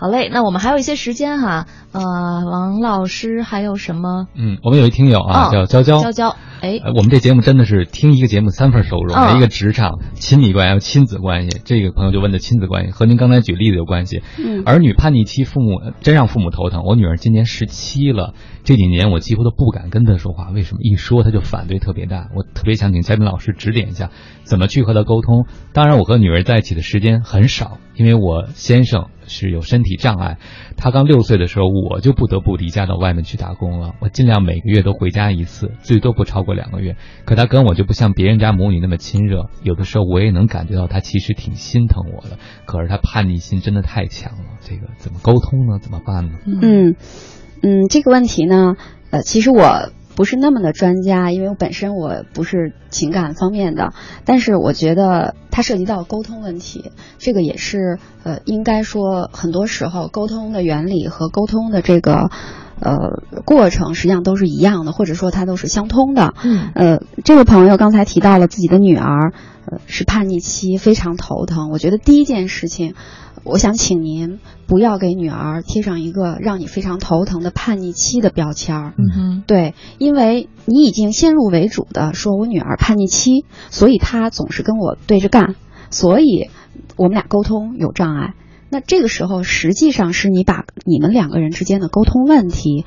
[0.00, 4.28] 好嘞，那我们还有一些时间哈，呃，王老师还有什么？
[4.34, 11.60] 嗯，我们有一听友啊，哦叫娇娇，娇娇，哎，呃我们这节目真的是听一个节目三份收入，嗯一个职场、亲密关系还有亲子关系。
[11.66, 14.22] 这个朋友就问的亲子关系和您刚才举例子有关系。
[14.42, 16.82] 嗯儿女叛逆期，父母呃真让父母头疼。
[16.86, 18.32] 我女儿今年十七了，
[18.64, 20.80] 这几年我几乎都不敢跟她说话，为什么？
[20.80, 22.28] 一说她就反对特别大。
[22.34, 24.08] 我特别想请嘉宾老师指点一下，
[24.44, 25.44] 怎么去和她沟通。
[25.74, 30.38] 当然，我和女儿在一起的时间很少，因为我先生是有身体障碍，
[30.76, 33.94] 他刚六岁的时候，我就不得不离家到外面去打工了。
[34.00, 36.96] 我尽量每个月都回家一次，最多不超过两个月。
[37.24, 42.38] 可他跟我就不像别人家母女那么亲热，有的时候我也能感觉到他其实挺心疼我的。
[42.66, 45.78] 可是他叛逆心真的太强了，这个怎么沟通呢？
[45.80, 46.32] 怎么办呢？
[46.44, 46.96] 嗯
[47.62, 48.74] 嗯，这个问题呢，
[49.10, 53.94] 呃，其实我不是那么的专家，因为我本身我不是情感方面的，
[54.26, 62.28] 但是我觉得它涉及到沟通问题，这个也是呃，应该说很多时候沟通的原理和沟通的这个。
[62.82, 62.96] 呃，
[63.44, 66.32] 过程实际上都是一样的，或者说它都是相通的。
[66.42, 69.34] 嗯，呃，这位朋友刚才提到了自己的女儿，
[69.66, 71.70] 呃，是叛逆期，非常头疼。
[71.70, 72.94] 我觉得第一件事情，
[73.42, 78.94] 我想请您不要给女儿贴上一个让你非常头疼的叛逆期的标签儿。
[78.98, 85.54] 嗯哼，对，因为你已经先入为主的说我女儿叛逆期，所以她总是跟我对着干，
[85.90, 86.50] 所以
[86.96, 88.34] 我们俩沟通有障碍。
[88.68, 92.84] 那这个时候，实际上是你把你们两个人之间的沟通问题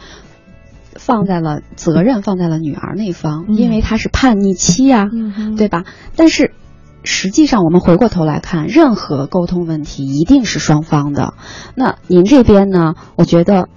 [0.95, 5.83] 放在了责任放在了女儿那方，因为她是叛逆期呀、嗯对吧？
[6.15, 6.53] 但是
[7.03, 11.33] 实际上，我们回过头来看，任何沟通问题一定是双方的。
[11.75, 12.95] 那您这边呢？
[13.15, 13.67] 我觉得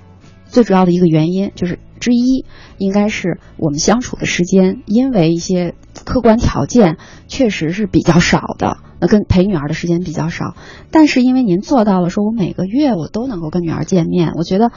[0.46, 2.44] 最主要的一个原因就是之一，
[2.78, 5.74] 应该是我们相处的时间，因为一些
[6.04, 8.78] 客观条件确实是比较少的。
[8.98, 10.54] 那跟陪女儿的时间比较少，
[10.90, 14.70] 但是因为您做到了，说我每个月我都能够跟女儿见面，我觉得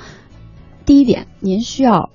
[0.85, 2.09] 第一点，您需要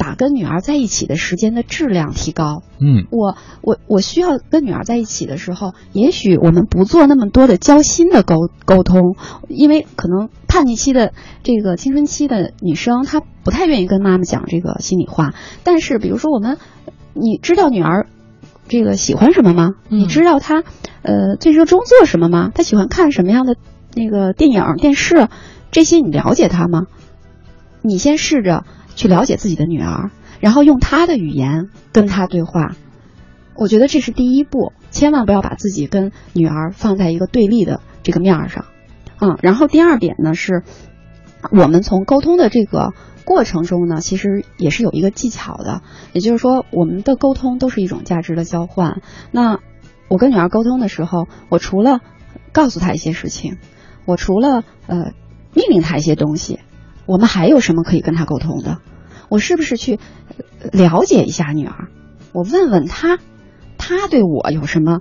[0.00, 2.62] 把跟女儿在一起的时间的质量提高。
[2.80, 9.14] 嗯，我我我需要跟女儿在一起的时候，也许我们不做那么多的交心的沟沟通，
[9.46, 11.12] 因为可能叛逆期的
[11.42, 15.34] 这个青春期的女生，她不太愿意跟妈妈讲这个心里话。
[15.64, 16.56] 但是比如说我们，
[17.12, 18.06] 你知道女儿
[18.68, 19.74] 这个喜欢什么吗？
[19.90, 20.64] 你知道她
[21.02, 22.50] 呃最热衷做什么吗？
[22.54, 23.56] 她喜欢看什么样的
[23.94, 25.28] 那个电影、电视？
[25.70, 26.86] 这些你了解她吗？
[27.82, 28.64] 你先试着
[28.94, 30.10] 去了解自己的女儿，
[30.40, 32.76] 然后用她的语言跟她对话。
[33.56, 38.64] 我觉得这是第一步，千万不要把自己跟女儿放在一个对立的这个面儿上。
[39.20, 40.62] 嗯，然后第二点呢是，
[41.50, 42.94] 我们从沟通的这个
[43.26, 45.82] 过程中呢，其实也是有一个技巧的，
[46.14, 49.02] 也就是说，我们的沟通都是一种价值的交换。
[49.30, 49.58] 那
[50.08, 52.00] 我跟女儿沟通的时候，我除了
[52.52, 53.58] 告诉她一些事情，
[54.06, 55.12] 我除了呃
[55.52, 56.60] 命令她一些东西，
[57.10, 58.78] 我们还有什么可以跟他沟通的？
[59.28, 59.98] 我是不是去
[60.62, 61.88] 呃了解一下女儿？
[62.32, 63.18] 我问问她，
[63.78, 65.00] 她对我有什么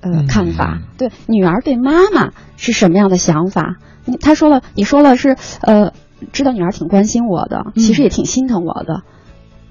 [0.00, 0.80] 呃看法？
[0.96, 3.78] 对女儿对妈妈是什么样的想法？
[4.04, 5.92] 你她说了，你说了是呃，
[6.30, 9.02] 知道女儿挺关心我的，其实也挺心疼我的。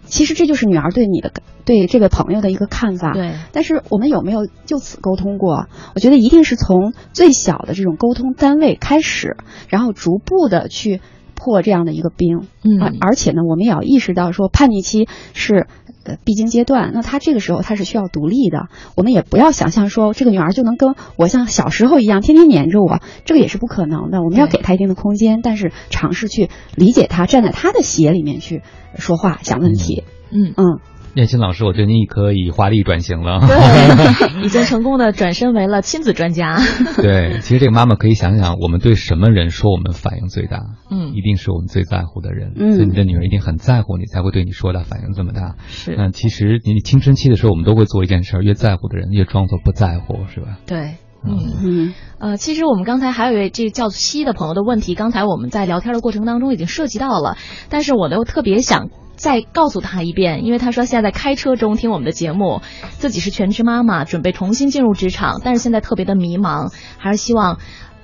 [0.04, 1.32] 其实这就是女儿对你的
[1.64, 3.14] 对这个朋友的一个看法。
[3.14, 5.68] 对，但是我们有没有就此沟通过？
[5.96, 9.38] 我觉得一定是从最小的这种沟通单位开始，
[9.70, 11.00] 然后逐步的去
[11.36, 12.48] 破这样的一个冰。
[12.64, 15.68] 嗯而而且呢，我们也要意识到说叛逆期是
[16.04, 18.68] 呃必经阶段，那她这个时候她是需要独立的。
[18.96, 24.22] 我们也不要想象说这个女儿就能跟我像小时候一样天天黏着我，这个也是不可能的。
[24.24, 28.62] 我们要给她一定的空间，但是尝试去理解她，站在她的鞋里面去
[28.96, 30.04] 说话、想问题。
[30.32, 30.80] 嗯嗯。
[31.16, 33.40] 燕青老师，我觉得你可以华丽转型了。
[33.40, 36.58] 对， 已经成功的转身为了亲子专家。
[36.98, 40.60] 对，其实这个妈妈可以想想，我们对什么人说我们反应最大？
[40.90, 42.54] 嗯一定是我们最在乎的人。
[42.56, 45.56] 嗯所以你的女儿一定很在乎你，才会对你说的反应这么大。
[45.68, 50.58] 是那其实你青春期的时候，我们都会做一件事儿，越在乎的人越装作不在乎，是吧？
[50.66, 50.96] 对。
[51.26, 57.38] 嗯嗯，呃，其实我们刚才还有一位这个叫西的朋友的问题，刚才我们在聊天的过程当中已经涉及到了，
[57.70, 67.58] 但是我呢又特别想再告诉他一遍，因为他说现在在开车中听我们的节目，自己是全职妈妈，准备重新进入职场，但是现在特别的迷茫，还是希望，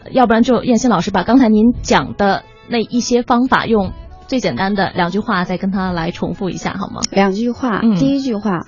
[0.03, 3.91] 呃要不然就燕欣老师把刚才您讲的那一些方法用
[4.27, 7.01] 最简单的两句话再跟他来重复一下好吗？
[7.11, 8.67] 两句话，嗯第一句话，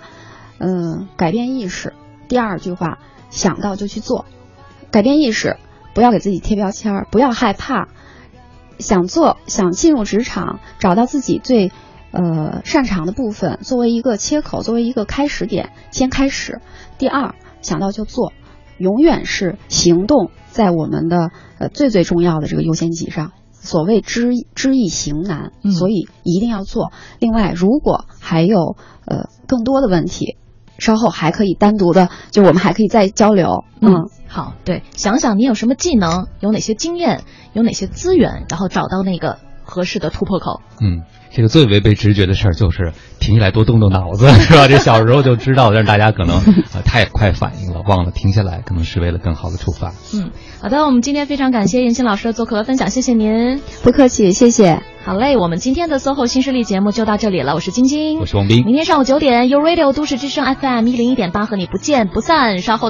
[0.59, 1.91] 嗯、改变意识；
[2.27, 2.97] 第二句话，
[3.30, 4.26] 想到就去做。
[4.89, 5.57] 改变意识，
[5.93, 7.88] 不要给自己贴标签儿，不要害怕，
[8.77, 11.72] 想做，想进入职场，找到自己最
[12.11, 16.61] 呃擅长的部分作为一个切口，作为一个开始点，先开始。
[16.97, 18.33] 第二，想到就做，
[18.77, 23.31] 永远是行动在我们的呃最最重要的这个优先级上。
[23.51, 26.91] 所谓知知易行难，所以一定要做。
[27.19, 28.75] 另外，如果还有
[29.05, 30.35] 呃更多的问题，
[30.79, 33.63] 稍后还可以单独的，就我们还可以再交流。
[33.79, 37.21] 嗯，好，对，想想你有什么技能，有哪些经验，
[37.53, 40.61] 有哪些资源，然后找到那个合适的突破口。
[40.81, 44.67] 嗯，这个最违背直觉的事儿就是停下来多动动脑子， 是吧？
[44.67, 46.35] 这小时候就知道，但是大家可能
[46.73, 49.93] 呃太快反应了，忘了停下来，可能是为了更好的出发。
[50.13, 50.31] 嗯，
[50.61, 54.81] 好的，我们今天非常感谢燕青老师的做客和分享，谢谢您，不客气，谢谢。
[55.03, 62.89] 好嘞，我们今天的 SOHO 新势力节目就到这里了，我是晶晶，我是王斌，明天上午九点，You Radio 都市之声 FM 一零一点八和你不见不散，稍后。